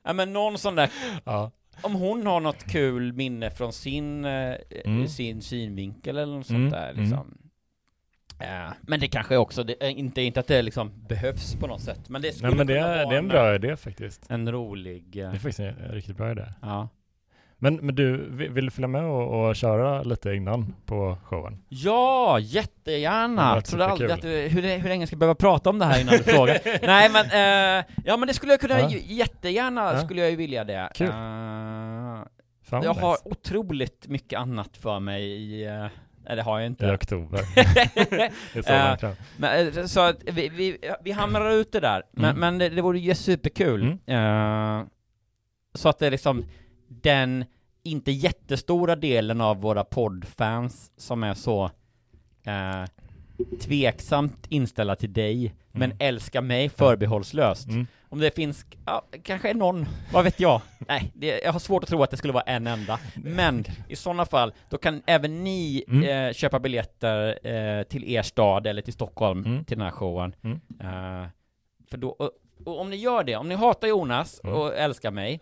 ja 0.04 0.12
men 0.12 0.32
någon 0.32 0.59
sån 0.59 0.74
där, 0.74 0.90
Ja. 1.24 1.50
om 1.82 1.94
hon 1.94 2.26
har 2.26 2.40
något 2.40 2.64
kul 2.64 3.12
minne 3.12 3.50
från 3.50 3.72
sin, 3.72 4.24
eh, 4.24 4.54
Mm. 4.85 5.09
sin 5.09 5.42
synvinkel 5.42 6.18
eller 6.18 6.37
något 6.37 6.46
sånt 6.46 6.56
Mm, 6.59 6.70
där 6.70 6.90
mm. 6.90 7.11
Ja, 8.38 8.72
men 8.81 9.01
det 9.01 9.09
kanske 9.09 9.37
också, 9.37 9.64
det, 9.64 9.75
är 9.87 9.88
inte, 9.90 10.22
inte 10.22 10.40
att 10.40 10.46
det 10.46 10.62
liksom 10.62 10.92
behövs 11.09 11.55
på 11.55 11.66
något 11.66 11.81
sätt, 11.81 12.09
men 12.09 12.22
det 12.22 12.33
skulle 12.33 12.49
Nej 12.49 12.57
men 12.59 12.66
det 12.66 12.79
är, 12.79 13.07
det 13.07 13.14
är 13.14 13.18
en 13.18 13.29
bra 13.29 13.55
idé 13.55 13.77
faktiskt. 13.77 14.31
en 14.31 14.53
rolig, 14.53 15.05
eh, 15.16 15.31
Det 15.31 15.37
är 15.37 15.40
faktiskt 15.40 15.61
en 15.61 15.75
riktigt 15.75 16.16
bra 16.16 16.31
idé. 16.31 16.44
ja. 16.62 16.88
Men, 17.59 17.75
men 17.77 17.94
du, 17.94 18.29
vi- 18.31 18.49
vill 18.49 18.64
du 18.64 18.70
följa 18.70 18.88
med 18.88 19.05
och, 19.05 19.49
och 19.49 19.57
köra 19.57 20.03
lite 20.03 20.33
innan 20.35 20.75
på 20.87 21.18
showen? 21.25 21.62
Ja, 21.68 22.38
jättegärna! 22.40 23.55
Jag 23.55 23.64
trodde 23.64 23.87
aldrig 23.87 24.11
att 24.11 24.22
du, 24.22 24.29
hur, 24.29 24.79
hur 24.79 24.88
länge 24.88 25.07
ska 25.07 25.14
jag 25.14 25.18
behöva 25.18 25.35
prata 25.35 25.70
om 25.70 25.79
det 25.79 25.85
här 25.85 26.01
innan 26.01 26.16
du 26.16 26.22
frågar? 26.22 26.59
Nej 26.87 27.11
men, 27.11 27.25
eh, 27.27 27.85
ja 28.05 28.16
men 28.16 28.27
det 28.29 28.35
skulle 28.35 28.53
jag 28.53 28.61
kunna, 28.61 28.81
Ja. 28.81 28.88
jättegärna 28.90 29.92
Ja. 29.92 30.01
skulle 30.05 30.20
jag 30.20 30.31
ju 30.31 30.37
vilja 30.37 30.64
det. 30.64 30.90
Kul. 30.94 31.09
Eh, 31.09 31.14
jag 32.70 32.83
vad 32.83 32.96
har 32.96 33.11
nice. 33.11 33.22
otroligt 33.25 34.09
mycket 34.09 34.38
annat 34.38 34.77
för 34.77 35.01
mig 35.01 35.22
i, 35.25 35.66
eh, 35.66 35.87
nej 36.26 36.36
det 36.36 36.42
har 36.42 36.58
jag 36.58 36.64
I 36.64 36.66
inte. 36.66 36.94
oktober. 36.94 37.40
det 38.54 38.58
är 38.58 38.62
så 38.62 38.72
Eh, 38.72 38.88
långt 38.88 39.00
fram. 39.00 39.12
men, 39.36 39.88
så 39.88 40.00
att 40.00 40.16
vi, 40.26 40.48
vi, 40.48 40.78
vi 41.04 41.12
hamrar 41.12 41.50
ut 41.50 41.72
det 41.72 41.80
där, 41.80 42.02
men, 42.12 42.24
Mm. 42.24 42.40
men 42.40 42.58
det, 42.58 42.68
det 42.68 42.82
vore 42.82 42.98
ju 42.98 43.14
superkul. 43.14 43.96
Eh, 44.06 44.82
så 45.74 45.88
att 45.88 45.98
det 45.98 46.06
är 46.06 46.10
liksom 46.10 46.44
den 46.88 47.44
inte 47.82 48.10
jättestora 48.12 48.96
delen 48.96 49.40
av 49.40 49.60
våra 49.60 49.84
poddfans 49.84 50.90
som 50.96 51.22
är 51.24 51.34
så 51.34 51.64
eh, 52.46 52.84
tveksamt 53.60 54.46
inställda 54.48 54.96
till 54.96 55.12
dig, 55.12 55.54
men 55.72 55.92
älskar 55.98 56.42
mig 56.42 56.68
förbehållslöst. 56.68 57.68
Mm. 57.68 57.86
Om 58.16 58.20
det 58.20 58.35
finns, 58.35 58.66
ja, 58.87 59.02
kanske 59.22 59.55
någon, 59.55 59.87
vad 60.12 60.24
vet 60.24 60.40
jag? 60.40 60.61
Nej, 60.79 61.12
det, 61.14 61.40
jag 61.44 61.52
har 61.52 61.61
svårt 61.61 61.83
att 61.83 61.88
tro 61.88 62.02
att 62.02 62.11
det 62.11 62.16
skulle 62.16 62.33
vara 62.33 62.42
en 62.44 62.66
enda. 62.66 62.98
Men 63.14 63.64
i 63.88 63.96
sådana 63.96 64.26
fall, 64.26 64.52
då 64.70 64.79
kan 64.79 65.02
även 65.07 65.44
ni 65.44 65.85
Mm. 65.88 66.29
eh, 66.29 66.33
köpa 66.33 66.59
biljetter 66.59 67.38
eh, 67.46 67.83
till 67.83 68.05
er 68.05 68.22
stad 68.22 68.66
eller 68.66 68.83
till 68.83 68.92
Stockholm 68.92 69.44
Mm. 69.44 69.64
till 69.64 69.76
den 69.79 69.85
här 69.85 69.92
showen. 69.92 70.35
Mm. 70.44 70.61
Eh, 70.81 71.29
för 71.90 71.96
då, 71.96 72.09
och, 72.09 72.31
och 72.64 72.81
om 72.81 72.90
ni 72.90 72.96
gör 72.96 73.24
det, 73.24 73.37
om 73.37 73.48
ni 73.48 73.55
hatar 73.55 73.88
Jonas 73.88 74.40
Mm. 74.44 74.57
och 74.57 74.76
älskar 74.76 75.11
mig, 75.11 75.40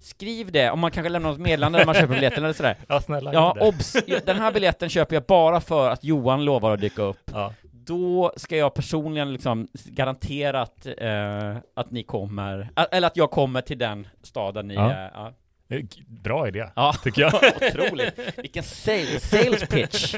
skriv 0.00 0.52
det, 0.52 0.70
om 0.70 0.80
man 0.80 0.90
kanske 0.90 1.08
lämnar 1.08 1.30
något 1.30 1.40
meddelande 1.40 1.78
när 1.78 1.86
man 1.86 1.94
köper 1.94 2.14
biljetten 2.14 2.44
eller 2.44 2.54
sådär. 2.54 2.76
Ja 2.88 3.00
snälla 3.00 3.32
Ja, 3.32 3.56
obs! 3.60 3.92
Den 4.26 4.36
här 4.36 4.52
biljetten 4.52 4.88
köper 4.88 5.16
jag 5.16 5.22
bara 5.22 5.60
för 5.60 5.90
att 5.90 6.04
Johan 6.04 6.44
lovar 6.44 6.70
att 6.74 6.80
dyka 6.80 7.02
upp. 7.02 7.30
Ja. 7.32 7.54
Då 7.86 8.32
ska 8.36 8.56
jag 8.56 8.74
personligen 8.74 9.32
liksom 9.32 9.68
garantera 9.84 10.62
att, 10.62 10.86
eh, 10.98 11.56
att 11.74 11.90
ni 11.90 12.02
kommer, 12.02 12.70
ä- 12.76 12.86
eller 12.92 13.06
att 13.06 13.16
jag 13.16 13.30
kommer 13.30 13.60
till 13.60 13.78
den 13.78 14.08
staden 14.22 14.68
ni 14.68 14.74
Ja. 14.74 14.92
är. 14.92 15.10
Ja. 15.14 15.32
Eh, 15.76 15.84
Bra 16.06 16.48
idé, 16.48 16.66
Ja, 16.76 16.94
tycker 17.04 17.22
jag. 17.22 17.34
otroligt. 17.56 18.38
Vilken 18.38 18.62
sales, 18.62 19.30
sales 19.30 19.68
pitch. 19.68 20.14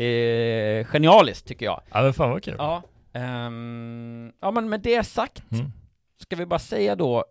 Eh, 0.00 0.86
genialiskt 0.86 1.46
tycker 1.48 1.66
jag. 1.66 1.80
ja 1.92 2.02
men 2.02 2.14
fan 2.14 2.30
vad 2.30 2.42
kul. 2.42 2.54
Ja, 2.58 2.82
ehm, 3.12 4.32
ja 4.40 4.50
men 4.50 4.68
med 4.68 4.80
det 4.80 5.04
sagt, 5.06 5.42
Mm. 5.52 5.72
ska 6.22 6.36
vi 6.36 6.46
bara 6.46 6.58
säga 6.58 6.96
då, 6.96 7.18
eh, 7.18 7.24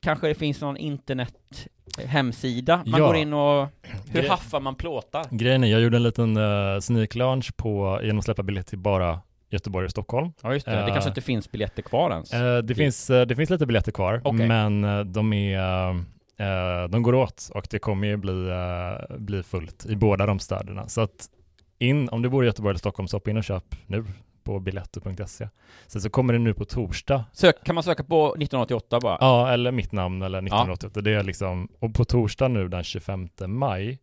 kanske 0.00 0.28
det 0.28 0.34
finns 0.34 0.60
någon 0.60 0.76
internet 0.76 1.66
hemsida 2.06 2.76
man 2.86 3.00
Ja. 3.00 3.06
går 3.06 3.16
in 3.16 3.32
och, 3.32 3.68
hur 4.10 4.22
Gre- 4.22 4.28
haffar 4.28 4.60
man 4.60 4.74
plåtar? 4.74 5.24
Grejen 5.30 5.64
är, 5.64 5.68
jag 5.68 5.80
gjorde 5.80 5.96
en 5.96 6.02
liten 6.02 6.36
uh, 6.36 6.80
sneak 6.80 7.14
launch 7.14 7.56
på, 7.56 8.00
genom 8.02 8.18
att 8.18 8.24
släppa 8.24 8.42
biljett 8.42 8.66
till 8.66 8.78
bara 8.78 9.20
Göteborg 9.50 9.84
och 9.84 9.90
Stockholm. 9.90 10.32
Ja 10.42 10.52
just 10.54 10.66
det, 10.66 10.72
det 10.72 10.78
Eh, 10.80 10.86
kanske 10.92 11.08
inte 11.10 11.20
finns 11.20 11.50
biljetter 11.52 11.82
kvar 11.82 12.10
ens. 12.10 12.32
Eh, 12.32 12.58
det, 12.58 12.74
finns, 12.74 13.10
eh, 13.10 13.26
det 13.26 13.36
finns 13.36 13.50
lite 13.50 13.66
biljetter 13.66 13.92
kvar, 13.92 14.20
Okej. 14.24 14.48
men 14.48 14.84
eh, 14.84 15.00
de 15.00 15.32
är 15.32 15.88
eh, 16.38 16.88
de 16.88 17.02
går 17.02 17.14
åt 17.14 17.50
och 17.54 17.66
det 17.70 17.78
kommer 17.78 18.06
ju 18.06 18.16
bli, 18.16 18.48
eh, 18.48 19.16
bli 19.18 19.42
fullt 19.42 19.86
i 19.86 19.96
båda 19.96 20.26
de 20.26 20.38
städerna. 20.38 20.88
Så 20.88 21.00
att 21.00 21.26
in, 21.78 22.08
om 22.08 22.22
du 22.22 22.28
bor 22.28 22.44
i 22.44 22.46
Göteborg 22.46 22.70
eller 22.70 22.78
Stockholm, 22.78 23.08
så 23.08 23.16
hoppa 23.16 23.30
in 23.30 23.36
och 23.36 23.44
köp 23.44 23.64
nu 23.86 24.04
på 24.44 24.60
biletto.se. 24.60 25.48
Sen 25.86 26.00
så 26.02 26.10
kommer 26.10 26.32
det 26.32 26.38
nu 26.38 26.54
på 26.54 26.64
torsdag. 26.64 27.24
Sök, 27.32 27.64
kan 27.64 27.74
man 27.74 27.84
söka 27.84 28.04
på 28.04 28.26
1988 28.26 29.00
bara? 29.00 29.18
Ja, 29.20 29.50
eller 29.52 29.72
mitt 29.72 29.92
namn 29.92 30.22
eller 30.22 30.38
1988. 30.38 31.00
Det 31.00 31.14
är 31.14 31.22
liksom, 31.22 31.68
och 31.80 31.94
på 31.94 32.04
torsdag 32.04 32.48
nu 32.48 32.68
den 32.68 32.84
25 32.84 33.28
maj 33.46 33.98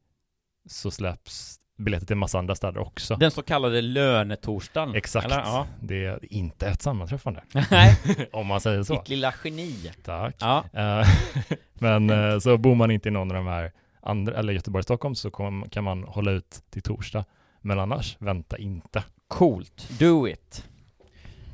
så 0.70 0.92
släpps 0.92 1.58
biljetter 1.78 2.06
till 2.08 2.14
en 2.14 2.20
massa 2.20 2.40
andra 2.40 2.56
städer 2.56 2.82
också. 2.82 3.16
Den 3.16 3.32
så 3.32 3.42
kallade 3.42 3.82
lönetorsdagen? 3.82 4.96
Exakt. 4.96 5.26
Eller? 5.26 5.38
Ja. 5.40 5.68
Det 5.80 6.06
är 6.06 6.34
inte 6.34 6.68
ett 6.68 6.82
sammanträffande, 6.82 7.44
Nej, 7.72 7.98
om 8.32 8.48
man 8.48 8.62
säger 8.62 8.84
så. 8.84 8.94
ditt 8.94 9.10
lilla 9.10 9.34
geni. 9.44 9.92
Tack. 10.04 10.36
Ja, 10.40 10.64
Eh, 10.74 11.08
Men 11.74 12.10
eh, 12.10 12.40
så 12.40 12.58
bor 12.58 12.76
man 12.76 12.92
inte 12.92 13.10
i 13.10 13.12
någon 13.12 13.32
av 13.32 13.38
de 13.38 13.48
här 13.48 13.72
andra, 14.02 14.34
eller 14.36 14.54
Göteborg, 14.54 14.84
Stockholm, 14.84 15.16
så 15.16 15.32
kan 15.72 15.84
man 15.84 16.04
hålla 16.04 16.32
ut 16.32 16.64
till 16.70 16.82
torsdag. 16.82 17.26
Men 17.62 17.80
annars, 17.80 18.18
vänta 18.20 18.58
inte. 18.58 19.04
Coolt. 19.32 20.00
Do 20.00 20.28
it. 20.28 20.66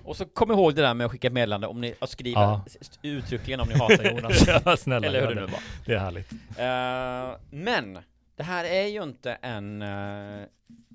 Och 0.03 0.17
så 0.17 0.25
kom 0.25 0.51
ihåg 0.51 0.75
det 0.75 0.81
där 0.81 0.93
med 0.93 1.05
att 1.05 1.11
skicka 1.11 1.29
meddelande 1.29 1.67
om 1.67 1.81
ni, 1.81 1.93
och 2.01 2.09
skriva 2.09 2.41
Ja. 2.41 2.65
uttryckligen 3.01 3.59
om 3.59 3.67
ni 3.67 3.73
hatar 3.75 4.03
Jonas. 4.11 4.47
ja, 4.65 4.77
snälla, 4.77 5.07
Eller 5.07 5.21
hur 5.27 5.35
det 5.35 5.41
nu 5.41 5.47
var. 5.47 5.59
Det 5.85 5.93
är 5.93 5.97
härligt. 5.99 6.31
Eh, 6.57 7.39
men, 7.49 7.99
det 8.35 8.43
här 8.43 8.65
är 8.65 8.87
ju 8.87 9.03
inte 9.03 9.31
en 9.31 9.81
uh, 9.81 10.43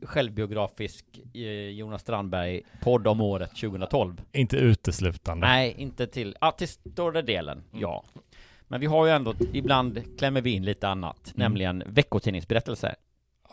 självbiografisk 0.07 1.05
eh, 1.35 1.41
Jonas 1.71 2.03
Strandberg-podd 2.03 3.07
om 3.07 3.21
året 3.21 3.51
2012. 3.51 4.23
Inte 4.33 4.57
uteslutande. 4.57 5.47
Nej, 5.47 5.75
inte 5.79 6.07
till, 6.07 6.37
ja 6.41 6.51
till 6.51 6.69
större 6.69 7.23
delen, 7.23 7.59
Mm. 7.59 7.81
ja. 7.83 8.05
Men 8.69 8.81
vi 8.81 8.87
har 8.87 9.07
ju 9.07 9.13
ändå, 9.13 9.35
ibland 9.53 10.19
klämmer 10.19 10.41
vi 10.41 10.51
in 10.51 10.65
lite 10.65 10.89
annat, 10.89 11.19
Mm. 11.27 11.35
nämligen 11.45 11.83
veckotidningsberättelser. 11.87 12.95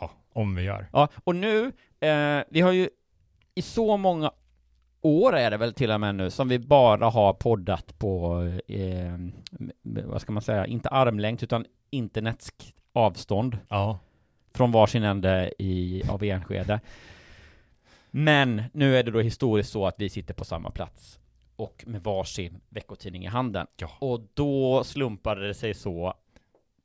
Ja, 0.00 0.10
om 0.32 0.54
vi 0.54 0.62
gör. 0.62 0.86
Ja, 0.92 1.08
och 1.24 1.36
nu, 1.36 1.72
eh, 2.00 2.40
vi 2.50 2.60
har 2.60 2.72
ju 2.72 2.88
i 3.60 3.62
så 3.62 3.96
många 3.96 4.32
år 5.00 5.36
är 5.36 5.50
det 5.50 5.56
väl 5.56 5.72
till 5.72 5.90
och 5.90 6.00
med 6.00 6.14
nu 6.14 6.30
som 6.30 6.48
vi 6.48 6.58
bara 6.58 7.10
har 7.10 7.32
poddat 7.32 7.98
på, 7.98 8.42
eh, 8.68 9.18
vad 9.82 10.20
ska 10.20 10.32
man 10.32 10.42
säga, 10.42 10.66
inte 10.66 10.88
armlängd 10.88 11.42
utan 11.42 11.66
internetsk 11.90 12.74
avstånd 12.92 13.58
Ja, 13.68 13.98
från 14.54 14.72
varsin 14.72 15.04
ände 15.04 15.52
i, 15.58 16.02
av 16.08 16.24
Enskede. 16.24 16.80
Men 18.10 18.62
nu 18.72 18.96
är 18.96 19.02
det 19.02 19.10
då 19.10 19.20
historiskt 19.20 19.70
så 19.70 19.86
att 19.86 19.94
vi 19.98 20.08
sitter 20.08 20.34
på 20.34 20.44
samma 20.44 20.70
plats 20.70 21.18
och 21.56 21.84
med 21.86 22.02
varsin 22.02 22.60
veckotidning 22.68 23.24
i 23.24 23.28
handen. 23.28 23.66
Ja. 23.76 23.90
Och 23.98 24.20
då 24.34 24.84
slumpade 24.84 25.46
det 25.46 25.54
sig 25.54 25.74
så, 25.74 26.14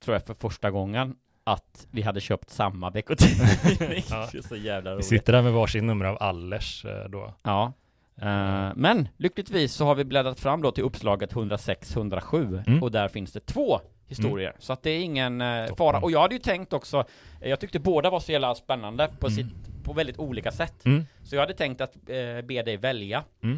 tror 0.04 0.16
jag 0.16 0.24
för 0.24 0.34
första 0.34 0.72
gången, 0.72 1.16
att 1.48 1.88
vi 1.92 2.02
hade 2.02 2.22
köpt 2.22 2.50
samma 2.50 2.90
veckotidning. 2.90 4.04
Ja. 4.10 4.30
Det 4.32 4.44
så 4.44 4.56
jävla 4.56 4.90
vi 4.90 4.96
roligt. 4.96 5.06
sitter 5.06 5.34
där 5.34 5.42
med 5.42 5.54
varsin 5.54 5.88
nummer 5.88 6.06
av 6.06 6.18
Allers 6.20 6.86
eh, 6.86 7.10
då. 7.10 7.34
Ja. 7.44 7.74
Eh, 8.22 8.70
men 8.76 9.08
lyckligtvis 9.18 9.74
så 9.74 9.86
har 9.86 9.96
vi 9.96 10.04
bläddrat 10.06 10.40
fram 10.40 10.62
då 10.62 10.72
till 10.72 10.84
uppslaget 10.84 11.34
106-107 11.34 12.64
Mm. 12.68 12.84
och 12.84 12.92
där 12.92 13.08
finns 13.08 13.34
det 13.34 13.40
två 13.40 13.80
historier. 14.08 14.54
Så 14.60 14.74
att 14.74 14.84
det 14.84 14.90
är 14.90 15.00
ingen 15.04 15.40
Toppen. 15.40 15.76
fara. 15.78 16.00
Och 16.00 16.12
jag 16.12 16.22
hade 16.22 16.36
ju 16.36 16.40
tänkt 16.40 16.74
också, 16.74 17.06
eh, 17.42 17.50
jag 17.50 17.60
tyckte 17.60 17.80
båda 17.80 18.10
var 18.10 18.20
så 18.20 18.32
jävla 18.32 18.56
spännande 18.56 19.10
på, 19.20 19.28
Mm. 19.28 19.36
sitt, 19.36 19.84
på 19.84 19.94
väldigt 19.94 20.18
olika 20.20 20.52
sätt. 20.52 20.86
Mm. 20.86 21.06
Så 21.24 21.36
jag 21.36 21.42
hade 21.42 21.54
tänkt 21.54 21.82
att 21.82 21.96
eh, 21.96 22.42
be 22.46 22.62
dig 22.64 22.78
välja. 22.78 23.24
Mm. 23.44 23.56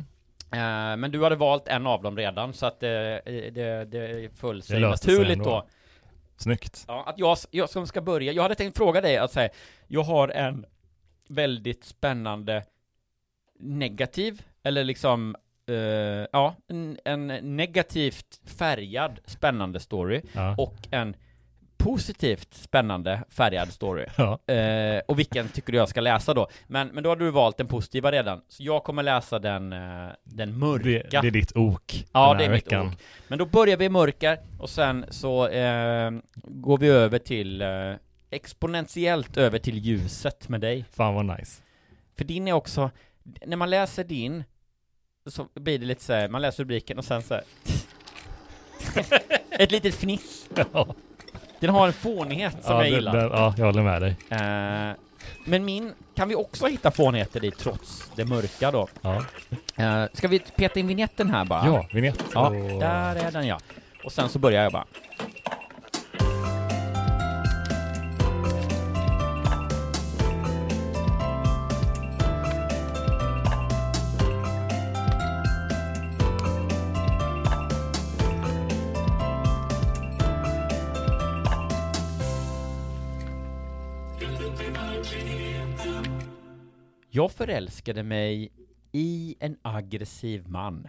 Eh, 0.52 0.98
men 0.98 1.12
du 1.12 1.24
hade 1.24 1.36
valt 1.36 1.68
en 1.68 1.88
av 1.88 2.02
dem 2.04 2.18
redan 2.18 2.54
så 2.54 2.66
att 2.66 2.84
eh, 2.84 2.90
det, 2.90 3.86
det 3.92 4.30
föll 4.38 4.62
sig 4.62 4.80
naturligt 4.82 5.44
då. 5.44 5.68
Snyggt. 6.38 6.86
Ja, 6.88 7.04
att 7.08 7.20
jag, 7.20 7.38
jag 7.52 7.70
som 7.70 7.88
ska 7.88 8.02
börja, 8.02 8.32
jag 8.32 8.44
hade 8.44 8.56
tänkt 8.56 8.78
fråga 8.78 9.02
dig 9.02 9.18
att 9.18 9.32
säga, 9.32 9.50
jag 9.88 10.04
har 10.04 10.28
en 10.30 10.66
väldigt 11.28 11.84
spännande 11.84 12.64
negativ, 13.60 14.42
eller 14.64 14.84
liksom, 14.84 15.36
eh, 15.68 15.76
ja, 16.32 16.56
en, 16.68 17.00
en 17.06 17.28
negativt 17.28 18.42
färgad 18.46 19.20
spännande 19.26 19.80
story 19.80 20.22
Ja. 20.34 20.56
och 20.58 20.76
en 20.92 21.16
positivt 21.88 22.54
spännande 22.54 23.24
färgad 23.30 23.74
story. 23.74 24.06
ja. 24.18 24.54
Eh, 24.54 25.02
och 25.08 25.20
vilken 25.20 25.50
tycker 25.50 25.72
du 25.72 25.78
jag 25.78 25.90
ska 25.90 26.02
läsa 26.02 26.34
då? 26.34 26.48
Men, 26.68 26.88
men 26.88 27.04
då 27.04 27.10
har 27.10 27.16
du 27.16 27.32
valt 27.32 27.58
den 27.58 27.68
positiva 27.68 28.12
redan, 28.12 28.42
så 28.48 28.64
jag 28.64 28.84
kommer 28.84 29.04
läsa 29.04 29.40
den, 29.40 29.74
eh, 29.74 30.10
den 30.24 30.60
mörka. 30.60 30.82
Det, 30.84 31.22
det 31.22 31.28
är 31.28 31.32
ditt 31.32 31.58
ok 31.58 32.06
Ja, 32.12 32.28
den 32.28 32.38
det 32.38 32.44
här 32.44 32.50
är 32.50 32.56
mitt 32.56 32.66
veckan. 32.66 32.88
ok. 32.88 32.94
Men 33.28 33.40
då 33.40 33.46
börjar 33.46 33.78
vi 33.78 33.86
i 33.86 33.90
mörker 33.90 34.40
och 34.60 34.70
sen 34.70 35.06
så 35.10 35.48
eh, 35.48 36.12
går 36.44 36.78
vi 36.78 36.88
över 36.88 37.20
till 37.20 37.62
eh, 37.62 37.94
exponentiellt 38.30 39.38
över 39.38 39.60
till 39.60 39.78
ljuset 39.78 40.50
med 40.50 40.62
dig. 40.62 40.86
Fan 40.92 41.16
vad 41.16 41.26
nice. 41.26 41.62
För 42.18 42.26
din 42.26 42.48
är 42.48 42.54
också, 42.54 42.92
när 43.46 43.58
man 43.58 43.70
läser 43.70 44.04
din 44.04 44.44
så 45.30 45.48
blir 45.54 45.80
det 45.80 45.86
lite 45.86 46.04
så 46.04 46.14
här, 46.14 46.30
man 46.30 46.42
läser 46.42 46.64
rubriken 46.64 46.98
och 46.98 47.06
sen 47.06 47.22
så 47.22 47.34
här, 47.34 47.44
Ett 49.60 49.72
litet 49.72 49.96
fniss. 49.96 50.50
ja, 50.74 50.96
Den 51.60 51.70
har 51.70 51.88
en 51.88 51.94
fånighet 51.94 52.56
som 52.64 52.76
ja, 52.76 52.82
jag 52.84 52.90
gillar. 52.90 53.14
det- 53.18 53.24
ja, 53.36 53.54
jag 53.58 53.66
håller 53.66 53.84
med 53.84 54.02
dig. 54.02 54.16
Eh, 54.30 54.96
Men 55.46 55.66
min 55.66 55.94
kan 56.16 56.30
vi 56.30 56.36
också 56.36 56.68
hitta 56.68 56.92
fånigheter 56.92 57.46
i 57.46 57.52
trots 57.52 58.12
det 58.16 58.26
mörka 58.26 58.72
då. 58.72 58.88
Ja, 59.02 59.24
Uh, 59.80 60.06
ska 60.14 60.28
vi 60.28 60.40
peta 60.40 60.80
in 60.80 60.88
vignetten 60.88 61.30
här 61.30 61.46
bara? 61.46 61.66
ja 61.66 61.86
vignett. 61.92 62.24
Ja, 62.34 62.48
Och- 62.48 62.80
där 62.80 63.16
är 63.16 63.32
den 63.32 63.48
ja. 63.48 63.60
Och 64.04 64.12
sen 64.12 64.30
så 64.30 64.40
börjar 64.40 64.64
jag 64.64 64.72
bara. 64.72 64.86
Jag 87.18 87.32
förälskade 87.32 88.04
mig 88.04 88.52
i 88.92 89.36
en 89.40 89.58
aggressiv 89.62 90.48
man. 90.48 90.88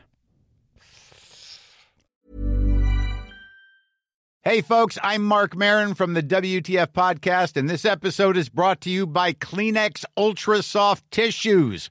Hey, 4.44 4.62
folks, 4.62 4.98
I'm 4.98 5.22
Mark 5.22 5.54
Marin 5.54 5.94
from 5.94 6.14
the 6.14 6.22
WTF 6.22 6.92
Podcast, 6.92 7.56
and 7.56 7.70
this 7.70 7.84
episode 7.84 8.36
is 8.36 8.50
brought 8.50 8.80
to 8.80 8.90
you 8.90 9.06
by 9.06 9.32
Kleenex 9.32 10.04
Ultra 10.16 10.62
Soft 10.62 11.10
Tissues, 11.10 11.90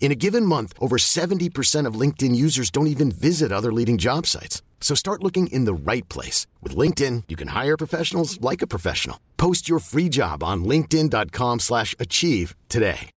In 0.00 0.12
a 0.12 0.14
given 0.14 0.44
month, 0.46 0.74
over 0.80 0.96
70% 0.98 1.88
of 1.88 2.00
LinkedIn 2.00 2.36
users 2.44 2.70
don't 2.70 2.86
even 2.88 3.10
visit 3.10 3.50
other 3.52 3.72
leading 3.72 3.96
job 3.98 4.26
sites. 4.26 4.62
So 4.80 4.94
start 4.94 5.22
looking 5.22 5.46
in 5.46 5.64
the 5.64 5.72
right 5.92 6.06
place. 6.08 6.46
With 6.62 6.76
LinkedIn, 6.76 7.22
you 7.28 7.36
can 7.36 7.48
hire 7.48 7.76
professionals 7.76 8.38
like 8.50 8.62
a 8.62 8.66
professional. 8.66 9.16
Post 9.36 9.66
your 9.68 9.80
free 9.80 10.08
job 10.10 10.42
on 10.42 10.64
linkedin.com 10.64 11.60
slash 11.60 11.94
achieve 11.98 12.54
today. 12.68 13.10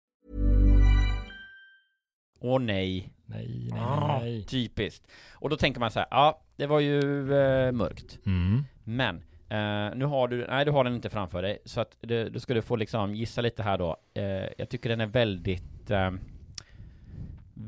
Åh 2.40 2.60
nej. 2.60 3.10
Nej, 3.26 3.68
nej, 3.72 3.80
Ah, 3.82 4.20
nej. 4.22 4.44
typiskt. 4.44 5.08
Och 5.34 5.50
då 5.50 5.58
tänker 5.58 5.80
man 5.80 5.92
så 5.92 6.00
här, 6.00 6.08
ja, 6.12 6.42
det 6.56 6.68
var 6.68 6.80
ju 6.80 7.00
eh, 7.34 7.72
mörkt. 7.72 8.18
Mm. 8.26 8.64
Men, 8.84 9.16
eh, 9.50 9.96
nu 9.98 10.06
har 10.06 10.28
du, 10.28 10.48
nej 10.48 10.66
du 10.66 10.72
har 10.72 10.84
den 10.84 10.96
inte 10.96 11.10
framför 11.10 11.42
dig, 11.42 11.58
så 11.66 11.82
att 11.82 11.98
du, 12.02 12.30
du 12.30 12.40
ska 12.40 12.54
du 12.54 12.62
få 12.62 12.76
liksom 12.76 13.16
gissa 13.16 13.42
lite 13.42 13.64
här 13.64 13.78
då. 13.78 13.98
Eh, 14.14 14.24
jag 14.58 14.70
tycker 14.70 14.90
den 14.90 15.02
är 15.02 15.08
väldigt, 15.08 15.92
eh, 15.92 16.12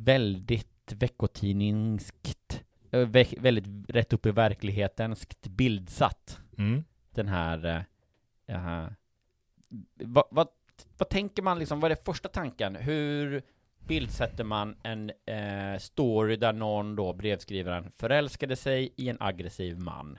väldigt 0.04 0.94
veckotidningskt, 0.94 2.64
eh, 2.92 3.08
väldigt 3.38 3.90
rätt 3.90 4.14
upp 4.14 4.26
i 4.26 4.32
verklighetenskt 4.32 5.48
bildsatt. 5.48 6.40
Mm. 6.58 6.84
Den 7.14 7.28
här, 7.28 7.86
eh, 8.48 8.88
vad, 9.96 10.26
vad, 10.32 10.48
vad 10.98 11.10
tänker 11.10 11.44
man 11.44 11.60
liksom, 11.60 11.80
vad 11.80 11.92
är 11.92 11.96
det 11.96 12.06
första 12.06 12.30
tanken? 12.30 12.76
Hur 12.76 13.42
bildsätter 13.88 14.44
man 14.44 14.76
en 14.84 15.10
eh, 15.10 15.80
story 15.80 16.36
där 16.36 16.54
någon 16.54 16.96
då, 16.96 17.14
brevskrivaren, 17.14 17.92
förälskade 17.98 18.56
sig 18.56 18.94
i 18.96 19.10
en 19.10 19.18
aggressiv 19.20 19.80
man? 19.80 20.18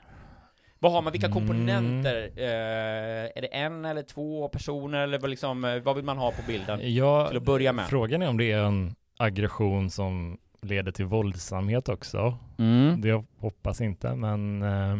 Vad 0.79 0.93
har 0.93 1.03
man, 1.03 1.12
vilka 1.12 1.33
komponenter? 1.33 2.33
Eh, 2.37 3.31
är 3.37 3.40
det 3.40 3.47
en 3.47 3.85
eller 3.85 4.03
två 4.03 4.49
personer 4.49 4.99
eller 4.99 5.19
vad 5.19 5.31
liksom, 5.31 5.81
vad 5.85 5.97
vill 5.97 6.05
man 6.05 6.19
ha 6.19 6.31
på 6.31 6.43
bilden? 6.47 6.95
Ja, 6.95 7.29
Till 7.29 7.37
att 7.37 7.43
börja 7.43 7.73
med. 7.73 7.87
Frågan 7.87 8.23
är 8.23 8.29
om 8.29 8.38
det 8.38 8.53
är 8.53 8.64
en 8.64 8.95
aggression 9.20 9.90
som 9.90 10.38
leder 10.62 10.92
till 10.92 11.04
våldsamhet 11.04 11.88
också. 11.88 12.38
Mm. 12.59 13.00
Det 13.00 13.24
hoppas 13.38 13.80
inte, 13.80 14.14
men 14.14 14.62
eh, 14.62 14.98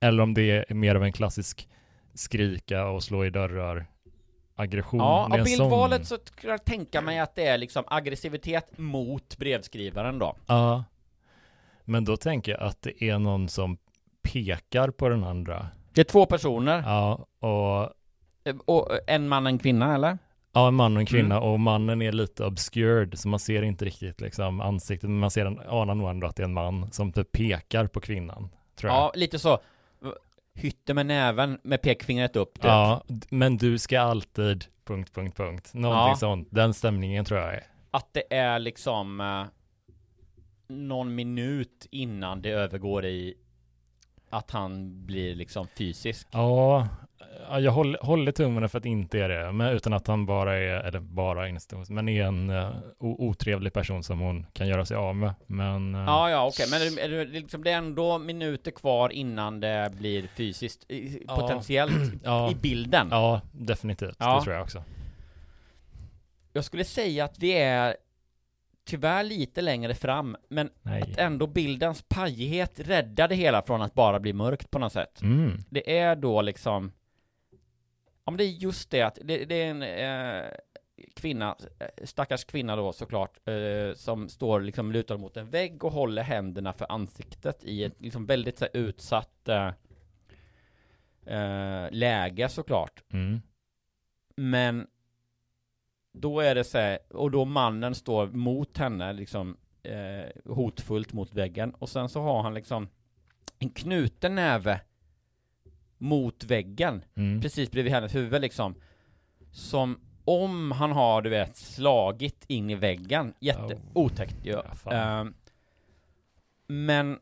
eller 0.00 0.22
om 0.22 0.34
det 0.34 0.50
är 0.70 0.74
mer 0.74 0.94
av 0.94 1.04
en 1.04 1.12
klassisk 1.12 1.68
skrika 2.14 2.86
och 2.86 3.02
slå 3.02 3.24
i 3.24 3.30
dörrar 3.30 3.86
aggression. 4.54 5.00
Ja, 5.00 5.24
av 5.24 5.32
en 5.38 5.46
sån- 5.46 5.58
bildvalet 5.58 6.06
så 6.06 6.18
kan 6.18 6.50
jag 6.50 6.64
tänka 6.64 7.00
mig 7.00 7.18
att 7.18 7.34
det 7.34 7.46
är 7.46 7.58
liksom 7.58 7.84
aggressivitet 7.86 8.78
mot 8.78 9.38
brevskrivaren 9.38 10.18
då. 10.18 10.36
Ja. 10.46 10.84
Men 11.84 12.04
då 12.04 12.16
tänker 12.16 12.52
jag 12.52 12.60
att 12.62 12.82
det 12.82 13.04
är 13.04 13.18
någon 13.18 13.48
som 13.48 13.76
pekar 14.22 14.90
på 14.90 15.08
den 15.08 15.24
andra. 15.24 15.66
Det 15.92 16.00
är 16.00 16.04
två 16.04 16.26
personer, 16.26 16.82
Ja, 16.86 17.26
och 17.48 17.90
Eh, 18.46 18.56
och 18.64 18.92
eh, 18.92 18.98
en 19.14 19.28
man, 19.28 19.46
en 19.46 19.58
kvinna 19.58 19.94
eller? 19.94 20.18
Ja, 20.54 20.68
en 20.68 20.74
man 20.74 20.96
och 20.96 21.00
en 21.00 21.06
kvinna 21.06 21.36
Mm. 21.36 21.48
och 21.48 21.60
mannen 21.60 22.02
är 22.02 22.12
lite 22.12 22.44
obscured 22.44 23.18
så 23.18 23.28
man 23.28 23.40
ser 23.40 23.62
inte 23.62 23.84
riktigt 23.84 24.20
liksom 24.20 24.60
ansiktet 24.60 25.10
men 25.10 25.18
man 25.18 25.30
ser 25.30 25.46
en, 25.46 25.60
anar 25.68 25.94
nog 25.94 26.10
ändå 26.10 26.26
att 26.26 26.36
det 26.36 26.42
är 26.42 26.44
en 26.44 26.54
man 26.54 26.92
som 26.92 27.12
typ 27.12 27.32
pekar 27.32 27.86
på 27.86 28.00
kvinnan. 28.00 28.48
Tror 28.76 28.92
jag. 28.92 28.98
Ja, 29.00 29.12
lite 29.14 29.38
så. 29.38 29.58
Hytter 30.54 30.94
med 30.94 31.06
näven 31.06 31.58
med 31.62 31.82
pekfingret 31.82 32.36
upp 32.36 32.54
typ. 32.54 32.64
Ja, 32.64 33.04
men 33.30 33.56
du 33.56 33.78
ska 33.78 34.00
alltid... 34.00 34.64
Punkt, 34.84 35.14
punkt, 35.14 35.36
punkt. 35.36 35.70
Någonting 35.74 36.08
Ja. 36.10 36.16
sånt. 36.16 36.48
Den 36.50 36.74
stämningen 36.74 37.24
tror 37.24 37.40
jag 37.40 37.54
är. 37.54 37.62
Att 37.90 38.08
det 38.12 38.34
är 38.34 38.58
liksom 38.58 39.20
eh, 39.20 39.44
någon 40.68 41.14
minut 41.14 41.86
innan 41.90 42.42
det 42.42 42.50
övergår 42.50 43.04
i 43.04 43.34
att 44.30 44.50
han 44.50 45.06
blir 45.06 45.34
liksom 45.34 45.66
fysisk. 45.78 46.26
Ja, 46.30 46.88
jag 47.58 47.72
håller, 47.72 47.98
håller 48.02 48.32
tummarna 48.32 48.68
för 48.68 48.78
att 48.78 48.84
inte 48.84 49.18
är 49.18 49.28
det, 49.28 49.52
men 49.52 49.68
utan 49.72 49.92
att 49.92 50.06
han 50.06 50.26
bara 50.26 50.54
är, 50.56 50.80
eller 50.80 51.00
bara 51.00 51.48
men 51.88 52.08
är 52.08 52.24
en 52.24 52.50
uh, 52.50 52.70
otrevlig 52.98 53.72
person 53.72 54.02
som 54.02 54.20
hon 54.20 54.46
kan 54.52 54.68
göra 54.68 54.84
sig 54.84 54.96
av 54.96 55.16
med. 55.16 55.34
Men... 55.46 55.94
Uh, 55.94 56.00
ja, 56.00 56.30
ja, 56.30 56.46
okej, 56.46 56.66
okay. 56.66 56.80
men 56.80 56.98
är 56.98 57.16
det, 57.16 57.24
liksom, 57.24 57.64
det 57.64 57.70
är 57.70 57.78
ändå 57.78 58.18
minuter 58.18 58.70
kvar 58.70 59.12
innan 59.12 59.60
det 59.60 59.92
blir 59.98 60.28
fysiskt, 60.36 60.84
ja. 60.88 61.36
potentiellt, 61.36 62.12
ja. 62.24 62.50
i 62.50 62.54
bilden. 62.54 63.08
Ja, 63.10 63.40
definitivt. 63.52 64.16
Ja. 64.18 64.36
Det 64.36 64.44
tror 64.44 64.54
jag 64.54 64.62
också. 64.62 64.82
Jag 66.52 66.64
skulle 66.64 66.84
säga 66.84 67.24
att 67.24 67.38
vi 67.38 67.52
är 67.52 67.96
tyvärr 68.84 69.24
lite 69.24 69.62
längre 69.62 69.94
fram, 69.94 70.36
men 70.48 70.70
Nej. 70.82 71.02
att 71.02 71.18
ändå 71.18 71.46
bildens 71.46 72.04
pajighet 72.08 72.80
räddar 72.80 73.28
det 73.28 73.34
hela 73.34 73.62
från 73.62 73.82
att 73.82 73.94
bara 73.94 74.20
bli 74.20 74.32
mörkt 74.32 74.70
på 74.70 74.78
något 74.78 74.92
sätt. 74.92 75.22
Mm. 75.22 75.58
Det 75.70 75.98
är 75.98 76.16
då 76.16 76.42
liksom, 76.42 76.92
ja 78.24 78.30
men 78.30 78.36
det 78.36 78.44
är 78.44 78.48
just 78.48 78.90
det 78.90 79.02
att 79.02 79.18
det, 79.22 79.44
det 79.44 79.62
är 79.62 79.70
en 79.70 79.82
eh, 79.82 80.50
kvinna, 81.14 81.56
eh, 81.78 82.04
stackars 82.04 82.44
kvinna 82.44 82.76
då 82.76 82.92
såklart, 82.92 83.48
eh, 83.48 83.94
som 83.94 84.28
står 84.28 84.60
liksom 84.60 84.92
lutad 84.92 85.16
mot 85.16 85.36
en 85.36 85.50
vägg 85.50 85.84
och 85.84 85.92
håller 85.92 86.22
händerna 86.22 86.72
för 86.72 86.92
ansiktet 86.92 87.64
i 87.64 87.84
ett 87.84 88.00
liksom 88.00 88.26
väldigt 88.26 88.58
så 88.58 88.64
här, 88.64 88.80
utsatt 88.80 89.48
eh, 89.48 89.72
eh 91.26 91.88
läge 91.90 92.48
såklart. 92.48 93.02
Mm. 93.12 93.42
Men 94.36 94.86
då 96.12 96.40
är 96.40 96.54
det 96.54 96.64
så 96.64 96.78
här, 96.78 96.98
och 97.10 97.30
då 97.30 97.44
mannen 97.44 97.94
står 97.94 98.26
mot 98.26 98.78
henne 98.78 99.12
liksom 99.12 99.56
eh, 99.82 100.54
hotfullt 100.54 101.12
mot 101.12 101.34
väggen 101.34 101.74
och 101.74 101.88
sen 101.88 102.08
så 102.08 102.20
har 102.20 102.42
han 102.42 102.54
liksom 102.54 102.88
en 103.58 103.70
knuten 103.70 104.34
näve 104.34 104.80
mot 105.98 106.44
väggen 106.44 107.04
mm. 107.14 107.40
precis 107.40 107.70
bredvid 107.70 107.92
hennes 107.92 108.14
huvud 108.14 108.40
liksom 108.40 108.74
som 109.52 110.00
om 110.24 110.72
han 110.72 110.92
har 110.92 111.22
du 111.22 111.30
vet 111.30 111.56
slagit 111.56 112.44
in 112.48 112.70
i 112.70 112.74
väggen 112.74 113.34
jätte 113.40 113.74
oh. 113.74 113.80
otäckt 113.92 114.36
ju 114.42 114.50
ja, 114.84 115.22
uh, 115.22 115.30
men 116.66 117.18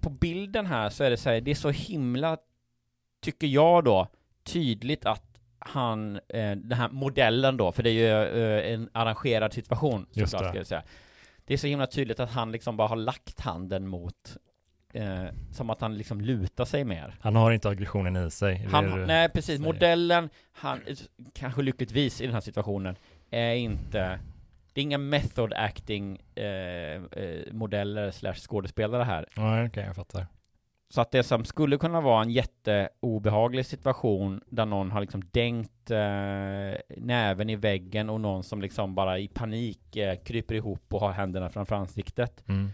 på 0.00 0.10
bilden 0.10 0.66
här 0.66 0.90
så 0.90 1.04
är 1.04 1.10
det 1.10 1.16
så 1.16 1.30
här, 1.30 1.40
det 1.40 1.50
är 1.50 1.54
så 1.54 1.70
himla 1.70 2.36
tycker 3.20 3.46
jag 3.46 3.84
då 3.84 4.08
tydligt 4.44 5.06
att 5.06 5.40
han, 5.58 6.16
eh, 6.16 6.50
den 6.56 6.72
här 6.72 6.88
modellen 6.88 7.56
då, 7.56 7.72
för 7.72 7.82
det 7.82 7.90
är 7.90 7.92
ju 7.92 8.42
eh, 8.42 8.72
en 8.72 8.88
arrangerad 8.92 9.52
situation 9.52 10.06
såklart 10.10 10.48
ska 10.48 10.56
jag 10.56 10.66
säga. 10.66 10.82
Det 11.44 11.54
är 11.54 11.58
så 11.58 11.66
himla 11.66 11.86
tydligt 11.86 12.20
att 12.20 12.30
han 12.30 12.52
liksom 12.52 12.76
bara 12.76 12.88
har 12.88 12.96
lagt 12.96 13.40
handen 13.40 13.88
mot 13.88 14.36
eh, 14.92 15.24
som 15.50 15.70
att 15.70 15.80
han 15.80 15.96
liksom 15.98 16.20
lutar 16.20 16.64
sig 16.64 16.84
mer. 16.84 17.14
Han 17.20 17.36
har 17.36 17.52
inte 17.52 17.68
aggressionen 17.68 18.26
i 18.26 18.30
sig. 18.30 18.66
Han, 18.70 19.06
nej, 19.06 19.28
precis. 19.28 19.46
Säger. 19.46 19.72
Modellen, 19.72 20.28
han, 20.52 20.80
kanske 21.32 21.62
lyckligtvis 21.62 22.20
i 22.20 22.24
den 22.24 22.34
här 22.34 22.40
situationen, 22.40 22.96
är 23.30 23.54
inte 23.54 24.18
det 24.72 24.80
är 24.80 24.82
inga 24.82 24.98
method 24.98 25.52
acting 25.52 26.18
eh, 26.34 26.44
eh, 26.44 27.52
modeller 27.52 28.10
slash 28.10 28.34
skådespelare 28.34 29.04
här. 29.04 29.26
Nej, 29.36 29.54
okej, 29.54 29.68
okay, 29.68 29.84
jag 29.84 29.96
fattar. 29.96 30.26
Så 30.90 31.00
att 31.00 31.10
det 31.10 31.22
som 31.22 31.44
skulle 31.44 31.76
kunna 31.78 32.00
vara 32.00 32.22
en 32.22 32.30
jätteobehaglig 32.30 33.66
situation 33.66 34.40
där 34.46 34.66
någon 34.66 34.90
har 34.90 35.00
liksom 35.00 35.22
dängt 35.30 35.90
eh, 35.90 36.80
näven 36.96 37.50
i 37.50 37.56
väggen 37.56 38.10
och 38.10 38.20
någon 38.20 38.42
som 38.42 38.62
liksom 38.62 38.94
bara 38.94 39.18
i 39.18 39.28
panik 39.28 39.96
eh, 39.96 40.16
kryper 40.16 40.54
ihop 40.54 40.94
och 40.94 41.00
har 41.00 41.12
händerna 41.12 41.50
framför 41.50 41.76
ansiktet. 41.76 42.48
Mm. 42.48 42.70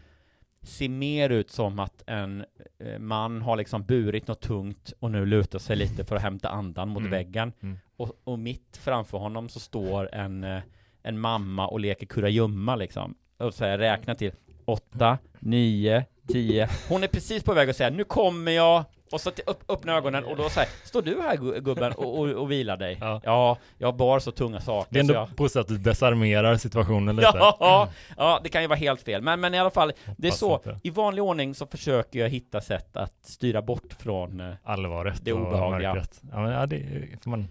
Ser 0.69 0.89
mer 0.89 1.31
ut 1.31 1.51
som 1.51 1.79
att 1.79 2.03
en 2.07 2.45
eh, 2.79 2.99
man 2.99 3.43
har 3.43 3.57
liksom 3.57 3.85
burit 3.85 4.29
något 4.29 4.41
tungt 4.41 4.93
och 5.01 5.11
nu 5.11 5.27
lutar 5.27 5.59
sig 5.59 5.77
lite 5.77 6.05
för 6.05 6.17
att 6.17 6.23
hämta 6.23 6.49
andan 6.49 6.89
mot 6.89 7.01
mm. 7.01 7.11
väggen. 7.11 7.53
Mm. 7.61 7.79
Och, 7.97 8.13
och 8.25 8.39
mitt 8.39 8.77
framför 8.83 9.19
honom 9.19 9.49
så 9.49 9.61
står 9.61 10.15
en, 10.15 10.45
eh, 10.45 10.61
en 11.03 11.19
mamma 11.21 11.69
och 11.69 11.81
leker 11.81 12.07
kurragömma 12.07 12.77
liksom. 12.77 13.15
Och 13.39 13.55
så 13.55 13.65
här, 13.65 14.15
till 14.15 14.33
åtta, 14.65 15.19
nio, 15.39 16.05
10. 16.29 16.69
Hon 16.89 17.03
är 17.03 17.09
precis 17.09 17.43
på 17.43 17.55
väg 17.55 17.71
att 17.71 17.77
säga 17.77 17.91
nu 17.91 18.05
kommer 18.05 18.53
jag 18.53 18.85
och 19.13 19.21
så 19.21 19.31
upp, 19.31 19.71
öppna 19.71 19.97
ögonen 19.97 20.25
och 20.25 20.37
då 20.37 20.49
säger 20.49 20.69
står 20.85 21.03
du 21.03 21.23
här 21.23 21.61
gubben 21.61 21.93
och, 21.93 22.19
och, 22.19 22.29
och 22.29 22.51
vilar 22.51 22.77
dig? 22.77 22.99
Ja. 23.01 23.21
ja, 23.25 23.59
jag 23.79 23.97
bar 23.97 24.19
så 24.19 24.31
tunga 24.31 24.61
saker 24.61 24.93
Det 24.93 24.99
är 24.99 25.01
ändå 25.01 25.15
jag... 25.15 25.37
på 25.37 25.45
att 25.45 25.69
du 25.69 25.79
desarmerar 25.79 26.57
situationen 26.57 27.17
lite 27.17 27.31
Ja, 27.35 27.89
ja, 28.17 28.41
det 28.43 28.49
kan 28.49 28.63
ju 28.63 28.69
vara 28.69 28.79
helt 28.79 29.03
fel 29.03 29.23
men, 29.23 29.41
men 29.41 29.55
i 29.55 29.59
alla 29.59 29.71
fall 29.71 29.93
Det 30.17 30.29
är 30.29 30.33
så, 30.33 30.55
inte. 30.55 30.81
i 30.83 30.91
vanlig 30.91 31.25
ordning 31.25 31.55
så 31.55 31.67
försöker 31.67 32.19
jag 32.19 32.29
hitta 32.29 32.61
sätt 32.61 32.97
att 32.97 33.27
styra 33.27 33.63
bort 33.63 33.93
från 33.99 34.41
eh, 34.41 34.55
Allvaret 34.65 35.25
det 35.25 35.33
obehagliga 35.33 36.05
Ja 36.33 36.41
men 36.41 36.51
ja, 36.51 36.67
det 36.67 36.85
får 37.23 37.31
man 37.31 37.49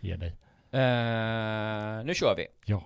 ge 0.00 0.16
dig 0.16 0.28
uh, 0.74 2.04
Nu 2.04 2.14
kör 2.14 2.34
vi 2.36 2.46
Ja 2.64 2.82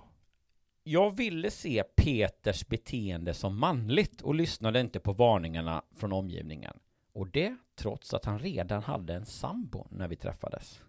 jag 0.83 1.17
ville 1.17 1.51
se 1.51 1.83
Peters 1.95 2.67
beteende 2.67 3.33
som 3.33 3.59
manligt 3.59 4.21
och 4.21 4.35
lyssnade 4.35 4.79
inte 4.79 4.99
på 4.99 5.13
varningarna 5.13 5.81
från 5.95 6.13
omgivningen. 6.13 6.77
Och 7.13 7.27
det 7.27 7.55
trots 7.75 8.13
att 8.13 8.25
han 8.25 8.39
redan 8.39 8.83
hade 8.83 9.13
en 9.13 9.25
sambo 9.25 9.87
när 9.89 10.07
vi 10.07 10.15
träffades. 10.15 10.81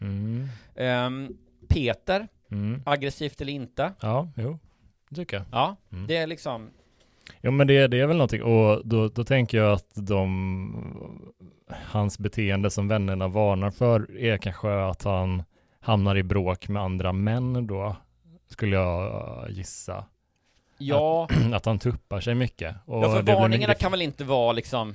Mm. 0.00 0.48
Um, 0.74 1.38
Peter, 1.68 2.28
mm. 2.50 2.82
aggressivt 2.86 3.40
eller 3.40 3.52
inte? 3.52 3.92
Ja, 4.00 4.28
jo, 4.36 4.58
det 5.08 5.16
tycker 5.16 5.36
jag. 5.36 5.46
Ja, 5.52 5.76
mm. 5.92 6.06
det 6.06 6.16
är 6.16 6.26
liksom 6.26 6.70
Jo 7.40 7.50
men 7.50 7.66
det, 7.66 7.86
det 7.86 8.00
är 8.00 8.06
väl 8.06 8.16
någonting 8.16 8.42
och 8.42 8.86
då, 8.86 9.08
då 9.08 9.24
tänker 9.24 9.58
jag 9.58 9.72
att 9.72 9.90
de 9.94 11.32
hans 11.68 12.18
beteende 12.18 12.70
som 12.70 12.88
vännerna 12.88 13.28
varnar 13.28 13.70
för 13.70 14.18
är 14.18 14.38
kanske 14.38 14.84
att 14.84 15.02
han 15.02 15.42
hamnar 15.80 16.16
i 16.16 16.22
bråk 16.22 16.68
med 16.68 16.82
andra 16.82 17.12
män 17.12 17.66
då 17.66 17.96
skulle 18.46 18.76
jag 18.76 19.46
gissa. 19.50 20.04
Ja. 20.78 21.28
Att, 21.30 21.52
att 21.52 21.66
han 21.66 21.78
tuppar 21.78 22.20
sig 22.20 22.34
mycket. 22.34 22.76
Och 22.84 23.04
ja, 23.04 23.12
för 23.12 23.22
varningarna 23.22 23.74
kan 23.74 23.90
väl 23.90 24.02
inte 24.02 24.24
vara 24.24 24.52
liksom 24.52 24.94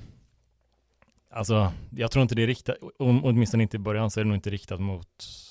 Alltså, 1.34 1.72
jag 1.90 2.12
tror 2.12 2.22
inte 2.22 2.36
det 2.36 2.44
är 2.44 2.48
riktat, 2.48 2.76
åtminstone 3.00 3.64
inte 3.64 3.78
i 3.78 3.80
början 3.80 4.12
så 4.12 4.20
är 4.20 4.24
det 4.24 4.28
nog 4.28 4.38
inte 4.38 4.50
riktat 4.50 4.80
mot 4.80 5.08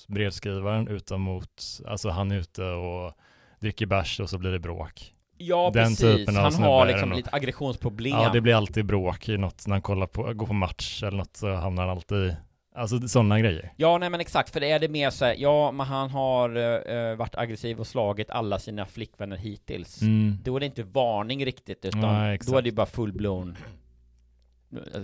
brevskrivaren 0.07 0.87
utan 0.87 1.21
mot, 1.21 1.63
alltså 1.87 2.09
han 2.09 2.31
är 2.31 2.35
ute 2.35 2.63
och 2.63 3.13
dricker 3.59 3.85
bärs 3.85 4.19
och 4.19 4.29
så 4.29 4.37
blir 4.37 4.51
det 4.51 4.59
bråk. 4.59 5.13
Ja 5.37 5.71
Den 5.73 5.85
precis, 5.85 6.29
han 6.29 6.53
har 6.53 6.85
liksom 6.85 7.11
lite 7.11 7.29
aggressionsproblem. 7.33 8.11
Ja, 8.11 8.29
det 8.33 8.41
blir 8.41 8.55
alltid 8.55 8.85
bråk 8.85 9.29
i 9.29 9.37
något 9.37 9.67
när 9.67 9.75
han 9.75 9.81
kollar 9.81 10.07
på, 10.07 10.33
går 10.33 10.47
på 10.47 10.53
match 10.53 11.03
eller 11.03 11.17
något 11.17 11.37
så 11.37 11.53
hamnar 11.53 11.87
han 11.87 11.97
alltid 11.97 12.17
i 12.17 12.35
Alltså 12.73 13.07
sådana 13.07 13.39
grejer. 13.39 13.73
Ja, 13.75 13.97
nej 13.97 14.09
men 14.09 14.19
exakt, 14.19 14.49
för 14.49 14.59
det 14.59 14.71
är 14.71 14.79
det 14.79 14.87
mer 14.87 15.09
så 15.09 15.25
här, 15.25 15.35
ja, 15.37 15.71
men 15.71 15.85
han 15.85 16.09
har 16.09 16.57
uh, 16.57 17.15
varit 17.15 17.35
aggressiv 17.35 17.79
och 17.79 17.87
slagit 17.87 18.29
alla 18.29 18.59
sina 18.59 18.85
flickvänner 18.85 19.37
hittills. 19.37 20.01
Mm. 20.01 20.37
Då 20.43 20.55
är 20.55 20.59
det 20.59 20.65
inte 20.65 20.83
varning 20.83 21.45
riktigt, 21.45 21.85
utan 21.85 22.01
nej, 22.01 22.39
då 22.47 22.57
är 22.57 22.61
det 22.61 22.71
bara 22.71 22.85
full-blown 22.85 23.55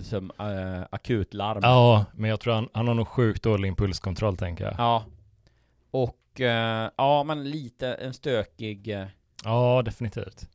Som 0.02 0.24
uh, 0.40 0.86
akutlarm. 0.90 1.60
Ja, 1.62 2.04
men 2.12 2.30
jag 2.30 2.40
tror 2.40 2.54
han, 2.54 2.68
han 2.72 2.88
har 2.88 2.94
nog 2.94 3.08
sjukt 3.08 3.42
dålig 3.42 3.68
impulskontroll 3.68 4.36
tänker 4.36 4.64
jag. 4.64 4.74
Ja. 4.78 5.04
Och, 5.90 6.40
uh, 6.40 6.46
ja 6.96 7.24
men 7.26 7.50
lite 7.50 7.94
en 7.94 8.14
stökig 8.14 8.96
Ja, 9.44 9.82
definitivt. 9.82 10.48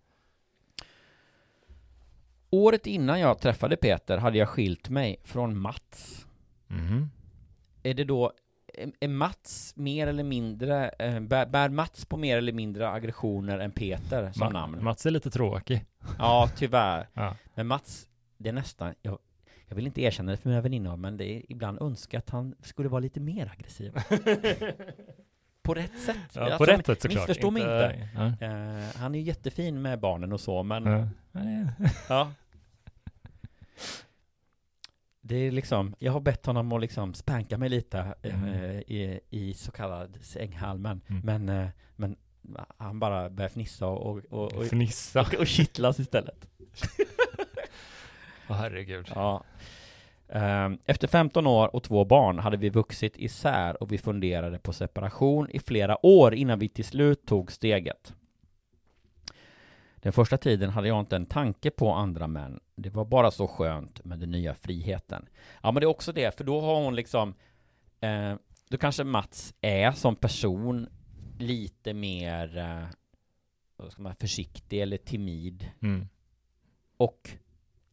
Året 2.50 2.88
innan 2.88 3.20
jag 3.20 3.40
träffade 3.40 3.76
Peter 3.78 4.18
hade 4.18 4.38
jag 4.38 4.50
skilt 4.50 4.90
mig 4.90 5.18
från 5.24 5.58
Mats. 5.58 6.26
Mm. 6.74 7.10
Är 7.84 7.94
det 7.94 8.04
då, 8.04 8.32
är 9.00 9.08
Mats 9.08 9.74
mer 9.76 10.08
eller 10.08 10.24
mindre, 10.24 10.90
eh, 10.90 11.20
bär, 11.20 11.46
bär 11.46 11.70
Mats 11.70 12.06
på 12.06 12.18
mer 12.18 12.38
eller 12.38 12.54
mindre 12.54 12.90
aggressioner 12.90 13.60
än 13.60 13.72
Peter 13.72 14.32
som 14.32 14.40
Ma 14.40 14.50
namn? 14.50 14.84
Mats 14.84 15.06
är 15.06 15.12
lite 15.12 15.30
tråkig. 15.30 15.86
Ja, 16.18 16.50
tyvärr. 16.56 17.08
ja. 17.14 17.36
Men 17.56 17.68
Mats, 17.68 18.08
det 18.38 18.50
är 18.50 18.54
nästan, 18.54 18.94
jag, 19.02 19.20
jag 19.68 19.76
vill 19.76 19.86
inte 19.88 20.02
erkänna 20.02 20.32
det 20.32 20.38
för 20.38 20.50
mina 20.50 20.62
väninnor, 20.62 20.98
men 20.98 21.18
det 21.18 21.26
är 21.26 21.52
ibland 21.52 21.82
önskat 21.82 22.24
att 22.24 22.30
han 22.30 22.56
skulle 22.62 22.90
vara 22.90 23.00
lite 23.00 23.20
mer 23.20 23.52
aggressiv. 23.54 23.94
på 25.62 25.74
rätt 25.74 26.00
sätt. 26.00 26.18
Ja, 26.34 26.46
på 26.46 26.52
alltså, 26.52 26.64
rätt 26.64 26.86
sätt 26.86 27.02
såklart. 27.02 27.28
Missförstå 27.28 27.52
mig 27.52 27.62
inte. 27.62 28.10
Ja. 28.16 28.26
Uh, 28.26 28.84
han 28.96 29.16
är 29.16 29.20
ju 29.20 29.26
jättefin 29.26 29.82
med 29.82 30.00
barnen 30.00 30.34
och 30.34 30.40
så, 30.40 30.64
men... 30.64 30.86
Ja. 30.86 31.08
ja. 32.10 32.32
Det 35.26 35.36
är 35.36 35.52
liksom, 35.52 35.96
jag 36.00 36.12
har 36.12 36.20
bett 36.20 36.46
honom 36.46 36.72
att 36.72 36.82
liksom 36.82 37.14
spanka 37.14 37.58
mig 37.58 37.70
lite 37.70 38.16
mm. 38.22 38.44
eh, 38.44 38.80
i, 38.80 39.20
i 39.30 39.54
så 39.54 39.72
kallad 39.72 40.18
sänghalmen, 40.22 41.02
mm. 41.08 41.22
men, 41.26 41.50
eh, 41.50 41.70
men 41.96 42.16
han 42.78 43.00
bara 43.00 43.30
börjar 43.30 43.50
fnissa 43.50 43.88
och, 43.88 44.22
och, 44.30 44.54
och, 44.54 44.66
fnissa. 44.66 45.22
och, 45.22 45.34
och 45.34 45.48
kittlas 45.48 46.00
istället. 46.00 46.48
Oh, 48.50 48.56
herregud. 48.56 49.12
Ja. 49.16 49.44
Ehm, 50.30 50.78
efter 50.86 51.08
15 51.08 51.48
år 51.48 51.76
och 51.76 51.84
två 51.84 52.06
barn 52.06 52.40
hade 52.40 52.58
vi 52.58 52.70
vuxit 52.70 53.18
isär 53.18 53.84
och 53.84 53.92
vi 53.92 53.98
funderade 53.98 54.60
på 54.60 54.74
separation 54.74 55.50
i 55.50 55.60
flera 55.60 56.06
år 56.06 56.34
innan 56.34 56.60
vi 56.60 56.70
till 56.70 56.86
slut 56.86 57.26
tog 57.26 57.52
steget. 57.52 58.14
Den 60.04 60.14
första 60.14 60.38
tiden 60.38 60.70
hade 60.70 60.88
jag 60.88 61.00
inte 61.00 61.16
en 61.16 61.26
tanke 61.26 61.72
på 61.72 61.92
andra 61.92 62.28
män. 62.28 62.60
Det 62.76 62.90
var 62.90 63.06
bara 63.06 63.32
så 63.32 63.48
skönt 63.48 64.06
med 64.06 64.20
den 64.20 64.32
nya 64.32 64.56
friheten. 64.56 65.26
Ja, 65.62 65.72
men 65.72 65.82
det 65.82 65.86
är 65.86 65.90
också 65.90 66.12
det, 66.12 66.38
för 66.38 66.44
då 66.44 66.62
har 66.62 66.76
hon 66.76 66.96
liksom 66.96 67.34
eh, 68.02 68.36
då 68.70 68.78
kanske 68.78 69.04
Mats 69.04 69.54
är 69.62 69.92
som 69.92 70.16
person 70.16 70.90
lite 71.40 71.94
mer 71.94 72.58
eh, 72.58 73.90
ska 73.90 74.02
man, 74.02 74.16
försiktig 74.16 74.82
eller 74.82 74.98
timid. 74.98 75.72
Mm. 75.82 76.08
Och 76.98 77.30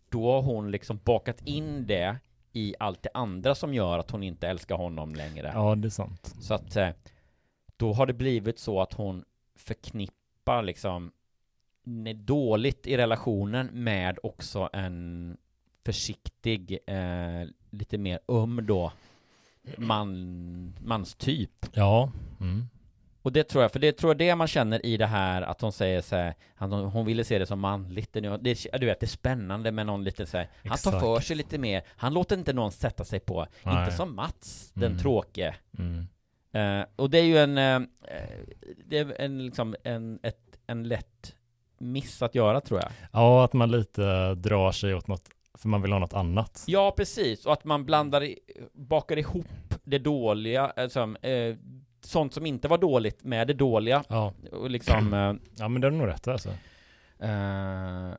då 0.09 0.33
har 0.33 0.43
hon 0.43 0.71
liksom 0.71 1.01
bakat 1.05 1.43
in 1.47 1.87
det 1.87 2.19
i 2.53 2.75
allt 2.79 3.03
det 3.03 3.11
andra 3.15 3.55
som 3.55 3.75
gör 3.75 3.99
att 3.99 4.11
hon 4.11 4.23
inte 4.23 4.49
älskar 4.49 4.77
honom 4.77 5.15
längre. 5.15 5.51
Ja, 5.55 5.75
det 5.75 5.89
är 5.89 5.91
sant. 5.91 6.35
Så 6.41 6.55
att 6.55 6.77
eh, 6.77 6.91
då 7.77 7.93
har 7.93 8.07
det 8.07 8.13
blivit 8.13 8.59
så 8.59 8.81
att 8.81 8.93
hon 8.93 9.25
förknippar 9.57 10.63
liksom 10.63 11.13
dåligt 12.15 12.87
i 12.87 12.97
relationen 12.97 13.67
med 13.73 14.19
också 14.23 14.71
en 14.73 15.37
försiktig, 15.85 16.79
eh, 16.87 17.49
lite 17.71 17.99
mer 17.99 18.21
öm 18.29 18.67
då 18.67 18.93
man, 19.79 20.75
manstyp. 20.81 21.67
Ja. 21.73 22.13
Mm. 22.41 22.69
Och 23.23 23.33
det 23.33 23.45
tror 23.45 23.63
jag, 23.63 23.73
för 23.73 23.79
det 23.79 23.93
tror 23.93 24.11
jag 24.11 24.19
det 24.19 24.35
man 24.35 24.49
känner 24.49 24.87
i 24.87 24.97
det 24.97 25.07
här 25.07 25.43
att 25.43 25.61
hon 25.61 25.73
säger 25.73 26.01
så 26.01 26.17
här, 26.17 26.35
att 26.57 26.71
hon, 26.71 27.07
ville 27.07 27.25
se 27.25 27.39
det 27.39 27.47
som 27.47 27.61
manligt. 27.61 28.13
Det, 28.13 28.21
du 28.21 28.87
vet, 28.87 29.01
det 29.01 29.03
är 29.03 29.07
spännande 29.07 29.73
med 29.73 29.87
någon 29.87 30.05
lite 30.05 30.27
så 30.27 30.37
här, 30.39 30.49
han 30.65 30.79
tar 30.79 31.01
för 31.01 31.21
sig 31.21 31.37
lite 31.37 31.59
mer, 31.59 31.83
han 31.97 32.15
låter 32.15 32.39
inte 32.39 32.53
någon 32.53 32.73
sätta 32.73 33.05
sig 33.05 33.21
på, 33.21 33.47
Nej. 33.63 33.81
inte 33.81 33.97
som 33.97 34.15
Mats, 34.15 34.71
den 34.75 34.91
Mm. 34.91 34.99
tråkige. 34.99 35.55
Mm. 35.79 36.07
Eh, 36.53 36.87
och 36.97 37.11
det 37.11 37.19
är 37.19 37.25
ju 37.25 37.39
en, 37.39 37.59
eh, 37.59 37.81
det 38.85 38.99
är 38.99 39.21
en 39.21 39.45
liksom 39.45 39.77
en, 39.85 40.19
ett, 40.23 40.59
en 40.67 40.89
lätt 40.89 41.35
miss 41.81 42.23
att 42.23 42.35
göra 42.35 42.61
tror 42.61 42.81
jag. 42.81 42.91
Ja, 43.13 43.45
att 43.45 43.53
man 43.53 43.71
lite 43.71 44.35
drar 44.35 44.73
sig 44.73 44.95
åt 44.95 45.09
något, 45.09 45.29
för 45.59 45.69
man 45.69 45.83
vill 45.83 45.93
ha 45.93 45.99
något 45.99 46.13
annat. 46.15 46.65
Ja, 46.67 46.95
precis, 46.97 47.47
och 47.47 47.53
att 47.53 47.65
man 47.65 47.85
blandar, 47.85 48.23
i, 48.25 48.39
bakar 48.73 49.17
ihop 49.17 49.47
det 49.85 49.99
dåliga, 49.99 50.73
alltså, 50.77 51.01
eh, 51.23 51.57
sånt 52.05 52.35
som 52.35 52.47
inte 52.47 52.69
var 52.69 52.79
dåligt 52.79 53.25
med 53.25 53.47
det 53.47 53.55
dåliga. 53.55 54.05
Ja. 54.09 54.33
Och 54.53 54.71
liksom, 54.71 55.15
eh, 55.15 55.33
Ja, 55.59 55.69
men 55.69 55.81
det 55.81 55.87
är 55.87 55.91
nog 55.91 56.07
rätt 56.09 56.29
alltså. 56.29 56.49
Eh, 57.19 58.11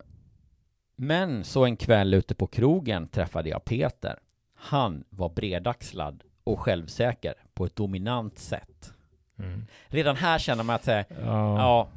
men 0.96 1.44
så 1.44 1.66
en 1.66 1.78
kväll 1.78 2.14
ute 2.14 2.36
på 2.36 2.48
krogen 2.48 3.08
träffade 3.08 3.50
jag 3.50 3.66
Peter. 3.66 4.20
Han 4.56 5.04
var 5.10 5.30
bredaxlad 5.30 6.24
och 6.44 6.60
självsäker 6.60 7.34
på 7.54 7.66
ett 7.66 7.76
dominant 7.76 8.40
sätt. 8.40 8.94
Mm. 9.40 9.66
Redan 9.88 10.16
här 10.16 10.40
känner 10.40 10.64
man 10.64 10.76
att 10.76 10.84
säga, 10.84 11.06
Ja. 11.10 11.58
ja. 11.58 11.88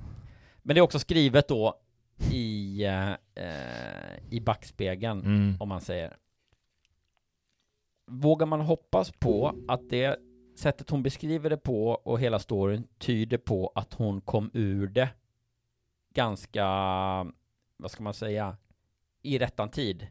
Men 0.66 0.74
det 0.74 0.80
är 0.80 0.82
också 0.82 0.98
skrivet 0.98 1.48
då 1.48 1.80
i, 2.32 2.84
eh, 2.84 3.12
i 4.30 4.40
backspegeln, 4.40 5.20
Mm. 5.20 5.56
om 5.60 5.68
man 5.68 5.80
säger. 5.80 6.16
Vågar 8.06 8.46
man 8.46 8.60
hoppas 8.60 9.10
på 9.12 9.54
att 9.68 9.90
det 9.90 10.16
sättet 10.56 10.90
hon 10.90 11.02
beskriver 11.02 11.50
det 11.50 11.56
på 11.56 11.88
och 11.88 12.20
hela 12.20 12.38
storyn 12.38 12.86
tyder 12.98 13.38
på 13.38 13.72
att 13.74 13.94
hon 13.94 14.20
kom 14.20 14.50
ur 14.54 14.86
det 14.86 15.08
ganska, 16.14 16.64
vad 17.76 17.90
ska 17.90 18.02
man 18.02 18.14
säga, 18.14 18.56
i 19.22 19.38
rättan 19.38 19.70
tid. 19.70 20.06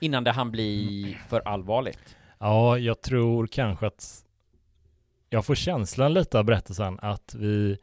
Innan 0.00 0.24
det 0.24 0.30
hann 0.30 0.50
bli 0.50 1.16
för 1.28 1.40
allvarligt. 1.40 2.16
Ja, 2.38 2.78
jag 2.78 3.00
tror 3.00 3.46
kanske 3.46 3.86
att 3.86 4.24
jag 5.30 5.46
får 5.46 5.54
känslan 5.54 6.12
lite 6.14 6.38
av 6.38 6.44
berättelsen 6.44 6.98
att 7.02 7.34
vi 7.34 7.78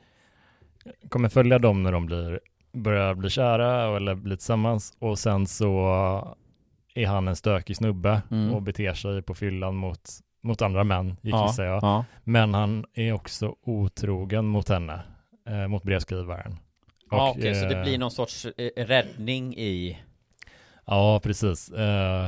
kommer 1.10 1.30
följa 1.30 1.60
dem 1.60 1.84
när 1.84 1.92
de 1.92 2.06
blir, 2.06 2.40
börjar 2.74 3.14
bli 3.14 3.30
kära 3.30 3.98
eller 3.98 4.16
bli 4.16 4.38
tillsammans 4.38 4.94
och 5.00 5.20
sen 5.20 5.48
så 5.48 5.88
är 6.96 7.08
han 7.08 7.28
en 7.28 7.36
stökig 7.36 7.78
snubbe 7.78 8.22
Mm. 8.32 8.54
och 8.54 8.62
beter 8.62 8.94
sig 8.94 9.22
på 9.22 9.36
fyllan 9.36 9.76
mot, 9.76 10.10
mot 10.44 10.62
andra 10.62 10.84
män, 10.84 11.18
Ja, 11.22 11.48
gissar 11.48 11.64
jag. 11.64 11.84
ja. 11.84 12.06
Men 12.24 12.54
han 12.54 12.86
är 12.94 13.14
också 13.14 13.56
otrogen 13.66 14.46
mot 14.46 14.70
henne, 14.70 15.02
eh, 15.50 15.68
mot 15.68 15.84
brevskrivaren. 15.84 16.56
Ja, 17.12 17.34
okej, 17.38 17.56
så 17.56 17.66
det 17.66 17.76
eh, 17.78 17.84
blir 17.84 17.98
någon 17.98 18.12
sorts 18.12 18.46
eh, 18.46 18.86
räddning 18.86 19.58
i... 19.58 20.00
Ja, 20.86 21.20
precis. 21.24 21.70
Eh, 21.72 22.26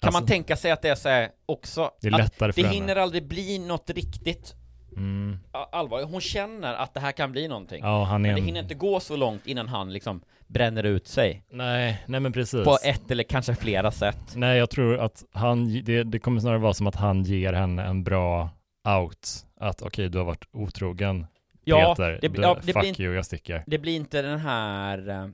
Kan 0.00 0.08
alltså, 0.08 0.20
man 0.20 0.26
tänka 0.28 0.56
sig 0.56 0.70
att 0.70 0.82
det 0.82 0.88
är 0.88 0.94
så 0.94 1.08
här 1.08 1.28
också? 1.46 1.90
Det 2.00 2.06
är 2.06 2.10
lättare 2.10 2.52
för 2.52 2.62
Det 2.62 2.68
henne. 2.68 2.80
hinner 2.80 2.96
aldrig 2.96 3.28
bli 3.28 3.58
något 3.58 3.90
riktigt 3.90 4.54
Mm. 4.96 5.38
allvar. 5.72 6.02
Hon 6.02 6.20
känner 6.20 6.74
att 6.74 6.94
det 6.94 7.00
här 7.00 7.12
kan 7.12 7.32
bli 7.32 7.48
någonting. 7.48 7.80
Ja, 7.84 8.04
han 8.04 8.24
är 8.24 8.28
Men 8.28 8.36
det 8.40 8.46
hinner 8.46 8.60
inte 8.60 8.74
gå 8.74 9.00
så 9.00 9.16
långt 9.16 9.46
innan 9.46 9.68
han 9.68 9.92
liksom 9.92 10.20
bränner 10.46 10.82
ut 10.84 11.06
sig. 11.08 11.42
Nej, 11.50 12.02
nej 12.06 12.20
men 12.20 12.32
precis. 12.32 12.64
På 12.64 12.78
ett 12.84 13.10
eller 13.10 13.24
kanske 13.24 13.54
flera 13.54 13.90
sätt. 13.90 14.18
Nej, 14.36 14.58
jag 14.58 14.70
tror 14.70 14.98
att 14.98 15.24
han, 15.32 15.84
det, 15.84 16.02
det 16.04 16.18
kommer 16.18 16.40
snarare 16.40 16.58
vara 16.58 16.74
som 16.74 16.86
att 16.86 16.96
han 16.96 17.22
ger 17.22 17.52
henne 17.52 17.82
en 17.84 18.04
bra 18.04 18.50
out. 18.88 19.28
Att 19.60 19.82
okej, 19.82 20.08
du 20.08 20.18
har 20.18 20.24
varit 20.24 20.44
otrogen, 20.52 21.26
Ja, 21.64 21.94
Peter. 21.96 22.18
det, 22.22 22.28
du, 22.28 22.42
ja, 22.42 22.54
det, 22.54 22.72
fuck 22.72 22.74
blir, 22.80 22.88
inte- 22.88 23.02
you, 23.02 23.14
jag 23.14 23.26
sticker. 23.26 23.64
det 23.66 23.78
blir 23.78 23.96
inte 23.96 24.22
den 24.22 24.38
här 24.38 25.08
eh, 25.08 25.28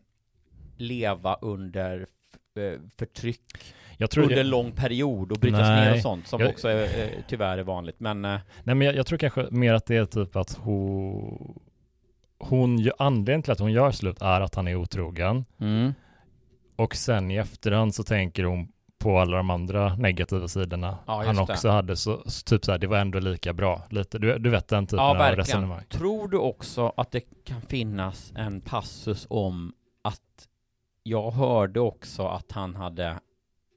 leva 0.77 1.35
under 1.35 2.07
eh, 2.57 2.81
förtryck 2.99 3.41
Jag 3.97 4.11
tror 4.11 4.24
under 4.24 4.36
en 4.40 4.51
lång 4.51 4.72
period 4.72 5.32
och 5.32 5.38
brytas 5.38 5.61
Nej, 5.61 5.84
ner 5.88 5.95
och 5.95 6.01
sånt 6.03 6.26
som 6.26 6.40
jag- 6.40 6.51
också 6.51 6.68
är, 6.68 7.11
tyvärr 7.28 7.59
är 7.59 7.62
vanligt. 7.62 8.01
Men 8.01 8.24
eh, 8.24 8.38
Nej, 8.64 8.74
men 8.74 8.80
jag, 8.86 8.97
jag 8.97 9.07
tror 9.07 9.18
kanske 9.18 9.47
mer 9.51 9.74
att 9.74 9.86
det 9.86 9.97
är 9.97 10.05
typ 10.05 10.36
att 10.36 10.53
hon, 10.62 11.61
hon, 12.38 12.90
anledningen 12.99 13.43
till 13.43 13.53
att 13.53 13.61
hon 13.61 13.72
gör 13.72 13.90
slut 13.90 14.22
är 14.22 14.40
att 14.40 14.55
han 14.55 14.68
är 14.68 14.74
otrogen. 14.76 15.45
Mm. 15.61 15.95
Och 16.76 16.97
sen 16.97 17.30
i 17.30 17.36
efterhand 17.36 17.95
så 17.95 18.03
tänker 18.03 18.45
hon 18.45 18.68
på 18.99 19.18
alla 19.18 19.36
de 19.36 19.51
andra 19.51 19.97
negativa 19.97 20.49
sidorna 20.49 20.99
Ja, 21.07 21.16
han 21.16 21.26
just 21.36 21.47
det. 21.47 21.53
också 21.53 21.68
hade. 21.68 21.97
Så, 21.97 22.22
så 22.26 22.45
typ 22.45 22.64
så 22.64 22.70
här, 22.72 22.78
det 22.78 22.86
var 22.86 22.99
ändå 22.99 23.18
lika 23.18 23.53
bra. 23.53 23.82
Lite, 23.90 24.18
du, 24.18 24.38
du 24.38 24.51
vet 24.51 24.68
den 24.68 24.86
typen 24.86 24.99
ja, 25.05 25.11
av 25.11 25.16
verkligen. 25.16 25.38
resonemang. 25.38 25.82
Tror 25.88 26.28
du 26.28 26.36
också 26.38 26.93
att 26.97 27.11
det 27.11 27.20
kan 27.45 27.61
finnas 27.62 28.32
en 28.36 28.61
passus 28.61 29.26
om 29.30 29.72
att 30.03 30.49
jag 31.03 31.30
hörde 31.30 31.80
också 31.80 32.26
att 32.26 32.53
han 32.53 32.74
hade 32.74 33.18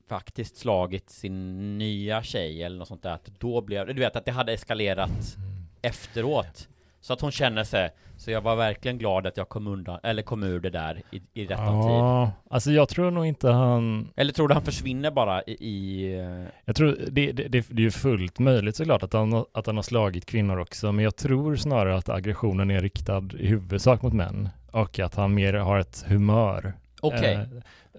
faktiskt 0.09 0.57
slagit 0.57 1.09
sin 1.09 1.77
nya 1.77 2.23
tjej 2.23 2.63
eller 2.63 2.77
något 2.77 2.87
sånt 2.87 3.03
där, 3.03 3.11
att 3.13 3.29
då 3.39 3.61
blev, 3.61 3.87
du 3.87 3.93
vet 3.93 4.15
att 4.15 4.25
det 4.25 4.31
hade 4.31 4.53
eskalerat 4.53 5.37
efteråt. 5.81 6.67
Så 7.01 7.13
att 7.13 7.21
hon 7.21 7.31
känner 7.31 7.63
sig, 7.63 7.89
så 8.17 8.31
jag 8.31 8.41
var 8.41 8.55
verkligen 8.55 8.97
glad 8.97 9.27
att 9.27 9.37
jag 9.37 9.49
kom 9.49 9.67
undan, 9.67 9.99
eller 10.03 10.21
kom 10.21 10.43
ur 10.43 10.59
det 10.59 10.69
där 10.69 11.01
i, 11.11 11.21
i 11.33 11.45
rättan 11.45 11.81
tid. 11.83 11.91
Ja, 11.91 12.31
alltså 12.49 12.71
jag 12.71 12.89
tror 12.89 13.11
nog 13.11 13.25
inte 13.25 13.49
han 13.49 14.09
Eller 14.15 14.33
tror 14.33 14.47
du 14.47 14.53
han 14.53 14.63
försvinner 14.63 15.11
bara 15.11 15.43
i, 15.43 15.51
i 15.51 16.13
eh, 16.19 16.45
Jag 16.65 16.75
tror 16.75 16.97
det, 17.11 17.31
det, 17.31 17.47
det, 17.47 17.67
det 17.69 17.81
är 17.81 17.83
ju 17.83 17.91
fullt 17.91 18.39
möjligt 18.39 18.75
såklart 18.75 19.03
att 19.03 19.13
han, 19.13 19.33
har- 19.33 19.45
att 19.53 19.65
han 19.65 19.75
har 19.75 19.83
slagit 19.83 20.25
kvinnor 20.25 20.59
också, 20.59 20.91
men 20.91 21.03
jag 21.03 21.15
tror 21.15 21.55
snarare 21.55 21.97
att 21.97 22.09
aggressionen 22.09 22.71
är 22.71 22.81
riktad 22.81 23.23
i 23.39 23.47
huvudsak 23.47 24.01
mot 24.01 24.13
män 24.13 24.49
och 24.71 24.99
att 24.99 25.15
han 25.15 25.33
mer 25.33 25.53
har 25.53 25.79
ett 25.79 26.05
humör. 26.07 26.73
Okej. 27.01 27.33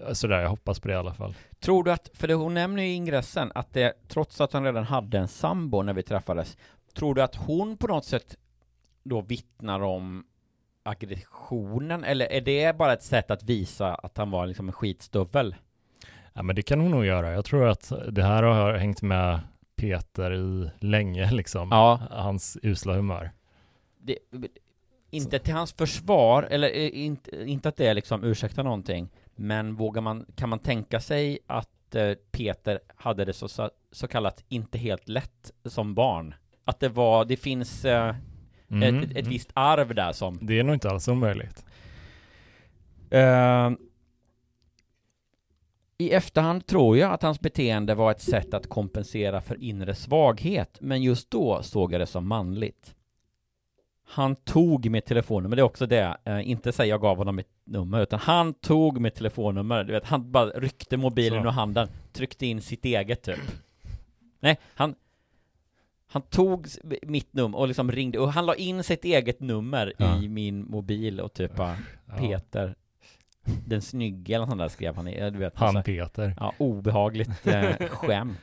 Eh, 0.07 0.13
sådär, 0.13 0.39
jag 0.41 0.49
hoppas 0.49 0.79
på 0.79 0.87
det 0.87 0.93
i 0.93 0.97
alla 0.97 1.13
fall. 1.13 1.33
Tror 1.59 1.83
du 1.83 1.91
att, 1.91 2.09
för 2.13 2.27
det, 2.27 2.33
hon 2.33 2.53
nämner 2.53 2.83
ju 2.83 2.89
i 2.89 2.93
ingressen 2.93 3.51
att 3.55 3.73
det, 3.73 3.93
trots 4.07 4.41
att 4.41 4.53
han 4.53 4.63
redan 4.63 4.83
hade 4.83 5.17
en 5.17 5.27
sambo 5.27 5.81
när 5.81 5.93
vi 5.93 6.03
träffades, 6.03 6.57
tror 6.93 7.15
du 7.15 7.21
att 7.21 7.35
hon 7.35 7.77
på 7.77 7.87
något 7.87 8.05
sätt 8.05 8.37
då 9.03 9.21
vittnar 9.21 9.79
om 9.79 10.25
aggressionen, 10.83 12.03
eller 12.03 12.25
är 12.31 12.41
det 12.41 12.77
bara 12.77 12.93
ett 12.93 13.03
sätt 13.03 13.31
att 13.31 13.43
visa 13.43 13.95
att 13.95 14.17
han 14.17 14.31
var 14.31 14.47
liksom 14.47 14.67
en 14.67 14.73
skitstövel? 14.73 15.55
Ja, 16.33 16.43
men 16.43 16.55
det 16.55 16.61
kan 16.61 16.79
hon 16.79 16.91
nog 16.91 17.05
göra. 17.05 17.31
Jag 17.31 17.45
tror 17.45 17.67
att 17.67 17.91
det 18.11 18.23
här 18.23 18.43
har 18.43 18.73
hängt 18.73 19.01
med 19.01 19.39
Peter 19.75 20.33
i 20.33 20.69
länge, 20.79 21.31
liksom. 21.31 21.69
Ja. 21.71 21.99
Hans 22.11 22.57
usla 22.61 22.93
humör. 22.93 23.31
Det, 23.97 24.17
inte 25.09 25.39
till 25.39 25.53
hans 25.53 25.73
försvar, 25.73 26.43
eller 26.43 26.67
eh, 26.69 26.89
inte, 27.05 27.49
inte 27.49 27.69
att 27.69 27.75
det 27.75 27.93
liksom 27.93 28.23
ursäktar 28.23 28.63
någonting, 28.63 29.09
men 29.37 29.75
vågar 29.75 30.01
man, 30.01 30.25
kan 30.35 30.49
man 30.49 30.59
tänka 30.59 30.99
sig 30.99 31.39
att 31.47 31.95
eh, 31.95 32.13
Peter 32.31 32.79
hade 32.95 33.25
det 33.25 33.33
så, 33.33 33.69
så, 33.91 34.07
kallat 34.07 34.43
inte 34.49 34.77
helt 34.77 35.09
lätt 35.09 35.51
som 35.65 35.93
barn? 35.93 36.35
Att 36.65 36.79
det 36.79 36.89
var, 36.89 37.25
det 37.25 37.37
finns 37.37 37.85
eh, 37.85 38.15
Mm, 38.69 38.95
ett, 38.95 39.03
ett 39.11 39.17
mm. 39.17 39.29
visst 39.29 39.49
arv 39.53 39.95
där 39.95 40.11
som 40.11 40.39
Det 40.41 40.59
är 40.59 40.63
nog 40.63 40.75
inte 40.75 40.89
alls 40.89 41.07
omöjligt. 41.07 41.65
Eh, 43.09 43.71
I 45.97 46.11
efterhand 46.11 46.65
tror 46.65 46.97
jag 46.97 47.11
att 47.11 47.21
hans 47.21 47.39
beteende 47.39 47.95
var 47.95 48.11
ett 48.11 48.21
sätt 48.21 48.53
att 48.53 48.69
kompensera 48.69 49.41
för 49.41 49.63
inre 49.63 49.95
svaghet, 49.95 50.77
men 50.81 51.03
just 51.03 51.31
då 51.31 51.63
såg 51.63 51.93
jag 51.93 52.01
det 52.01 52.05
som 52.05 52.27
manligt. 52.27 52.95
Han 54.09 54.35
tog 54.35 54.89
mitt 54.89 55.05
telefonnummer, 55.05 55.55
det 55.55 55.61
är 55.61 55.63
också 55.63 55.85
det, 55.85 56.17
eh, 56.23 56.49
inte 56.49 56.71
säga 56.71 56.89
jag 56.89 57.01
gav 57.01 57.17
honom 57.17 57.35
mitt 57.35 57.49
nummer, 57.65 58.01
utan 58.01 58.19
han 58.19 58.53
tog 58.53 58.99
mitt 59.01 59.15
telefonnummer, 59.15 59.83
du 59.83 59.93
vet, 59.93 60.05
han 60.05 60.31
bara 60.31 60.49
ryckte 60.49 60.97
mobilen 60.97 61.41
Så. 61.43 61.47
ur 61.47 61.51
handen, 61.51 61.87
tryckte 62.13 62.45
in 62.45 62.61
sitt 62.61 62.85
eget 62.85 63.21
typ. 63.23 63.39
Nej, 64.39 64.57
han 64.75 64.95
han 66.09 66.21
tog 66.21 66.67
mitt 67.01 67.33
nummer 67.33 67.57
och 67.57 67.67
liksom 67.67 67.91
ringde, 67.91 68.19
och 68.19 68.33
han 68.33 68.45
la 68.45 68.55
in 68.55 68.83
sitt 68.83 69.05
eget 69.05 69.39
nummer 69.39 69.93
Ja. 69.97 70.21
i 70.21 70.29
min 70.29 70.65
mobil 70.71 71.19
och 71.19 71.33
typ 71.33 71.55
bara. 71.55 71.77
Peter 72.17 72.75
Den 73.65 73.81
snygga 73.81 74.35
eller 74.35 74.45
sånt 74.45 74.59
där 74.59 74.67
skrev 74.67 74.95
han 74.95 75.07
i, 75.07 75.29
du 75.31 75.37
vet 75.37 75.55
Han 75.55 75.77
alltså, 75.77 75.83
Peter. 75.91 76.35
Ja, 76.39 76.53
obehagligt 76.57 77.47
eh, 77.47 77.75
skämt 77.89 78.37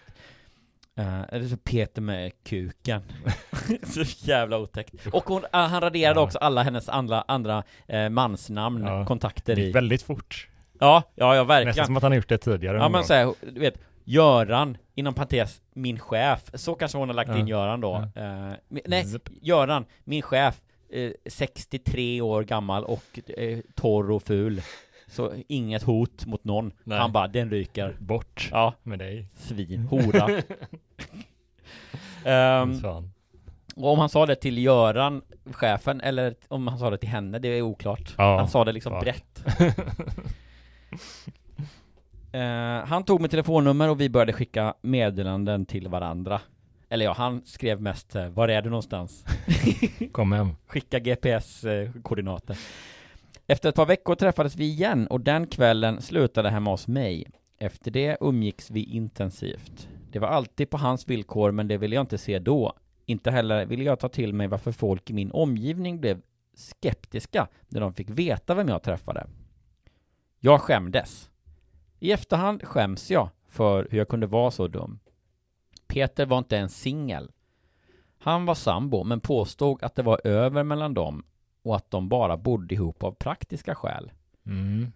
Eh, 0.96 1.22
eller 1.28 1.48
så 1.48 1.56
Peter 1.56 2.02
med 2.02 2.32
kuken. 2.44 3.02
så 3.82 4.02
jävla 4.30 4.58
otäckt. 4.58 5.06
Och 5.12 5.24
hon, 5.24 5.42
ah, 5.50 5.66
han 5.66 5.80
raderade 5.80 6.20
också 6.20 6.38
alla 6.38 6.62
hennes 6.62 6.88
andra, 6.88 7.24
andra 7.28 7.62
eh, 7.88 8.08
mansnamn, 8.08 8.82
Ja. 8.86 9.04
kontakter 9.06 9.58
i. 9.58 9.72
väldigt 9.72 10.02
fort. 10.02 10.48
Ja, 10.80 11.02
ja, 11.14 11.36
ja 11.36 11.44
verkligen. 11.44 11.66
Nästan 11.68 11.86
som 11.86 11.96
att 11.96 12.02
han 12.02 12.12
har 12.12 12.16
gjort 12.16 12.28
det 12.28 12.38
tidigare. 12.38 12.76
Ja 12.78 12.88
men 12.88 13.04
såhär, 13.04 13.34
du 13.52 13.60
vet, 13.60 13.78
Göran, 14.04 14.76
inom 14.94 15.14
parentes, 15.14 15.60
min 15.74 15.98
chef. 15.98 16.42
Så 16.54 16.74
kanske 16.74 16.98
hon 16.98 17.08
har 17.08 17.14
lagt 17.14 17.30
Ja. 17.30 17.36
in 17.38 17.46
Göran 17.48 17.80
då. 17.80 17.94
Eh, 18.16 18.52
nej. 18.86 19.06
Göran, 19.42 19.84
min 20.04 20.22
chef, 20.22 20.60
eh, 20.92 21.10
63 21.26 22.20
år 22.20 22.42
gammal 22.42 22.84
och 22.84 23.18
torr 23.74 24.10
och 24.10 24.22
ful. 24.22 24.62
Så 25.06 25.32
inget 25.48 25.82
hot 25.82 26.26
mot 26.26 26.44
någon. 26.44 26.72
Nej. 26.84 26.98
Han 26.98 27.12
bara, 27.12 27.28
den 27.28 27.50
ryker. 27.50 27.96
Bort 28.00 28.48
Ja, 28.52 28.74
med 28.82 28.98
dig. 28.98 29.28
svin, 29.36 29.80
hora. 29.86 30.28
Fan. 32.24 33.10
och 33.76 33.92
om 33.92 33.98
han 33.98 34.08
sa 34.08 34.26
det 34.26 34.34
till 34.34 34.58
Göran, 34.58 35.22
chefen, 35.52 36.00
eller 36.00 36.34
om 36.48 36.66
han 36.66 36.78
sa 36.78 36.90
det 36.90 36.98
till 36.98 37.08
henne, 37.08 37.38
det 37.38 37.48
är 37.48 37.62
oklart. 37.62 38.14
Ja, 38.18 38.38
han 38.38 38.48
sa 38.48 38.64
det 38.64 38.72
liksom 38.72 38.92
fuck. 38.92 39.02
brett. 39.02 39.44
Eh, 42.32 42.86
han 42.86 43.04
tog 43.04 43.20
mitt 43.20 43.30
telefonnummer 43.30 43.90
och 43.90 44.00
vi 44.00 44.08
började 44.08 44.32
skicka 44.32 44.74
meddelanden 44.82 45.66
till 45.66 45.88
varandra. 45.88 46.40
Eller 46.88 47.04
ja, 47.04 47.12
han 47.12 47.42
skrev 47.44 47.80
mest 47.80 48.14
eh, 48.16 48.28
Var 48.28 48.48
är 48.48 48.62
du 48.62 48.70
någonstans? 48.70 49.24
Kom 50.12 50.32
hem. 50.32 50.48
Skicka 50.66 50.98
GPS-koordinater. 50.98 52.58
Efter 53.46 53.68
ett 53.68 53.74
par 53.74 53.86
veckor 53.86 54.14
träffades 54.14 54.56
vi 54.56 54.64
igen 54.64 55.06
och 55.06 55.20
den 55.20 55.46
kvällen 55.46 56.02
slutade 56.02 56.50
hemma 56.50 56.70
hos 56.70 56.88
mig. 56.88 57.26
Efter 57.58 57.90
det 57.90 58.16
umgicks 58.20 58.70
vi 58.70 58.84
intensivt. 58.84 59.88
Det 60.14 60.20
var 60.20 60.28
alltid 60.28 60.70
på 60.70 60.76
hans 60.76 61.08
villkor, 61.08 61.50
men 61.50 61.68
det 61.68 61.76
ville 61.78 61.94
jag 61.94 62.02
inte 62.02 62.18
se 62.18 62.38
då. 62.38 62.72
Inte 63.06 63.30
heller 63.30 63.66
ville 63.66 63.84
jag 63.84 64.00
ta 64.00 64.08
till 64.08 64.34
mig 64.34 64.46
varför 64.46 64.72
folk 64.72 65.10
i 65.10 65.12
min 65.12 65.30
omgivning 65.30 66.00
blev 66.00 66.20
skeptiska 66.54 67.48
när 67.68 67.80
de 67.80 67.94
fick 67.94 68.10
veta 68.10 68.54
vem 68.54 68.68
jag 68.68 68.82
träffade. 68.82 69.26
Jag 70.40 70.60
skämdes. 70.60 71.30
I 71.98 72.12
efterhand 72.12 72.62
skäms 72.64 73.10
jag 73.10 73.28
för 73.48 73.88
hur 73.90 73.98
jag 73.98 74.08
kunde 74.08 74.26
vara 74.26 74.50
så 74.50 74.68
dum. 74.68 74.98
Peter 75.86 76.26
var 76.26 76.38
inte 76.38 76.56
ens 76.56 76.80
singel. 76.80 77.30
Han 78.18 78.46
var 78.46 78.54
sambo, 78.54 79.04
men 79.04 79.20
påstod 79.20 79.82
att 79.82 79.94
det 79.94 80.02
var 80.02 80.26
över 80.26 80.62
mellan 80.62 80.94
dem 80.94 81.24
och 81.62 81.76
att 81.76 81.90
de 81.90 82.08
bara 82.08 82.36
bodde 82.36 82.74
ihop 82.74 83.02
av 83.02 83.12
praktiska 83.12 83.74
skäl. 83.74 84.12
Mm. 84.46 84.92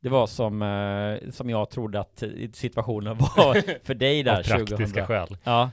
Det 0.00 0.08
var 0.08 0.26
som, 0.26 0.62
eh, 0.62 1.30
som 1.30 1.50
jag 1.50 1.70
trodde 1.70 2.00
att 2.00 2.22
situationen 2.52 3.16
var 3.18 3.84
för 3.86 3.94
dig 3.94 4.22
där 4.22 4.38
Av 4.38 4.42
praktiska 4.42 4.76
2000. 4.76 5.06
skäl. 5.06 5.36
Ja. 5.44 5.70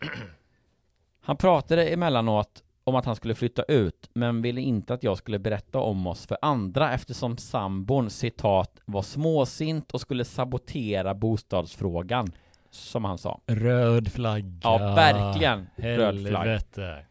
Han 1.22 1.36
pratade 1.36 1.88
emellanåt 1.88 2.62
om 2.84 2.94
att 2.94 3.04
han 3.04 3.16
skulle 3.16 3.34
flytta 3.34 3.62
ut, 3.62 4.10
men 4.14 4.42
ville 4.42 4.60
inte 4.60 4.94
att 4.94 5.02
jag 5.02 5.18
skulle 5.18 5.38
berätta 5.38 5.78
om 5.78 6.06
oss 6.06 6.26
för 6.26 6.38
andra 6.42 6.92
eftersom 6.94 7.36
sambon, 7.36 8.10
citat, 8.10 8.80
var 8.84 9.02
småsint 9.02 9.90
och 9.90 10.00
skulle 10.00 10.24
sabotera 10.24 11.14
bostadsfrågan. 11.14 12.32
Som 12.70 13.04
han 13.04 13.18
sa. 13.18 13.40
Röd 13.46 14.12
flagga. 14.12 14.60
Ja, 14.62 14.78
verkligen. 14.78 15.66
Röd 15.76 16.26
flagg. 16.28 16.46
Helvete. 16.46 17.04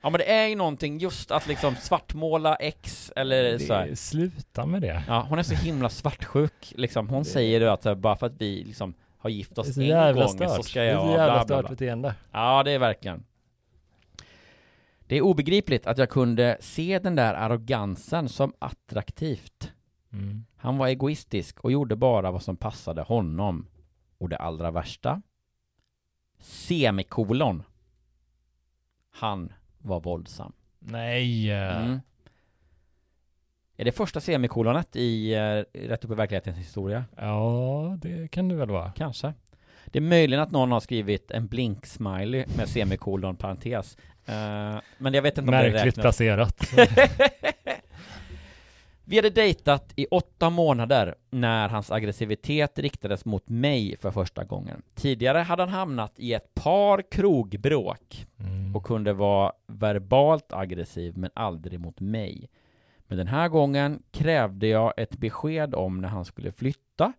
Ja 0.00 0.10
men 0.10 0.18
det 0.18 0.32
är 0.32 0.46
ju 0.46 0.56
någonting 0.56 0.98
just 0.98 1.30
att 1.30 1.46
liksom 1.46 1.76
svartmåla 1.76 2.54
ex 2.54 3.12
eller 3.16 3.58
så 3.58 3.74
här. 3.74 3.86
Det, 3.86 3.96
sluta 3.96 4.66
med 4.66 4.82
det. 4.82 5.02
Ja, 5.08 5.26
hon 5.28 5.38
är 5.38 5.42
så 5.42 5.54
himla 5.54 5.88
svartsjuk 5.88 6.72
liksom. 6.76 7.08
Hon 7.08 7.24
säger 7.24 7.60
det 7.60 7.72
att 7.72 7.82
så 7.82 7.88
här, 7.88 7.96
bara 7.96 8.16
för 8.16 8.26
att 8.26 8.40
vi 8.40 8.64
liksom 8.64 8.94
har 9.18 9.30
gift 9.30 9.54
Det 9.54 9.60
oss 9.60 9.78
en 9.78 10.14
gång 10.14 10.28
stört. 10.28 10.56
så 10.56 10.62
ska 10.62 10.80
Det 10.80 10.86
är 10.86 10.90
jag 10.92 11.00
så 11.00 11.06
bla, 11.06 11.16
jävla 11.16 11.44
bla, 11.44 11.44
stört 11.44 11.70
beteende. 11.70 12.14
Ja, 12.32 12.62
det 12.62 12.70
är 12.70 12.78
verkligen. 12.78 13.24
Det 15.06 15.16
är 15.16 15.22
obegripligt 15.22 15.86
att 15.86 15.98
jag 15.98 16.10
kunde 16.10 16.56
se 16.60 16.98
den 16.98 17.14
där 17.16 17.34
arrogansen 17.34 18.28
som 18.28 18.52
attraktivt. 18.58 19.72
Mm. 20.12 20.44
Han 20.56 20.78
var 20.78 20.86
egoistisk 20.86 21.60
och 21.60 21.72
gjorde 21.72 21.96
bara 21.96 22.30
vad 22.30 22.42
som 22.42 22.56
passade 22.56 23.02
honom. 23.02 23.66
Och 24.18 24.28
det 24.28 24.36
allra 24.36 24.70
värsta? 24.70 25.22
Semikolon. 26.40 27.62
Han 29.10 29.52
var 29.86 30.00
våldsam. 30.00 30.52
Nej. 30.78 31.50
Mm. 31.52 32.00
Är 33.76 33.84
det 33.84 33.92
första 33.92 34.20
semikolonet 34.20 34.96
i 34.96 35.34
eh, 35.34 35.80
Rätt 35.88 36.04
upp 36.04 36.10
i 36.10 36.14
verklighetens 36.14 36.58
historia? 36.58 37.04
Ja, 37.16 37.98
det 38.02 38.28
kan 38.30 38.48
det 38.48 38.54
väl 38.54 38.70
vara. 38.70 38.92
Kanske. 38.92 39.34
Det 39.86 39.98
är 39.98 40.02
möjligen 40.02 40.42
att 40.42 40.50
någon 40.50 40.72
har 40.72 40.80
skrivit 40.80 41.30
en 41.30 41.48
blink-smiley 41.48 42.56
med 42.56 42.68
semikolon 42.68 43.36
parentes. 43.36 43.96
Eh, 44.26 44.34
men 44.98 45.14
jag 45.14 45.22
vet 45.22 45.38
inte 45.38 45.40
om 45.40 45.46
det 45.46 45.52
Märkligt 45.52 45.74
räknas. 45.84 45.94
placerat. 45.94 46.70
Vi 49.08 49.16
hade 49.16 49.30
dejtat 49.30 49.92
i 49.96 50.06
åtta 50.06 50.50
månader 50.50 51.14
när 51.30 51.68
hans 51.68 51.90
aggressivitet 51.90 52.78
riktades 52.78 53.24
mot 53.24 53.48
mig 53.48 53.96
för 54.00 54.10
första 54.10 54.44
gången. 54.44 54.82
Tidigare 54.94 55.38
hade 55.38 55.62
han 55.62 55.72
hamnat 55.72 56.18
i 56.18 56.32
ett 56.32 56.54
par 56.54 57.02
krogbråk 57.10 58.26
Mm. 58.40 58.76
och 58.76 58.84
kunde 58.84 59.12
vara 59.12 59.52
verbalt 59.66 60.52
aggressiv 60.52 61.18
men 61.18 61.30
aldrig 61.34 61.80
mot 61.80 62.00
mig. 62.00 62.50
Men 63.06 63.18
den 63.18 63.26
här 63.26 63.48
gången 63.48 64.02
krävde 64.10 64.66
jag 64.66 64.92
ett 64.96 65.16
besked 65.16 65.74
om 65.74 66.00
när 66.00 66.08
han 66.08 66.24
skulle 66.24 66.52
flytta 66.52 67.12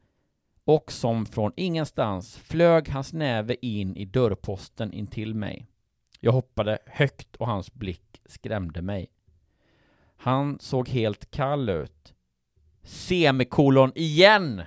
och 0.65 0.91
som 0.91 1.25
från 1.25 1.51
ingenstans 1.55 2.37
flög 2.37 2.89
hans 2.89 3.13
näve 3.13 3.55
in 3.61 3.95
i 3.97 4.05
dörrposten 4.05 4.93
intill 4.93 5.35
mig. 5.35 5.65
Jag 6.19 6.31
hoppade 6.31 6.77
högt 6.85 7.35
och 7.35 7.47
hans 7.47 7.73
blick 7.73 8.21
skrämde 8.25 8.81
mig. 8.81 9.07
Han 10.17 10.57
såg 10.59 10.89
helt 10.89 11.31
kall 11.31 11.69
ut. 11.69 12.13
Semikolon 12.83 13.91
igen! 13.95 14.61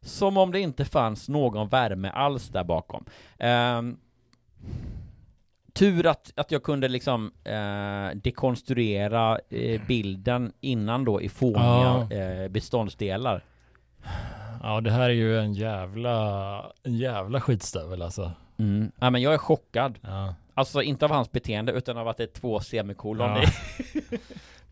Som 0.00 0.36
om 0.36 0.52
det 0.52 0.60
inte 0.60 0.84
fanns 0.84 1.28
någon 1.28 1.68
värme 1.68 2.10
alls 2.10 2.48
där 2.48 2.64
bakom. 2.64 3.04
Ehm, 3.38 3.96
tur 5.72 6.06
att, 6.06 6.32
att 6.36 6.50
jag 6.50 6.62
kunde 6.62 6.88
liksom 6.88 7.32
eh, 7.44 8.16
dekonstruera 8.22 9.38
eh, 9.50 9.80
bilden 9.86 10.52
innan 10.60 11.04
då 11.04 11.22
i 11.22 11.28
fåniga 11.28 12.06
Ja. 12.10 12.12
eh, 12.12 12.48
beståndsdelar. 12.48 13.44
Ja, 14.62 14.80
det 14.80 14.90
här 14.90 15.02
är 15.10 15.14
ju 15.14 15.38
en 15.38 15.52
jävla, 15.54 16.72
en 16.82 16.96
jävla 16.96 17.40
skitstövel 17.40 18.02
alltså. 18.02 18.32
Mm. 18.58 18.92
Ja, 19.00 19.10
men 19.10 19.22
jag 19.22 19.34
är 19.34 19.38
chockad. 19.38 19.98
Ja. 20.02 20.34
Alltså 20.54 20.82
inte 20.82 21.04
av 21.04 21.10
hans 21.10 21.32
beteende 21.32 21.72
utan 21.72 21.98
av 21.98 22.08
att 22.08 22.16
det 22.16 22.22
är 22.22 22.40
två 22.40 22.60
semikolon 22.60 23.30
Ja. 23.30 23.42
i. 23.42 23.46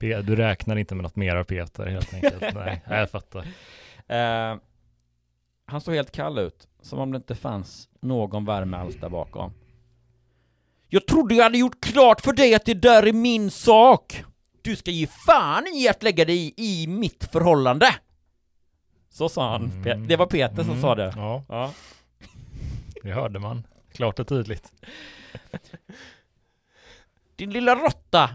Du 0.01 0.36
räknar 0.36 0.76
inte 0.76 0.94
med 0.94 1.03
något 1.03 1.16
mer 1.16 1.36
av 1.36 1.44
Peter 1.44 1.86
helt 1.86 2.14
enkelt. 2.14 2.40
Nej, 2.55 2.80
jag 2.86 3.11
fattar. 3.11 3.40
Eh, 4.07 4.57
han 5.66 5.80
såg 5.80 5.94
helt 5.94 6.12
kall 6.12 6.38
ut, 6.38 6.68
som 6.82 6.98
om 6.98 7.12
det 7.12 7.16
inte 7.16 7.34
fanns 7.34 7.88
någon 8.01 8.44
värme 8.44 8.76
alls 8.76 8.96
där 8.96 9.09
bakom. 9.09 9.53
Jag 10.88 11.07
trodde 11.07 11.34
jag 11.34 11.44
hade 11.44 11.59
gjort 11.59 11.80
klart 11.80 12.20
för 12.20 12.32
dig 12.32 12.55
att 12.55 12.64
det 12.64 12.74
där 12.74 13.07
är 13.07 13.12
min 13.12 13.51
sak! 13.51 14.24
Du 14.62 14.76
ska 14.76 14.90
ge 14.90 15.07
fan 15.07 15.66
i 15.74 15.88
att 15.88 16.03
lägga 16.03 16.24
dig 16.24 16.55
i, 16.57 16.82
i 16.82 16.86
mitt 16.86 17.24
förhållande! 17.32 17.94
Så 19.11 19.28
sa 19.28 19.51
han. 19.53 19.70
Mm. 19.86 20.07
Det 20.09 20.16
var 20.16 20.26
Peter 20.26 20.57
som 20.57 20.68
Mm. 20.70 20.80
sa 20.82 20.94
det. 20.94 21.12
Ja, 21.16 21.44
Ja. 21.48 21.72
det 23.03 23.12
hörde 23.12 23.38
man. 23.38 23.66
Klart 23.92 24.18
och 24.18 24.26
tydligt. 24.28 24.72
Din 27.36 27.51
lilla 27.51 27.74
råtta! 27.74 28.30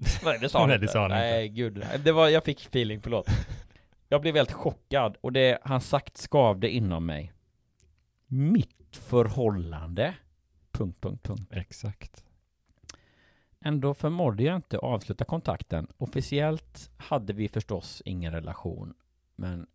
Nej, 0.24 0.38
det 0.40 0.48
sa 0.48 0.58
han 0.58 0.68
Nej, 0.68 0.74
inte. 0.74 0.86
det 0.86 0.92
sa 0.92 1.00
han 1.00 1.10
Nej, 1.10 1.48
gud. 1.48 1.86
Det 2.04 2.12
var, 2.12 2.28
jag 2.28 2.44
fick 2.44 2.60
feeling, 2.60 3.00
förlåt. 3.02 3.26
Jag 4.12 4.20
blev 4.20 4.36
helt 4.36 4.52
chockad 4.52 5.16
och 5.20 5.32
det 5.32 5.58
han 5.62 5.80
sagt 5.80 6.18
skavde 6.18 6.70
inom 6.70 7.06
mig. 7.06 7.32
Mitt 8.26 8.96
förhållande? 8.96 10.14
Punkt, 10.72 11.00
punkt, 11.00 11.22
punkt. 11.22 11.52
Exakt. 11.52 12.24
Ändå 13.64 13.94
förmådde 13.94 14.42
jag 14.42 14.56
inte 14.56 14.78
avsluta 14.78 15.24
kontakten. 15.24 15.86
Officiellt 15.96 16.90
hade 16.96 17.32
vi 17.32 17.48
förstås 17.48 18.02
ingen 18.04 18.32
relation. 18.32 18.94
Men... 19.36 19.66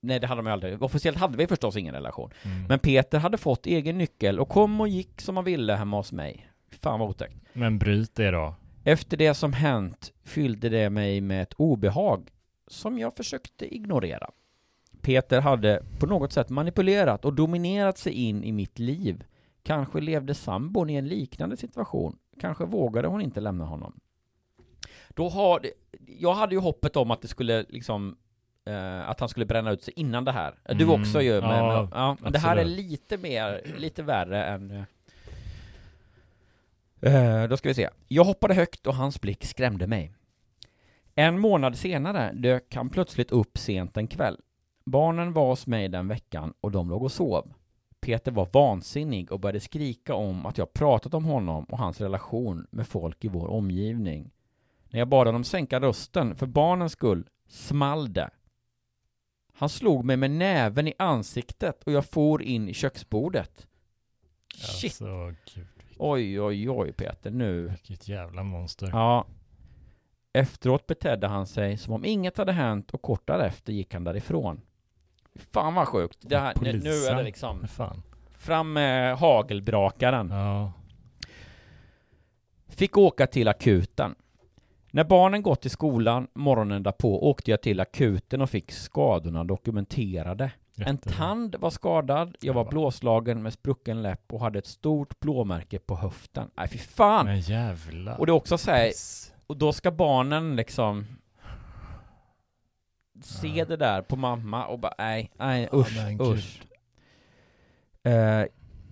Nej, 0.00 0.20
det 0.20 0.26
hade 0.26 0.42
de 0.42 0.46
aldrig. 0.50 0.82
Officiellt 0.82 1.18
hade 1.18 1.36
vi 1.36 1.46
förstås 1.46 1.76
ingen 1.76 1.94
relation. 1.94 2.30
Mm. 2.42 2.64
Men 2.68 2.78
Peter 2.78 3.18
hade 3.18 3.38
fått 3.38 3.66
egen 3.66 3.98
nyckel 3.98 4.40
och 4.40 4.48
kom 4.48 4.80
och 4.80 4.88
gick 4.88 5.20
som 5.20 5.36
han 5.36 5.44
ville 5.44 5.74
hemma 5.74 5.96
hos 5.96 6.12
mig. 6.12 6.50
Fan 6.70 7.00
vad 7.00 7.08
otäckt. 7.08 7.36
Men 7.52 7.78
bryt 7.78 8.14
det 8.14 8.30
då. 8.30 8.54
Efter 8.88 9.16
det 9.16 9.34
som 9.34 9.52
hänt 9.52 10.12
fyllde 10.24 10.68
det 10.68 10.90
mig 10.90 11.20
med 11.20 11.42
ett 11.42 11.52
obehag 11.52 12.30
som 12.66 12.98
jag 12.98 13.16
försökte 13.16 13.74
ignorera. 13.74 14.30
Peter 15.00 15.40
hade 15.40 15.82
på 16.00 16.06
något 16.06 16.32
sätt 16.32 16.48
manipulerat 16.48 17.24
och 17.24 17.34
dominerat 17.34 17.98
sig 17.98 18.12
in 18.12 18.44
i 18.44 18.52
mitt 18.52 18.78
liv. 18.78 19.24
Kanske 19.62 20.00
levde 20.00 20.34
sambon 20.34 20.90
i 20.90 20.94
en 20.94 21.08
liknande 21.08 21.56
situation. 21.56 22.18
Kanske 22.40 22.64
vågade 22.64 23.08
hon 23.08 23.20
inte 23.20 23.40
lämna 23.40 23.64
honom. 23.64 24.00
Då 25.08 25.28
har 25.28 25.66
jag 26.06 26.34
hade 26.34 26.54
ju 26.54 26.60
hoppet 26.60 26.96
om 26.96 27.10
att 27.10 27.22
det 27.22 27.28
skulle 27.28 27.64
liksom 27.68 28.16
eh, 28.66 29.08
att 29.08 29.20
han 29.20 29.28
skulle 29.28 29.46
bränna 29.46 29.70
ut 29.70 29.82
sig 29.82 29.94
innan 29.96 30.24
det 30.24 30.32
här. 30.32 30.54
Du 30.68 30.84
Mm, 30.84 31.00
också 31.00 31.22
ju, 31.22 31.40
men, 31.40 31.50
ja, 31.50 31.88
ja, 31.92 32.16
men 32.20 32.32
det 32.32 32.38
här 32.38 32.56
är 32.56 32.64
lite 32.64 33.18
mer, 33.18 33.62
lite 33.78 34.02
värre 34.02 34.44
än 34.44 34.86
eh, 37.00 37.44
Då 37.44 37.56
ska 37.56 37.68
vi 37.68 37.74
se. 37.74 37.88
Jag 38.08 38.24
hoppade 38.24 38.54
högt 38.54 38.86
och 38.86 38.94
hans 38.94 39.20
blick 39.20 39.44
skrämde 39.44 39.86
mig. 39.86 40.12
En 41.14 41.38
månad 41.38 41.78
senare 41.78 42.32
dök 42.32 42.74
han 42.74 42.90
plötsligt 42.90 43.30
upp 43.30 43.58
sent 43.58 43.96
en 43.96 44.06
kväll. 44.06 44.40
Barnen 44.84 45.32
var 45.32 45.46
hos 45.48 45.66
mig 45.66 45.88
den 45.88 46.08
veckan 46.08 46.54
och 46.60 46.70
de 46.70 46.90
låg 46.90 47.02
och 47.02 47.12
sov. 47.12 47.52
Peter 48.00 48.32
var 48.32 48.48
vansinnig 48.52 49.32
och 49.32 49.40
började 49.40 49.60
skrika 49.60 50.14
om 50.14 50.46
att 50.46 50.58
jag 50.58 50.72
pratat 50.72 51.14
om 51.14 51.24
honom 51.24 51.64
och 51.64 51.78
hans 51.78 52.00
relation 52.00 52.66
med 52.70 52.88
folk 52.88 53.24
i 53.24 53.28
vår 53.28 53.46
omgivning. 53.46 54.30
När 54.90 54.98
jag 54.98 55.08
bad 55.08 55.26
honom 55.26 55.44
sänka 55.44 55.80
rösten 55.80 56.36
för 56.36 56.46
barnens 56.46 56.92
skull 56.92 57.28
small 57.48 58.12
det. 58.12 58.30
Han 59.52 59.68
slog 59.68 60.04
mig 60.04 60.16
med 60.16 60.30
näven 60.30 60.88
i 60.88 60.94
ansiktet 60.98 61.82
och 61.82 61.92
jag 61.92 62.04
for 62.04 62.42
in 62.42 62.68
i 62.68 62.74
köksbordet. 62.74 63.66
Shit! 64.54 65.02
Alltså, 65.02 65.34
gud, 65.54 65.66
Oj, 65.98 66.40
oj, 66.40 66.70
oj 66.70 66.92
Peter, 66.92 67.30
nu. 67.30 67.68
vilket 67.68 68.08
jävla 68.08 68.42
monster. 68.42 68.88
Ja. 68.92 69.26
Efteråt 70.32 70.86
betedde 70.86 71.26
han 71.26 71.46
sig 71.46 71.76
som 71.76 71.94
om 71.94 72.04
inget 72.04 72.38
hade 72.38 72.52
hänt 72.52 72.90
och 72.90 73.02
kort 73.02 73.26
därefter 73.26 73.72
gick 73.72 73.94
han 73.94 74.04
därifrån. 74.04 74.60
Fan 75.34 75.74
vad 75.74 75.88
sjukt. 75.88 76.18
Det 76.20 76.38
här, 76.38 76.54
nu, 76.60 76.72
nu 76.72 76.90
är 76.90 77.16
det 77.16 77.22
liksom 77.22 77.68
fan. 77.68 78.02
fram 78.38 78.72
med 78.72 79.16
hagelbrakaren. 79.16 80.30
Ja. 80.30 80.72
Fick 82.68 82.96
åka 82.96 83.26
till 83.26 83.48
akuten. 83.48 84.14
När 84.90 85.04
barnen 85.04 85.42
gått 85.42 85.62
till 85.62 85.70
skolan 85.70 86.28
morgonen 86.34 86.82
därpå 86.82 87.30
åkte 87.30 87.50
jag 87.50 87.62
till 87.62 87.80
akuten 87.80 88.40
och 88.40 88.50
fick 88.50 88.72
skadorna 88.72 89.44
dokumenterade. 89.44 90.50
En 90.76 90.94
Jättebra. 90.94 91.16
tand 91.16 91.56
var 91.56 91.70
skadad, 91.70 92.36
jag 92.40 92.54
var 92.54 92.64
blåslagen 92.64 93.42
med 93.42 93.52
sprucken 93.52 94.02
läpp 94.02 94.32
och 94.32 94.40
hade 94.40 94.58
ett 94.58 94.66
stort 94.66 95.20
blåmärke 95.20 95.78
på 95.78 95.96
höften. 95.96 96.50
Nej 96.56 96.68
fy 96.68 96.78
fan! 96.78 97.26
Men 97.26 97.40
jävlar. 97.40 98.20
Och 98.20 98.26
det 98.26 98.30
är 98.30 98.34
också 98.34 98.58
så 98.58 98.70
här, 98.70 98.92
och 99.46 99.56
då 99.56 99.72
ska 99.72 99.90
barnen 99.90 100.56
liksom 100.56 101.06
se 103.22 103.48
Ja. 103.48 103.64
det 103.64 103.76
där 103.76 104.02
på 104.02 104.16
mamma 104.16 104.66
och 104.66 104.78
bara 104.78 104.94
nej, 104.98 105.30
nej 105.38 105.68
Ja, 105.72 105.78
usch, 105.78 106.08
gud. 106.08 106.20
usch. 106.20 106.62
Eh, 108.02 108.44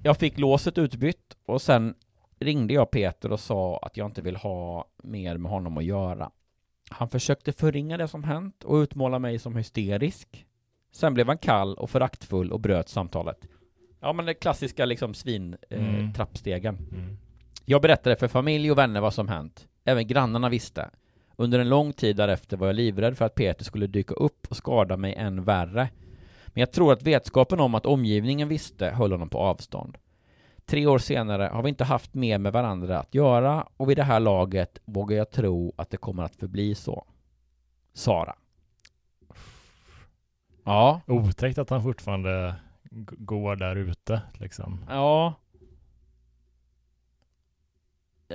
jag 0.03 0.16
fick 0.16 0.39
låset 0.39 0.78
utbytt 0.78 1.37
och 1.47 1.62
sen 1.62 1.95
ringde 2.41 2.74
jag 2.74 2.91
Peter 2.91 3.32
och 3.32 3.41
sa 3.41 3.78
att 3.82 3.97
jag 3.97 4.07
inte 4.09 4.22
vill 4.22 4.37
ha 4.37 4.85
mer 5.03 5.37
med 5.37 5.53
honom 5.53 5.78
att 5.78 5.85
göra. 5.85 6.30
Han 6.91 7.09
försökte 7.09 7.53
förringa 7.53 7.97
det 7.97 8.09
som 8.09 8.24
hänt 8.24 8.64
och 8.64 8.74
utmåla 8.76 9.18
mig 9.18 9.39
som 9.39 9.57
hysterisk. 9.57 10.47
Sen 10.95 11.14
blev 11.14 11.26
han 11.26 11.38
kall 11.38 11.74
och 11.74 11.90
föraktfull 11.90 12.53
och 12.53 12.61
bröt 12.61 12.88
samtalet. 12.88 13.47
Ja 14.01 14.12
men 14.12 14.26
det 14.26 14.34
klassiska 14.34 14.84
liksom 14.84 15.14
svin 15.14 15.57
eh, 15.70 15.78
Mm. 15.78 16.12
Mm. 16.92 17.16
Jag 17.64 17.82
berättade 17.82 18.16
för 18.16 18.28
familj 18.28 18.70
och 18.70 18.78
vänner 18.78 19.01
vad 19.01 19.14
som 19.14 19.28
hänt. 19.28 19.68
Även 19.84 20.07
grannarna 20.07 20.49
visste. 20.49 20.90
Under 21.36 21.59
en 21.59 21.68
lång 21.68 21.92
tid 21.92 22.16
därefter 22.16 22.57
var 22.57 22.66
jag 22.66 22.76
livrädd 22.76 23.18
för 23.18 23.24
att 23.24 23.34
Peter 23.34 23.64
skulle 23.64 23.86
dyka 23.86 24.14
upp 24.14 24.47
och 24.51 24.57
skada 24.57 24.97
mig 24.97 25.14
än 25.14 25.45
värre. 25.45 25.88
Men 26.47 26.61
jag 26.61 26.72
tror 26.72 26.92
att 26.92 27.03
vetskapen 27.03 27.61
om 27.61 27.74
att 27.74 27.86
omgivningen 27.86 28.49
visste 28.49 28.90
höll 28.90 29.12
honom 29.12 29.28
på 29.28 29.38
avstånd. 29.38 29.99
Tre 30.66 30.86
år 30.86 30.99
senare 30.99 31.51
har 31.53 31.62
vi 31.62 31.68
inte 31.68 31.84
haft 31.84 32.14
mer 32.14 32.38
med 32.38 32.53
varandra 32.53 32.99
att 32.99 33.14
göra 33.14 33.68
och 33.76 33.90
vid 33.90 33.97
det 33.97 34.03
här 34.03 34.20
laget 34.20 34.78
vågar 34.84 35.16
jag 35.16 35.30
tro 35.30 35.72
att 35.76 35.90
det 35.90 35.97
kommer 35.97 36.22
att 36.22 36.36
förbli 36.36 36.74
så. 36.74 37.07
Sara. 37.95 38.34
Ja. 40.65 41.01
Otäckt 41.07 41.59
att 41.59 41.71
han 41.71 41.83
fortfarande 41.83 42.55
går 43.19 43.57
där 43.57 43.77
ute 43.77 44.23
liksom. 44.33 44.85
Ja. 44.89 45.35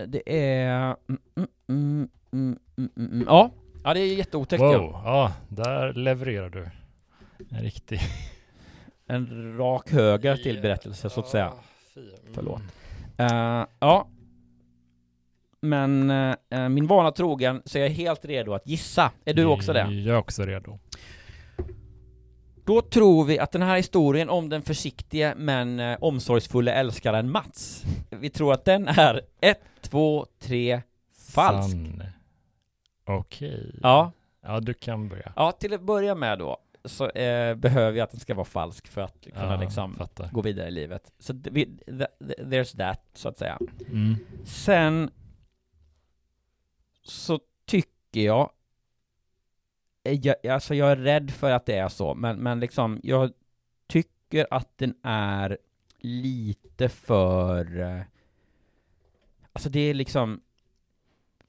Det 0.08 0.22
är... 0.26 0.96
Mm, 1.10 1.20
mm, 1.38 1.48
mm, 1.68 2.10
mm, 2.32 2.60
mm, 2.78 3.12
mm. 3.12 3.24
Ja. 3.28 3.52
ja, 3.84 3.94
det 3.94 4.00
är 4.00 4.16
jätteotäckt. 4.16 4.62
Wow, 4.62 4.72
Ja. 4.74 5.02
ja, 5.06 5.34
där 5.50 5.94
levererar 5.94 6.50
du. 6.50 6.70
En 7.52 7.62
riktig... 7.62 8.00
En 9.12 9.58
rak 9.58 9.92
höger 9.92 10.36
till 10.38 10.62
berättelse, 10.62 11.10
så 11.10 11.20
att 11.20 11.28
säga. 11.28 11.54
fy. 11.94 12.02
Förlåt. 12.34 12.62
Eh, 13.18 13.66
ja. 13.80 14.08
Men 15.62 16.10
eh, 16.50 16.70
min 16.70 16.88
vana 16.88 17.12
trogen 17.12 17.62
så 17.66 17.78
är 17.78 17.82
jag 17.82 17.90
helt 17.90 18.26
redo 18.26 18.54
att 18.54 18.68
gissa. 18.68 19.12
Är 19.26 19.34
du 19.34 19.46
också 19.46 19.74
det? 19.74 19.80
Jag 19.80 20.16
är 20.16 20.20
också 20.20 20.44
redo. 20.46 20.80
Då 22.70 22.82
tror 22.82 23.26
vi 23.26 23.40
att 23.40 23.52
den 23.52 23.62
här 23.62 23.78
historien 23.78 24.30
om 24.30 24.50
den 24.50 24.62
försiktige 24.62 25.34
men 25.38 25.80
eh, 25.80 25.98
omsorgsfulla 26.02 26.72
älskaren 26.72 27.32
Mats, 27.32 27.84
vi 28.10 28.30
tror 28.30 28.54
att 28.54 28.66
den 28.66 28.88
är 28.88 29.22
ett, 29.42 29.62
två, 29.82 30.26
tre, 30.40 30.82
falsk. 31.32 31.72
Sann. 31.72 32.04
Okej. 33.06 33.80
Ja. 33.82 34.12
Ja, 34.42 34.60
du 34.60 34.74
kan 34.74 35.10
börja. 35.10 35.34
Ja, 35.36 35.52
till 35.52 35.74
att 35.74 35.82
börja 35.82 36.16
med 36.16 36.40
då 36.40 36.58
så 36.86 37.10
eh, 37.10 37.56
behöver 37.56 37.98
jag 37.98 38.04
att 38.04 38.12
den 38.12 38.20
ska 38.20 38.34
vara 38.34 38.46
falsk 38.46 38.88
för 38.88 39.02
att 39.02 39.22
kunna 39.22 39.54
Ja, 39.54 39.62
liksom 39.62 39.96
fattar. 39.96 40.30
gå 40.32 40.42
vidare 40.42 40.68
i 40.68 40.72
livet. 40.72 41.12
Så 41.20 41.34
vi, 41.52 41.66
th, 41.66 42.06
th, 42.20 42.44
there's 42.44 42.78
that, 42.78 43.02
så 43.14 43.30
att 43.30 43.38
säga. 43.38 43.60
Mm. 43.92 44.16
Sen 44.46 45.12
så 47.04 47.40
tycker 47.66 48.22
jag, 48.22 48.50
jag, 50.04 50.48
alltså 50.48 50.76
jag 50.76 50.92
är 50.92 50.96
rädd 50.96 51.32
för 51.32 51.52
att 51.52 51.66
det 51.66 51.76
är 51.76 51.90
så, 51.90 52.16
men, 52.16 52.38
men 52.38 52.60
liksom 52.60 53.00
jag 53.04 53.32
tycker 53.88 54.48
att 54.52 54.78
den 54.78 54.96
är 55.04 55.58
lite 56.00 56.90
för, 56.90 57.80
eh, 57.80 58.02
alltså 59.54 59.70
det 59.70 59.80
är 59.80 59.94
liksom, 59.94 60.42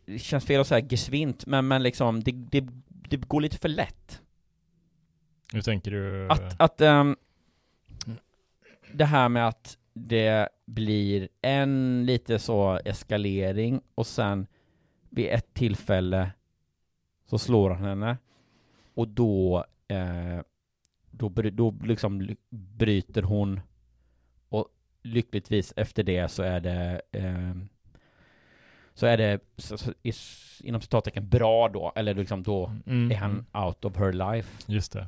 det 0.05 0.19
känns 0.19 0.45
fel 0.45 0.61
att 0.61 0.67
säga 0.67 0.87
gesvint, 0.91 1.47
men, 1.47 1.69
men 1.69 1.83
liksom 1.83 2.23
det, 2.23 2.33
det, 2.33 2.69
det 2.89 3.17
går 3.17 3.41
lite 3.41 3.59
för 3.59 3.69
lätt. 3.69 4.23
Hur 5.53 5.63
tänker 5.63 5.91
du? 5.91 6.29
Att, 6.29 6.61
att 6.61 6.81
ehm, 6.81 7.17
det 8.93 9.05
här 9.05 9.29
med 9.29 9.49
att 9.49 9.79
det 9.93 10.49
blir 10.67 11.29
en 11.43 12.07
lite 12.07 12.39
så 12.39 12.81
eskalering 12.85 13.81
och 13.95 14.07
sen 14.07 14.47
vid 15.09 15.27
ett 15.27 15.55
tillfälle 15.55 16.31
så 17.27 17.39
slår 17.39 17.71
han 17.71 17.85
henne 17.85 18.17
och 18.95 19.09
då 19.09 19.65
eh, 19.89 20.41
då, 21.11 21.29
då 21.29 21.75
liksom 21.85 22.37
bryter 22.51 23.23
hon 23.23 23.61
och 24.49 24.69
lyckligtvis 25.03 25.73
efter 25.77 26.03
det 26.03 26.29
så 26.29 26.43
är 26.43 26.61
det 26.61 27.01
eh, 27.13 27.55
så 28.95 29.07
är 29.07 29.17
det 29.17 29.41
så, 29.57 29.79
så, 29.79 29.93
is, 30.03 30.61
inom 30.65 30.81
citattecken 30.81 31.29
bra 31.29 31.69
då, 31.69 31.93
eller 31.97 32.15
liksom 32.15 32.43
då 32.43 32.73
Mm, 32.87 33.11
är 33.11 33.17
han 33.17 33.47
out 33.53 33.85
of 33.85 33.97
her 33.97 34.13
life. 34.13 34.63
Just 34.67 34.93
det. 34.93 35.07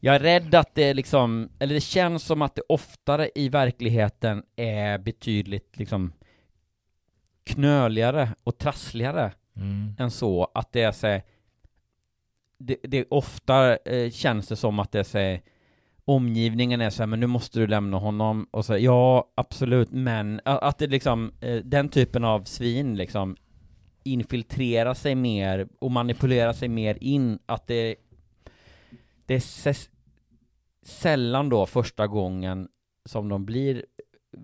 Jag 0.00 0.14
är 0.14 0.20
rädd 0.20 0.54
att 0.54 0.74
det 0.74 0.94
liksom, 0.94 1.48
eller 1.58 1.74
det 1.74 1.80
känns 1.80 2.22
som 2.22 2.42
att 2.42 2.54
det 2.54 2.62
oftare 2.68 3.30
i 3.34 3.48
verkligheten 3.48 4.42
är 4.56 4.98
betydligt 4.98 5.78
liksom 5.78 6.12
knöligare 7.44 8.34
och 8.44 8.58
trassligare 8.58 9.32
Mm. 9.56 9.94
än 9.98 10.10
så, 10.10 10.50
att 10.54 10.72
det 10.72 10.82
är 10.82 10.92
så 10.92 11.06
här, 11.06 11.22
det, 12.58 12.76
det 12.82 13.06
ofta 13.10 13.76
eh, 13.76 14.10
känns 14.10 14.48
det 14.48 14.56
som 14.56 14.78
att 14.78 14.92
det 14.92 15.14
är 15.14 15.18
här, 15.18 15.40
omgivningen 16.04 16.80
är 16.80 16.90
så 16.90 17.02
här, 17.02 17.06
men 17.06 17.20
nu 17.20 17.26
måste 17.26 17.58
du 17.58 17.66
lämna 17.66 17.96
honom 17.96 18.48
och 18.50 18.64
så 18.64 18.72
här, 18.72 18.80
ja 18.80 19.32
absolut, 19.34 19.90
men 19.90 20.40
att 20.44 20.78
det 20.78 20.86
liksom, 20.86 21.32
eh, 21.40 21.56
den 21.56 21.88
typen 21.88 22.24
av 22.24 22.44
svin 22.44 22.96
liksom 22.96 23.36
infiltrerar 24.04 24.94
sig 24.94 25.14
mer 25.14 25.68
och 25.78 25.90
manipulerar 25.90 26.52
sig 26.52 26.68
mer 26.68 26.98
in, 27.00 27.38
att 27.46 27.66
det 27.66 27.94
det 29.26 29.34
är 29.34 29.76
sällan 30.82 31.48
då 31.48 31.66
första 31.66 32.06
gången 32.06 32.68
som 33.04 33.28
de 33.28 33.44
blir 33.46 33.84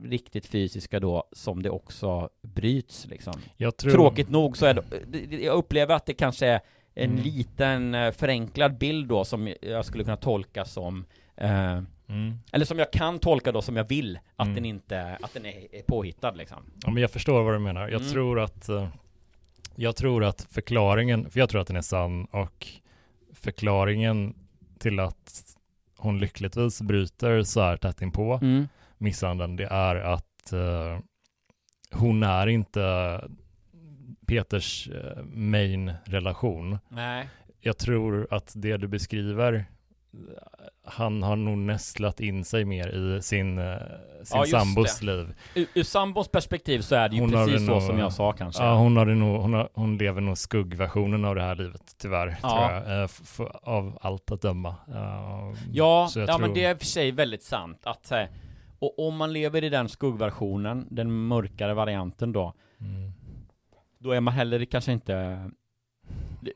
riktigt 0.04 0.46
fysiska 0.46 1.00
då 1.00 1.28
som 1.32 1.62
det 1.62 1.70
också 1.70 2.28
bryts 2.42 3.06
liksom. 3.06 3.34
Tror... 3.76 3.90
Tråkigt 3.92 4.30
nog 4.30 4.56
så 4.56 4.66
är 4.66 4.74
det- 4.74 5.36
jag 5.44 5.56
upplever 5.56 5.94
att 5.94 6.06
det 6.06 6.14
kanske 6.14 6.46
är 6.46 6.60
en 6.94 7.10
Mm. 7.10 7.22
liten 7.24 7.94
eh, 7.94 8.12
förenklad 8.12 8.78
bild 8.78 9.08
då 9.08 9.24
som 9.24 9.54
jag 9.62 9.84
skulle 9.84 10.04
kunna 10.04 10.16
tolka 10.16 10.64
som 10.64 11.04
eh, 11.36 11.82
Mm. 12.08 12.38
eller 12.52 12.64
som 12.64 12.78
jag 12.78 12.92
kan 12.92 13.18
tolka 13.18 13.52
då 13.52 13.62
som 13.62 13.76
jag 13.76 13.88
vill 13.88 14.18
att 14.36 14.44
Mm. 14.46 14.54
den 14.54 14.64
inte, 14.64 15.18
att 15.22 15.34
den 15.34 15.46
är, 15.46 15.74
är 15.74 15.82
påhittad 15.82 16.30
liksom. 16.30 16.58
Ja, 16.84 16.90
men 16.90 17.00
jag 17.00 17.10
förstår 17.10 17.42
vad 17.42 17.54
du 17.54 17.58
menar. 17.58 17.88
Jag 17.88 18.00
Mm. 18.00 18.12
tror 18.12 18.40
att 18.40 18.68
eh, 18.68 18.88
jag 19.76 19.96
tror 19.96 20.24
att 20.24 20.42
förklaringen, 20.50 21.30
för 21.30 21.40
jag 21.40 21.48
tror 21.48 21.60
att 21.60 21.66
den 21.66 21.76
är 21.76 21.82
sann 21.82 22.24
och 22.24 22.66
förklaringen 23.32 24.34
till 24.78 25.00
att 25.00 25.42
hon 25.96 26.18
lyckligtvis 26.18 26.82
bryter 26.82 27.42
så 27.42 27.60
här 27.60 27.76
tätt 27.76 28.02
inpå 28.02 28.38
Mm. 28.42 28.68
misshandeln, 28.98 29.56
det 29.56 29.64
är 29.66 29.96
att 29.96 30.52
eh, 30.52 30.98
hon 31.92 32.22
är 32.22 32.46
inte 32.46 33.20
Peters 34.26 34.88
eh, 34.88 35.22
main 35.24 35.92
relation. 36.04 36.78
Nej. 36.88 37.28
jag 37.60 37.78
tror 37.78 38.26
att 38.30 38.52
det 38.56 38.76
du 38.76 38.88
beskriver, 38.88 39.64
han 40.84 41.22
har 41.22 41.36
nog 41.36 41.58
nästlat 41.58 42.20
in 42.20 42.44
sig 42.44 42.64
mer 42.64 42.88
i 42.88 43.22
sin, 43.22 43.58
eh, 43.58 43.74
sin 44.22 44.38
Ja, 44.40 44.46
sambos 44.46 45.00
det. 45.00 45.06
liv. 45.06 45.34
Ur, 45.54 45.66
ur 45.74 45.82
sambons 45.82 46.28
perspektiv 46.28 46.80
så 46.80 46.94
är 46.94 47.08
det 47.08 47.14
ju 47.14 47.20
Hon 47.20 47.30
precis 47.30 47.66
så 47.66 47.72
nog- 47.72 47.82
som 47.82 47.98
jag 47.98 48.12
sa 48.12 48.32
kanske. 48.32 48.62
Ja, 48.62 48.76
hon, 48.76 48.96
har 48.96 49.06
nog, 49.14 49.40
hon, 49.40 49.52
har, 49.54 49.68
hon 49.74 49.98
lever 49.98 50.20
nog 50.20 50.38
skuggversionen 50.38 51.24
av 51.24 51.34
det 51.34 51.42
här 51.42 51.54
livet, 51.54 51.82
tyvärr, 51.98 52.36
Ja. 52.42 52.48
tror 52.50 52.62
jag, 52.92 53.02
eh, 53.02 53.08
av 53.62 53.98
allt 54.00 54.30
att 54.30 54.42
döma. 54.42 54.74
Ja, 54.86 55.54
ja 55.72 56.08
tror- 56.14 56.38
men 56.38 56.54
det 56.54 56.64
är 56.64 56.74
för 56.74 56.86
sig 56.86 57.12
väldigt 57.12 57.42
sant 57.42 57.80
att 57.84 58.06
och 58.78 59.06
om 59.08 59.16
man 59.16 59.32
lever 59.32 59.64
i 59.64 59.68
den 59.68 59.88
skuggversionen, 59.88 60.86
den 60.90 61.26
mörkare 61.26 61.74
varianten 61.74 62.32
då, 62.32 62.54
Mm. 62.80 63.12
Då 64.04 64.12
är 64.12 64.20
man 64.20 64.34
heller 64.34 64.64
kanske 64.64 64.92
inte 64.92 65.50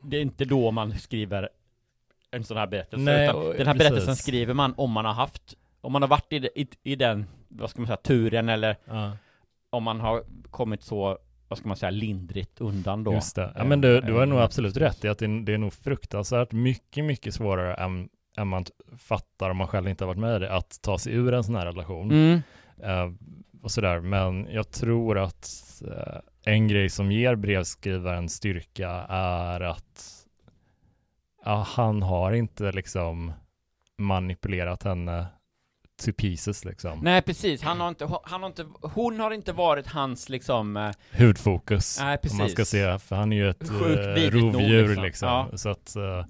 det, 0.01 0.17
är 0.17 0.21
inte 0.21 0.45
då 0.45 0.71
man 0.71 0.97
skriver 0.99 1.49
en 2.31 2.43
sån 2.43 2.57
här 2.57 2.67
berättelse, 2.67 3.03
Nej, 3.05 3.29
och- 3.29 3.53
den 3.53 3.67
här 3.67 3.73
precis. 3.73 3.89
berättelsen 3.89 4.15
skriver 4.15 4.53
man 4.53 4.73
om 4.77 4.91
man 4.91 5.05
har 5.05 5.13
haft, 5.13 5.55
om 5.81 5.91
man 5.93 6.01
har 6.01 6.09
varit 6.09 6.33
i, 6.33 6.35
i, 6.55 6.67
i 6.83 6.95
den, 6.95 7.25
vad 7.47 7.69
ska 7.69 7.79
man 7.81 7.87
säga, 7.87 7.97
turen 7.97 8.49
eller 8.49 8.75
Ja. 8.85 9.11
om 9.69 9.83
man 9.83 9.99
har 9.99 10.23
kommit 10.51 10.83
så, 10.83 11.17
vad 11.47 11.59
ska 11.59 11.67
man 11.67 11.77
säga, 11.77 11.89
lindrigt 11.89 12.61
undan 12.61 13.03
då. 13.03 13.13
Just 13.13 13.35
det. 13.35 13.51
Ja, 13.55 13.61
Eh, 13.61 13.67
men 13.67 13.81
du, 13.81 14.01
du 14.01 14.13
har 14.13 14.21
eh, 14.21 14.27
nog 14.27 14.39
absolut 14.39 14.77
rätt 14.77 15.05
i 15.05 15.07
att 15.07 15.17
det, 15.19 15.25
är- 15.25 15.45
det 15.45 15.53
är 15.53 15.57
nog 15.57 15.73
fruktansvärt 15.73 16.51
mycket, 16.51 17.05
mycket 17.05 17.33
svårare 17.33 17.73
än, 17.73 18.09
än 18.37 18.47
man 18.47 18.65
fattar 18.97 19.49
om 19.49 19.57
man 19.57 19.67
själv 19.67 19.87
inte 19.89 20.03
har 20.03 20.07
varit 20.07 20.19
med 20.21 20.35
i 20.35 20.39
det, 20.39 20.53
att 20.55 20.79
ta 20.81 20.97
sig 20.97 21.13
ur 21.13 21.33
en 21.33 21.43
sån 21.43 21.55
här 21.55 21.65
relation. 21.65 22.11
Mm. 22.11 22.41
Eh, 22.83 23.11
och 23.61 23.71
sådär. 23.71 23.99
Men 23.99 24.47
jag 24.51 24.71
tror 24.71 25.17
att 25.17 25.81
en 26.49 26.67
grej 26.67 26.89
som 26.89 27.11
ger 27.11 27.35
brevskrivaren 27.35 28.29
styrka 28.29 28.89
är 29.09 29.61
att 29.61 30.25
ja, 31.45 31.67
han 31.67 32.01
har 32.01 32.31
inte 32.31 32.71
liksom 32.71 33.33
manipulerat 33.97 34.83
henne 34.83 35.25
to 36.05 36.11
pieces 36.11 36.65
liksom. 36.65 36.99
Nej 37.01 37.21
precis, 37.21 37.61
han 37.61 37.79
har 37.79 37.89
inte, 37.89 38.09
han 38.23 38.41
har 38.41 38.47
inte, 38.47 38.65
hon 38.81 39.19
har 39.19 39.31
inte 39.31 39.51
varit 39.53 39.87
hans 39.87 40.29
liksom 40.29 40.77
eh, 40.77 40.91
Hudfokus, 41.11 41.99
Nej, 41.99 42.17
om 42.31 42.37
man 42.37 42.49
ska 42.49 42.55
precis. 42.55 42.69
se, 42.69 42.99
för 42.99 43.15
han 43.15 43.33
är 43.33 43.37
ju 43.37 43.49
ett 43.49 43.69
Sjukt 43.69 43.99
eh, 43.99 44.13
vidrigt 44.13 44.45
nog, 44.45 44.53
rovdjur 44.53 44.87
liksom. 44.87 45.03
liksom. 45.03 45.27
Ja. 45.27 45.57
Så 45.57 45.69
att, 45.69 45.95
eh, 45.95 46.25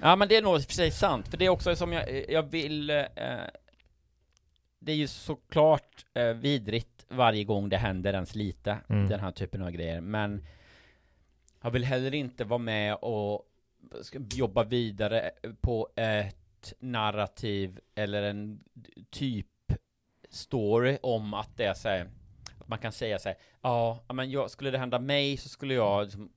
Ja 0.00 0.16
men 0.16 0.28
det 0.28 0.36
är 0.36 0.42
nog 0.42 0.56
i 0.56 0.58
och 0.58 0.62
för 0.62 0.72
sig 0.72 0.90
sant, 0.90 1.28
för 1.28 1.36
det 1.36 1.44
är 1.44 1.48
också 1.48 1.76
som 1.76 1.92
jag, 1.92 2.30
jag 2.30 2.42
vill 2.42 2.90
eh, 2.90 3.04
Det 4.80 4.92
är 4.92 4.96
ju 4.96 5.06
såklart 5.06 6.04
eh, 6.14 6.26
vidrigt 6.26 6.95
varje 7.08 7.44
gång 7.44 7.68
det 7.68 7.76
händer 7.76 8.12
ens 8.14 8.34
lite, 8.34 8.78
Mm. 8.88 9.08
den 9.08 9.20
här 9.20 9.32
typen 9.32 9.62
av 9.62 9.70
grejer, 9.70 10.00
men 10.00 10.44
Jag 11.62 11.70
vill 11.70 11.84
heller 11.84 12.14
inte 12.14 12.44
vara 12.44 12.58
med 12.58 12.94
och 12.94 13.42
jobba 14.34 14.64
vidare 14.64 15.30
på 15.60 15.88
ett 15.96 16.72
narrativ 16.78 17.80
eller 17.94 18.22
en 18.22 18.60
typ 19.10 19.46
story 20.28 20.98
om 21.02 21.34
att 21.34 21.56
det 21.56 21.64
är 21.64 21.74
så 21.74 21.88
här, 21.88 22.10
att 22.60 22.68
man 22.68 22.78
kan 22.78 22.92
säga 22.92 23.18
så 23.18 23.28
här, 23.28 23.38
ja, 23.62 24.04
ja, 24.08 24.14
men 24.14 24.30
jag, 24.30 24.50
skulle 24.50 24.70
det 24.70 24.78
hända 24.78 24.98
mig 24.98 25.36
så 25.36 25.48
skulle 25.48 25.74
jag 25.74 26.04
liksom, 26.04 26.32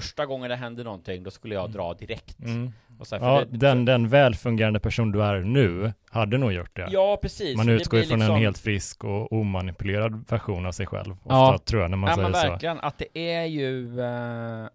första 0.00 0.26
gången 0.26 0.50
det 0.50 0.56
händer 0.56 0.84
någonting, 0.84 1.22
då 1.22 1.30
skulle 1.30 1.54
jag 1.54 1.70
dra 1.70 1.94
direkt. 1.94 2.38
Mm. 2.40 2.72
Så 3.02 3.16
här, 3.16 3.26
Ja, 3.26 3.44
det- 3.50 3.56
den, 3.58 3.84
den 3.84 4.08
välfungerande 4.08 4.80
person 4.80 5.12
du 5.12 5.22
är 5.22 5.40
nu 5.40 5.92
hade 6.10 6.38
nog 6.38 6.52
gjort 6.52 6.76
det. 6.76 6.88
Ja, 6.90 7.18
precis. 7.22 7.56
Man 7.56 7.68
utgår 7.68 8.02
från 8.02 8.12
en 8.12 8.18
liksom- 8.18 8.36
helt 8.36 8.58
frisk 8.58 9.04
och 9.04 9.32
omanipulerad 9.32 10.24
version 10.28 10.66
av 10.66 10.72
sig 10.72 10.86
själv. 10.86 11.12
Ofta 11.12 11.34
Ja. 11.34 11.58
tror 11.64 11.82
jag 11.82 11.90
när 11.90 11.96
man 11.96 12.08
ja, 12.10 12.14
säger 12.16 12.28
men 12.30 12.40
så. 12.42 12.48
verkligen, 12.48 12.80
att 12.80 12.98
det 12.98 13.18
är 13.18 13.44
ju 13.44 14.00
eh, 14.00 14.66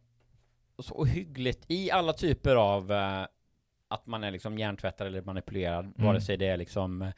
så 0.79 0.93
ohyggligt 0.95 1.65
i 1.67 1.91
alla 1.91 2.13
typer 2.13 2.55
av 2.55 2.91
eh, 2.91 3.21
att 3.87 4.07
man 4.07 4.23
är 4.23 4.31
liksom 4.31 4.57
hjärntvättad 4.57 5.07
eller 5.07 5.21
manipulerad, 5.21 5.85
Mm. 5.85 6.07
vare 6.07 6.21
sig 6.21 6.37
det 6.37 6.47
är 6.47 6.57
liksom 6.57 7.01
eh, 7.01 7.09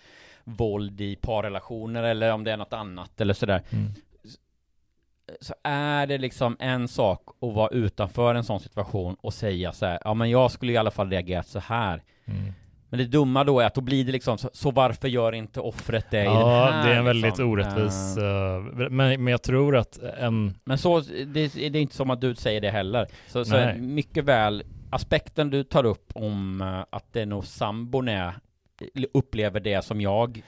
våld 0.43 1.01
i 1.01 1.15
parrelationer 1.15 2.03
eller 2.03 2.33
om 2.33 2.43
det 2.43 2.51
är 2.51 2.57
något 2.57 2.73
annat 2.73 3.21
eller 3.21 3.33
sådär. 3.33 3.61
Mm. 3.69 3.85
Så 5.41 5.53
är 5.63 6.07
det 6.07 6.17
liksom 6.17 6.57
en 6.59 6.88
sak 6.88 7.21
att 7.41 7.53
vara 7.53 7.69
utanför 7.69 8.36
en 8.36 8.43
sån 8.43 8.59
situation 8.59 9.15
och 9.21 9.34
säga 9.34 9.71
så 9.73 9.86
här, 9.86 9.99
ja 10.03 10.13
men 10.13 10.29
jag 10.29 10.51
skulle 10.51 10.71
i 10.71 10.77
alla 10.77 10.91
fall 10.91 11.09
reagerat 11.09 11.47
så 11.47 11.59
här. 11.59 12.03
Mm. 12.25 12.53
Men 12.89 12.97
det 12.97 13.05
dumma 13.05 13.43
då 13.43 13.59
är 13.59 13.65
att 13.65 13.75
då 13.75 13.82
blir 13.82 14.05
det 14.05 14.11
liksom, 14.11 14.38
så, 14.38 14.49
så 14.53 14.71
varför 14.71 15.07
gör 15.07 15.32
inte 15.32 15.59
offret 15.59 16.05
det 16.11 16.21
i 16.21 16.25
den 16.25 16.34
Ja, 16.34 16.71
här 16.71 16.88
det 16.88 16.93
är 16.93 16.97
en 16.99 17.05
väldigt 17.05 17.25
liksom? 17.32 17.49
orättvis, 17.51 18.17
eh, 18.17 18.89
men, 18.89 19.23
men 19.23 19.27
jag 19.27 19.41
tror 19.41 19.77
att 19.77 19.99
en, 20.19 20.53
Men 20.63 20.77
så, 20.77 20.99
det, 20.99 21.47
det 21.47 21.65
är 21.65 21.75
inte 21.75 21.95
som 21.95 22.09
att 22.09 22.21
du 22.21 22.36
säger 22.36 22.61
det 22.61 22.69
heller. 22.71 23.07
Så, 23.27 23.45
så 23.45 23.71
mycket 23.77 24.23
väl, 24.25 24.63
aspekten 24.89 25.49
du 25.49 25.63
tar 25.63 25.86
upp 25.86 26.11
om 26.15 26.61
eh, 26.61 26.86
att 26.89 27.13
det 27.13 27.21
är 27.21 27.25
nog 27.25 27.45
sambon 27.45 28.07
är, 28.07 28.34
upplever 29.13 29.59
det 29.59 29.86
som 29.86 30.01
jag 30.01 30.41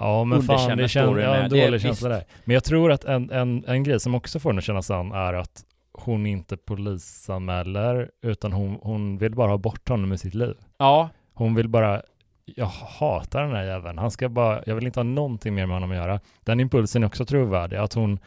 ja 0.00 0.24
men 0.24 0.42
fan 0.42 0.76
det 0.78 0.88
känns, 0.88 1.18
ja, 1.18 1.34
en 1.36 1.50
Det 1.50 1.64
dålig 1.66 1.80
känsla 1.80 2.08
visst. 2.08 2.18
där. 2.28 2.36
Men 2.44 2.54
jag 2.54 2.64
tror 2.64 2.92
att 2.92 3.04
en, 3.04 3.30
en, 3.30 3.64
en 3.66 3.82
grej 3.82 4.00
som 4.00 4.14
också 4.14 4.38
får 4.40 4.50
henne 4.50 4.62
känna 4.62 4.82
sann 4.82 5.12
är 5.12 5.32
att 5.34 5.64
hon 5.92 6.26
inte 6.26 6.56
polisanmäler, 6.56 8.10
utan 8.22 8.52
hon, 8.52 8.78
hon 8.82 9.18
vill 9.18 9.34
bara 9.34 9.50
ha 9.50 9.58
bort 9.58 9.88
honom 9.88 10.12
ur 10.12 10.16
sitt 10.16 10.34
liv. 10.34 10.54
Ja, 10.78 11.08
Hon 11.34 11.54
vill 11.54 11.68
bara, 11.68 12.02
jag 12.44 12.66
hatar 12.66 13.42
den 13.42 13.52
här 13.56 13.64
jäveln. 13.64 13.98
Han 13.98 14.10
ska 14.10 14.28
bara, 14.28 14.62
jag 14.66 14.74
vill 14.74 14.86
inte 14.86 14.98
ha 15.00 15.04
någonting 15.04 15.54
mer 15.54 15.66
med 15.66 15.76
honom 15.76 15.90
att 15.90 15.96
göra. 15.96 16.20
Den 16.44 16.60
impulsen 16.60 17.02
är 17.02 17.06
också 17.06 17.24
trovärdig. 17.24 17.76
Att 17.76 17.92
hon, 17.94 18.18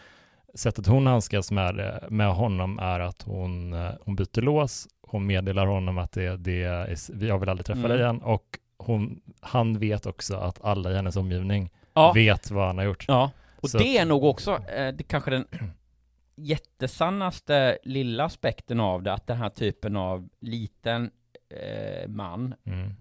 sättet 0.56 0.88
hon 0.88 1.08
handskas 1.08 1.52
med, 1.52 2.00
med 2.10 2.34
honom 2.34 2.80
är 2.80 3.00
att 3.00 3.22
hon, 3.22 3.74
eh, 3.74 3.90
hon 4.06 4.16
byter 4.16 4.42
lås, 4.42 4.88
hon 5.08 5.26
meddelar 5.26 5.66
honom 5.66 5.98
att 5.98 6.12
det, 6.12 6.38
det 6.38 6.64
är, 6.64 6.96
jag 7.26 7.40
vill 7.40 7.50
aldrig 7.50 7.66
träffa 7.66 7.80
Mm. 7.80 7.90
dig 7.92 8.00
igen 8.00 8.22
och 8.22 8.44
hon, 8.86 9.22
han 9.42 9.80
vet 9.80 10.06
också 10.06 10.36
att 10.36 10.62
alla 10.64 10.92
i 10.92 10.96
hennes 10.96 11.16
omgivning 11.16 11.70
ja, 11.94 12.12
vet 12.12 12.52
vad 12.52 12.68
han 12.68 12.78
har 12.78 12.86
gjort. 12.86 13.06
ja. 13.08 13.32
Och 13.62 13.70
Så 13.70 13.78
det 13.78 13.98
är 13.98 14.06
nog 14.06 14.24
också, 14.24 14.52
eh, 14.68 14.94
det 14.94 15.04
kanske 15.04 15.32
den 15.32 15.48
jättesannaste 16.36 17.78
lilla 17.84 18.24
aspekten 18.26 18.80
av 18.80 19.04
det, 19.04 19.14
att 19.14 19.28
den 19.28 19.38
här 19.38 19.50
typen 19.50 19.96
av 19.96 20.30
liten 20.40 21.12
eh, 21.50 22.08
man 22.10 22.56
Mm. 22.66 22.94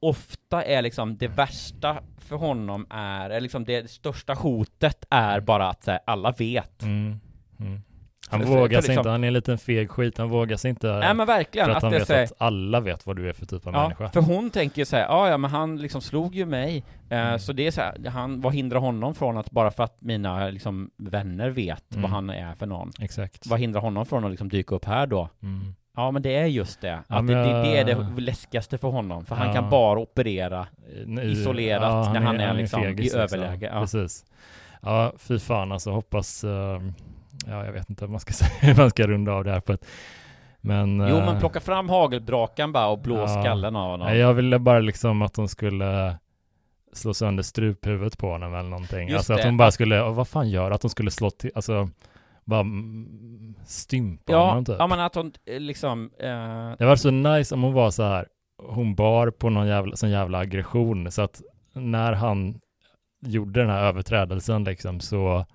ofta 0.00 0.64
är 0.64 0.82
liksom 0.82 1.16
det 1.16 1.28
värsta 1.28 2.02
för 2.18 2.36
honom 2.36 2.86
är, 2.90 3.30
eller 3.30 3.40
liksom 3.40 3.64
det 3.64 3.90
största 3.90 4.34
hotet 4.34 5.04
är 5.10 5.40
bara 5.40 5.68
att 5.68 5.86
här, 5.86 5.98
alla 6.06 6.32
vet. 6.32 6.82
Mm. 6.82 7.20
Mm. 7.60 7.82
Han 8.30 8.40
För- 8.40 8.48
vågar 8.48 8.60
för 8.62 8.68
sig 8.68 8.76
liksom- 8.76 8.92
inte, 9.00 9.10
han 9.10 9.24
är 9.24 9.28
en 9.28 9.34
liten 9.34 9.58
feg 9.58 9.90
skit, 9.90 10.18
han 10.18 10.28
vågar 10.28 10.56
sig 10.56 10.68
inte 10.68 10.86
Nej 10.98 11.14
men 11.14 11.26
verkligen, 11.26 11.64
för 11.66 11.70
att, 11.70 11.76
att 11.76 11.82
han 11.82 11.92
vet 11.92 12.08
här, 12.08 12.24
att 12.24 12.32
alla 12.38 12.80
vet 12.80 13.06
vad 13.06 13.16
du 13.16 13.28
är 13.28 13.32
för 13.32 13.46
typ 13.46 13.66
av 13.66 13.72
Ja, 13.74 13.82
människa. 13.82 14.08
för 14.08 14.20
hon 14.20 14.50
tänker 14.50 14.78
ju 14.78 14.84
såhär, 14.84 15.02
ja 15.02 15.28
ja 15.28 15.36
men 15.38 15.50
han 15.50 15.76
liksom 15.76 16.00
slog 16.00 16.34
ju 16.34 16.46
mig, 16.46 16.84
eh, 17.10 17.18
Mm. 17.26 17.38
så 17.38 17.52
det 17.52 17.66
är 17.66 17.70
så 17.70 17.80
här, 17.80 18.08
han, 18.08 18.40
vad 18.40 18.54
hindrar 18.54 18.80
honom 18.80 19.14
från 19.14 19.36
att 19.38 19.50
bara 19.50 19.70
för 19.70 19.84
att 19.84 19.96
mina 20.00 20.48
liksom 20.48 20.90
vänner 20.96 21.50
vet 21.50 21.90
Mm. 21.92 22.02
vad 22.02 22.10
han 22.10 22.30
är 22.30 22.54
för 22.54 22.66
någon? 22.66 22.92
Exakt. 23.00 23.46
Vad 23.46 23.60
hindrar 23.60 23.80
honom 23.80 24.06
från 24.06 24.24
att 24.24 24.30
liksom 24.30 24.48
dyka 24.48 24.74
upp 24.74 24.84
här 24.84 25.06
då? 25.06 25.28
Mm. 25.42 25.74
Ja 25.96 26.10
men 26.10 26.22
det 26.22 26.36
är 26.36 26.46
just 26.46 26.80
det, 26.80 26.88
Ja, 26.88 26.94
att 27.16 27.26
det, 27.26 27.34
men 27.34 27.48
det, 27.48 27.62
det 27.62 27.78
är 27.78 27.84
det 27.84 28.20
läskigaste 28.20 28.78
för 28.78 28.88
honom, 28.88 29.24
för 29.26 29.34
han 29.34 29.46
Ja. 29.48 29.54
kan 29.54 29.70
bara 29.70 29.98
operera 29.98 30.66
Nej, 31.06 31.32
isolerat 31.32 32.12
när 32.14 32.20
han 32.20 32.40
är 32.40 32.54
liksom 32.54 32.82
i 32.82 32.84
fegis, 32.86 33.14
överläge, 33.14 33.70
ja. 33.74 33.80
Precis. 33.80 34.24
Ja, 34.82 35.12
fy 35.18 35.38
fan 35.38 35.72
alltså, 35.72 35.90
hoppas, 35.90 36.44
eh, 36.44 36.80
ja 37.46 37.64
jag 37.64 37.72
vet 37.72 37.90
inte 37.90 38.04
vad 38.04 38.10
man 38.10 38.20
ska 38.20 38.32
säga, 38.32 38.50
hur 38.60 38.82
man 38.82 38.90
ska 38.90 39.06
runda 39.06 39.32
av 39.32 39.44
det 39.44 39.50
här 39.52 39.60
på 39.60 39.72
ett, 39.72 39.86
men... 40.60 40.98
Jo 40.98 41.16
eh, 41.16 41.26
men 41.26 41.40
plocka 41.40 41.60
fram 41.60 41.88
hagelbrakan 41.88 42.72
bara 42.72 42.86
och 42.86 42.98
blå 42.98 43.16
ja. 43.16 43.28
skallen 43.28 43.76
av 43.76 43.90
honom 43.90 44.16
jag 44.16 44.34
ville 44.34 44.58
bara 44.58 44.78
liksom 44.80 45.22
att 45.22 45.36
hon 45.36 45.48
skulle 45.48 46.18
slå 46.92 47.14
sönder 47.14 47.42
struphuvudet 47.42 48.18
på 48.18 48.30
honom 48.30 48.54
eller 48.54 48.68
någonting. 48.68 49.08
Just 49.08 49.16
alltså 49.18 49.32
att 49.32 49.42
det. 49.42 49.48
hon 49.48 49.56
bara 49.56 49.70
skulle, 49.70 50.02
vad 50.02 50.28
fan 50.28 50.50
gör 50.50 50.70
att 50.70 50.82
hon 50.82 50.90
skulle 50.90 51.10
slå 51.10 51.30
till, 51.30 51.50
alltså 51.54 51.88
bara 52.44 52.64
stympa 53.64 54.32
Ja, 54.32 54.48
honom 54.48 54.64
typ. 54.64 54.76
ja 54.78 54.86
men 54.86 55.00
att 55.00 55.14
hon 55.14 55.32
eh, 55.46 55.60
liksom, 55.60 56.10
eh, 56.18 56.76
Det 56.78 56.86
var 56.86 56.96
så 56.96 57.10
nice 57.10 57.54
om 57.54 57.62
hon 57.62 57.72
var 57.72 57.90
så 57.90 58.02
här, 58.02 58.26
hon 58.62 58.94
bar 58.94 59.30
på 59.30 59.50
någon 59.50 59.66
jävla, 59.66 59.96
sån 59.96 60.10
jävla 60.10 60.38
aggression 60.38 61.12
så 61.12 61.22
att 61.22 61.42
när 61.72 62.12
han 62.12 62.60
gjorde 63.20 63.60
den 63.60 63.70
här 63.70 63.84
överträdelsen 63.84 64.64
liksom 64.64 65.00
så, 65.00 65.46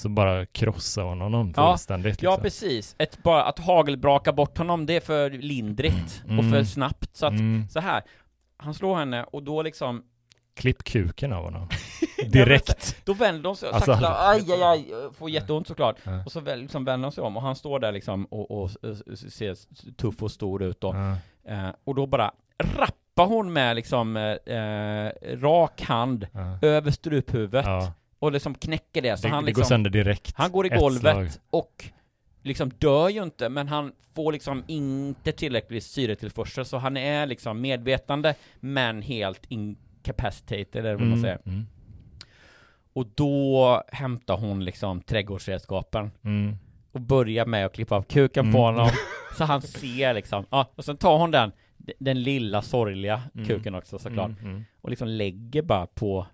så 0.00 0.08
bara 0.08 0.46
krossade 0.46 1.06
hon 1.08 1.20
honom 1.20 1.52
Ja, 1.56 1.70
fullständigt. 1.72 2.22
Ja 2.22 2.30
liksom. 2.30 2.42
precis, 2.42 2.94
ett, 2.98 3.22
bara 3.22 3.44
att 3.44 3.58
hagelbraka 3.58 4.32
bort 4.32 4.58
honom 4.58 4.86
det 4.86 4.96
är 4.96 5.00
för 5.00 5.30
lindrigt 5.30 6.22
och 6.24 6.30
Mm. 6.30 6.50
för 6.52 6.64
snabbt 6.64 7.16
så 7.16 7.26
att 7.26 7.32
Mm. 7.32 7.68
så 7.68 7.80
här 7.80 8.02
han 8.56 8.74
slår 8.74 8.96
henne 8.96 9.24
och 9.24 9.42
då 9.42 9.62
liksom 9.62 10.02
Klipp 10.54 10.84
kuken 10.84 11.32
av 11.32 11.44
honom. 11.44 11.68
Direkt. 12.32 12.96
Då 13.04 13.12
vänder 13.14 13.48
hon 13.48 13.56
sig 13.56 13.68
Alltså- 13.72 13.92
sakta, 13.92 14.28
aj 14.28 14.52
aj 14.52 14.62
aj, 14.62 14.86
får 15.18 15.30
jätteont 15.30 15.66
såklart 15.68 15.96
Ja. 16.04 16.22
Och 16.26 16.32
så 16.32 16.40
liksom 16.40 16.84
vänder 16.84 17.06
hon 17.06 17.12
sig 17.12 17.24
om 17.24 17.36
och 17.36 17.42
han 17.42 17.56
står 17.56 17.78
där 17.80 17.92
liksom 17.92 18.24
och, 18.24 18.50
och, 18.50 18.62
och 18.62 18.70
ser 19.32 19.56
tuff 19.96 20.22
och 20.22 20.30
stor 20.30 20.62
ut 20.62 20.80
då 20.80 20.94
Ja. 20.94 21.52
eh, 21.52 21.70
Och 21.84 21.94
då 21.94 22.06
bara 22.06 22.32
rappar 22.58 23.26
hon 23.26 23.52
med 23.52 23.76
liksom 23.76 24.16
eh, 24.16 24.54
eh, 24.56 25.12
rak 25.38 25.80
hand 25.82 26.26
Ja. 26.32 26.58
över 26.62 26.90
struphuvudet. 26.90 27.66
Och 28.20 28.32
liksom 28.32 28.54
knäcker 28.54 29.02
det 29.02 29.16
så 29.16 29.26
Det, 29.26 29.34
han 29.34 29.44
det 29.44 29.52
går 29.52 29.58
liksom 29.60 29.68
sönder 29.68 29.90
direkt. 29.90 30.32
Han 30.36 30.52
går 30.52 30.66
i 30.66 30.68
golvet 30.68 31.40
och 31.50 31.84
liksom 32.42 32.70
dör 32.78 33.08
ju 33.08 33.22
inte, 33.22 33.48
men 33.48 33.68
han 33.68 33.92
får 34.14 34.32
liksom 34.32 34.64
inte 34.66 35.32
tillräcklig 35.32 35.82
syretillförsel, 35.82 36.64
så 36.64 36.78
han 36.78 36.96
är 36.96 37.26
liksom 37.26 37.60
medvetande, 37.60 38.34
men 38.60 39.02
helt 39.02 39.42
incapacitated, 39.48 40.76
eller 40.76 40.90
vad 40.94 41.00
man 41.00 41.08
Mm, 41.08 41.22
säger. 41.22 41.38
mm, 41.46 41.66
Och 42.92 43.06
då 43.14 43.82
hämtar 43.92 44.36
hon 44.36 44.64
liksom 44.64 45.00
trädgårdsredskapen 45.02 46.10
mm. 46.24 46.56
och 46.92 47.00
börjar 47.00 47.46
med 47.46 47.66
att 47.66 47.74
klippa 47.74 47.96
av 47.96 48.02
kuken 48.02 48.44
Mm. 48.44 48.52
på 48.54 48.60
honom, 48.60 48.88
så 49.38 49.44
han 49.44 49.62
ser 49.62 50.14
liksom, 50.14 50.46
ja, 50.50 50.70
och 50.74 50.84
sen 50.84 50.96
tar 50.96 51.18
hon 51.18 51.30
den, 51.30 51.52
den 51.98 52.22
lilla 52.22 52.62
sorgliga 52.62 53.22
Mm. 53.34 53.46
kuken 53.46 53.74
också 53.74 53.98
såklart, 53.98 54.30
Mm, 54.30 54.44
mm. 54.50 54.64
Och 54.80 54.90
liksom 54.90 55.08
lägger 55.08 55.62
bara 55.62 55.86
på 55.86 56.26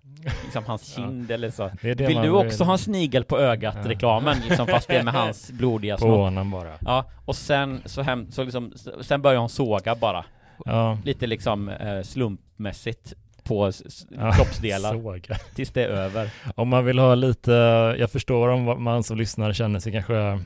liksom 0.44 0.64
hans 0.64 0.94
Ja. 0.98 1.04
kind 1.04 1.30
eller 1.30 1.50
så. 1.50 1.70
Det 1.82 1.94
det 1.94 2.06
Vill 2.06 2.16
du 2.16 2.22
vill- 2.22 2.30
också 2.30 2.64
ha 2.64 2.72
en 2.72 2.78
snigel 2.78 3.24
på 3.24 3.38
ögat 3.38 3.76
Ja. 3.84 3.90
reklamen 3.90 4.36
liksom 4.48 4.66
fast 4.66 4.88
det 4.88 4.96
är 4.96 5.02
med 5.02 5.14
hans 5.14 5.50
blodiga 5.58 5.94
På 5.94 5.98
snopp? 6.00 6.16
honom 6.18 6.50
bara. 6.50 6.72
Ja, 6.80 7.04
och 7.24 7.36
sen 7.36 7.80
så, 7.84 8.02
hem, 8.02 8.30
så 8.30 8.42
liksom, 8.44 8.72
sen 9.00 9.22
börjar 9.22 9.40
hon 9.40 9.48
såga 9.48 9.94
bara 9.94 10.24
Ja. 10.64 10.98
Lite 11.04 11.26
liksom 11.26 11.68
eh, 11.68 12.02
slumpmässigt 12.02 13.14
på 13.44 13.72
Ja, 14.10 14.32
kroppsdelar 14.32 14.92
såga. 14.92 15.34
Tills 15.54 15.70
det 15.70 15.84
är 15.84 15.88
över 15.88 16.30
Om 16.54 16.68
man 16.68 16.84
vill 16.84 16.98
ha 16.98 17.14
lite, 17.14 17.50
jag 17.98 18.10
förstår 18.10 18.48
om 18.48 18.82
man 18.84 19.02
som 19.02 19.16
lyssnare 19.16 19.54
känner 19.54 19.80
sig 19.80 19.92
kanske 19.92 20.40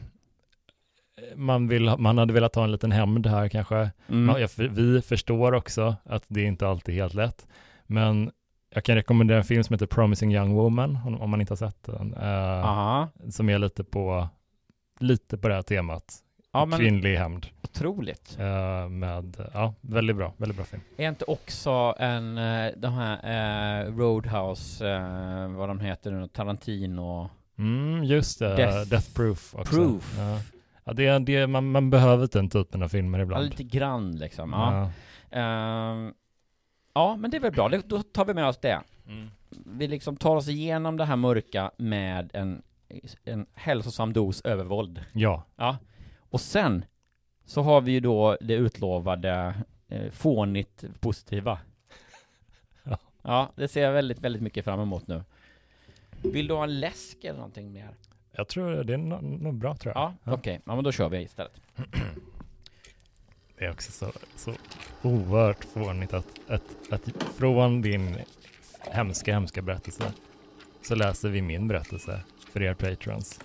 man, 1.36 1.68
vill, 1.68 1.94
man 1.98 2.18
hade 2.18 2.32
velat 2.32 2.54
ha 2.54 2.64
en 2.64 2.72
liten 2.72 2.92
hämnd 2.92 3.26
här 3.26 3.48
kanske. 3.48 3.76
Mm. 4.08 4.24
Man, 4.24 4.40
jag, 4.40 4.50
vi 4.56 5.02
förstår 5.02 5.54
också 5.54 5.96
att 6.04 6.24
det 6.28 6.42
inte 6.42 6.68
alltid 6.68 6.94
är 6.94 6.98
helt 7.02 7.14
lätt. 7.14 7.46
Men 7.90 8.30
jag 8.74 8.84
kan 8.84 8.94
rekommendera 8.94 9.38
en 9.38 9.44
film 9.44 9.64
som 9.64 9.74
heter 9.74 9.86
Promising 9.86 10.34
Young 10.34 10.54
Woman, 10.54 10.98
om, 11.06 11.20
om 11.20 11.30
man 11.30 11.40
inte 11.40 11.50
har 11.52 11.56
sett 11.56 11.82
den. 11.82 12.14
eh, 12.14 13.06
som 13.30 13.48
är 13.48 13.58
lite 13.58 13.84
på, 13.84 14.28
lite 15.00 15.38
på 15.38 15.48
det 15.48 15.54
här 15.54 15.62
temat. 15.62 16.04
Ja, 16.52 16.66
Kvinnlig 16.76 17.16
hämnd. 17.16 17.46
Otroligt 17.62 18.36
Eh, 18.40 18.88
med, 18.88 19.36
ja, 19.54 19.74
väldigt 19.80 20.16
bra, 20.16 20.34
väldigt 20.36 20.56
bra 20.56 20.64
film. 20.64 20.82
Är 20.96 21.08
inte 21.08 21.24
också 21.24 21.94
en, 21.98 22.38
eh, 22.38 22.72
de 22.76 22.92
här 22.94 23.82
eh, 23.84 23.96
Roadhouse, 23.96 24.88
eh, 24.90 25.48
vad 25.48 25.68
de 25.68 25.80
heter 25.80 26.10
nu, 26.10 26.28
Tarantino 26.28 27.30
Mm, 27.58 28.04
just 28.04 28.38
det, 28.38 28.56
Death- 28.56 28.84
Death, 28.90 29.14
Proof 29.14 29.54
också. 29.54 29.74
Proof. 29.76 30.14
Ja. 30.18 30.38
Ja, 30.84 30.92
det, 30.92 31.18
det, 31.18 31.46
man, 31.46 31.70
man 31.70 31.90
behöver 31.90 32.28
den 32.32 32.50
typen 32.50 32.82
av 32.82 32.88
filmer 32.88 33.18
Ja, 33.18 33.22
ibland. 33.22 33.44
lite 33.44 33.62
grann 33.62 34.16
liksom, 34.16 34.52
ja. 34.52 34.90
Ja. 35.30 36.12
Ja, 36.92 37.16
men 37.16 37.30
det 37.30 37.36
är 37.36 37.40
väl 37.40 37.52
bra, 37.52 37.68
det, 37.68 37.88
då 37.88 38.02
tar 38.02 38.24
vi 38.24 38.34
med 38.34 38.46
oss 38.46 38.58
det. 38.58 38.82
Mm. 39.06 39.30
Vi 39.66 39.88
liksom 39.88 40.16
tar 40.16 40.36
oss 40.36 40.48
igenom 40.48 40.96
det 40.96 41.04
här 41.04 41.16
mörka 41.16 41.70
med 41.76 42.30
en, 42.34 42.62
en 43.24 43.46
hälsosam 43.54 44.12
dos 44.12 44.42
övervåld. 44.42 45.04
Ja. 45.12 45.42
Ja. 45.56 45.76
Och 46.18 46.40
sen 46.40 46.84
så 47.44 47.62
har 47.62 47.80
vi 47.80 47.92
ju 47.92 48.00
då 48.00 48.36
det 48.40 48.54
utlovade 48.54 49.54
eh, 49.88 50.10
fånigt 50.10 50.84
positiva. 51.00 51.58
Ja. 52.82 52.98
Ja, 53.22 53.50
det 53.54 53.68
ser 53.68 53.82
jag 53.82 53.92
väldigt, 53.92 54.18
väldigt 54.18 54.42
mycket 54.42 54.64
fram 54.64 54.80
emot 54.80 55.06
nu. 55.06 55.22
Vill 56.22 56.46
du 56.46 56.54
ha 56.54 56.64
en 56.64 56.80
läsk 56.80 57.24
eller 57.24 57.38
någonting 57.38 57.72
mer? 57.72 57.90
Jag 58.32 58.48
tror 58.48 58.84
det 58.84 58.94
är 58.94 58.98
nog 59.22 59.54
bra 59.54 59.76
tror 59.76 59.94
jag. 59.94 60.14
Ja, 60.24 60.32
okej. 60.32 60.60
Ja, 60.64 60.74
men 60.74 60.84
då 60.84 60.92
kör 60.92 61.08
vi 61.08 61.22
istället. 61.22 61.60
Det 63.60 63.66
är 63.66 63.70
också 63.70 63.92
så, 63.92 64.12
så 64.36 64.54
oerhört 65.02 65.64
fånigt 65.64 66.14
att, 66.14 66.26
att, 66.48 66.62
att 66.90 67.02
från 67.38 67.82
din 67.82 68.16
hemska, 68.90 69.32
hemska 69.32 69.62
berättelse 69.62 70.12
så 70.82 70.94
läser 70.94 71.28
vi 71.28 71.42
min 71.42 71.68
berättelse 71.68 72.20
för 72.52 72.62
er 72.62 72.74
patrons 72.74 73.40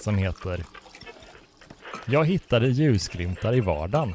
som 0.00 0.18
heter 0.18 0.64
Jag 2.06 2.24
hittade 2.24 2.68
ljusglimtar 2.68 3.54
i 3.54 3.60
vardagen. 3.60 4.14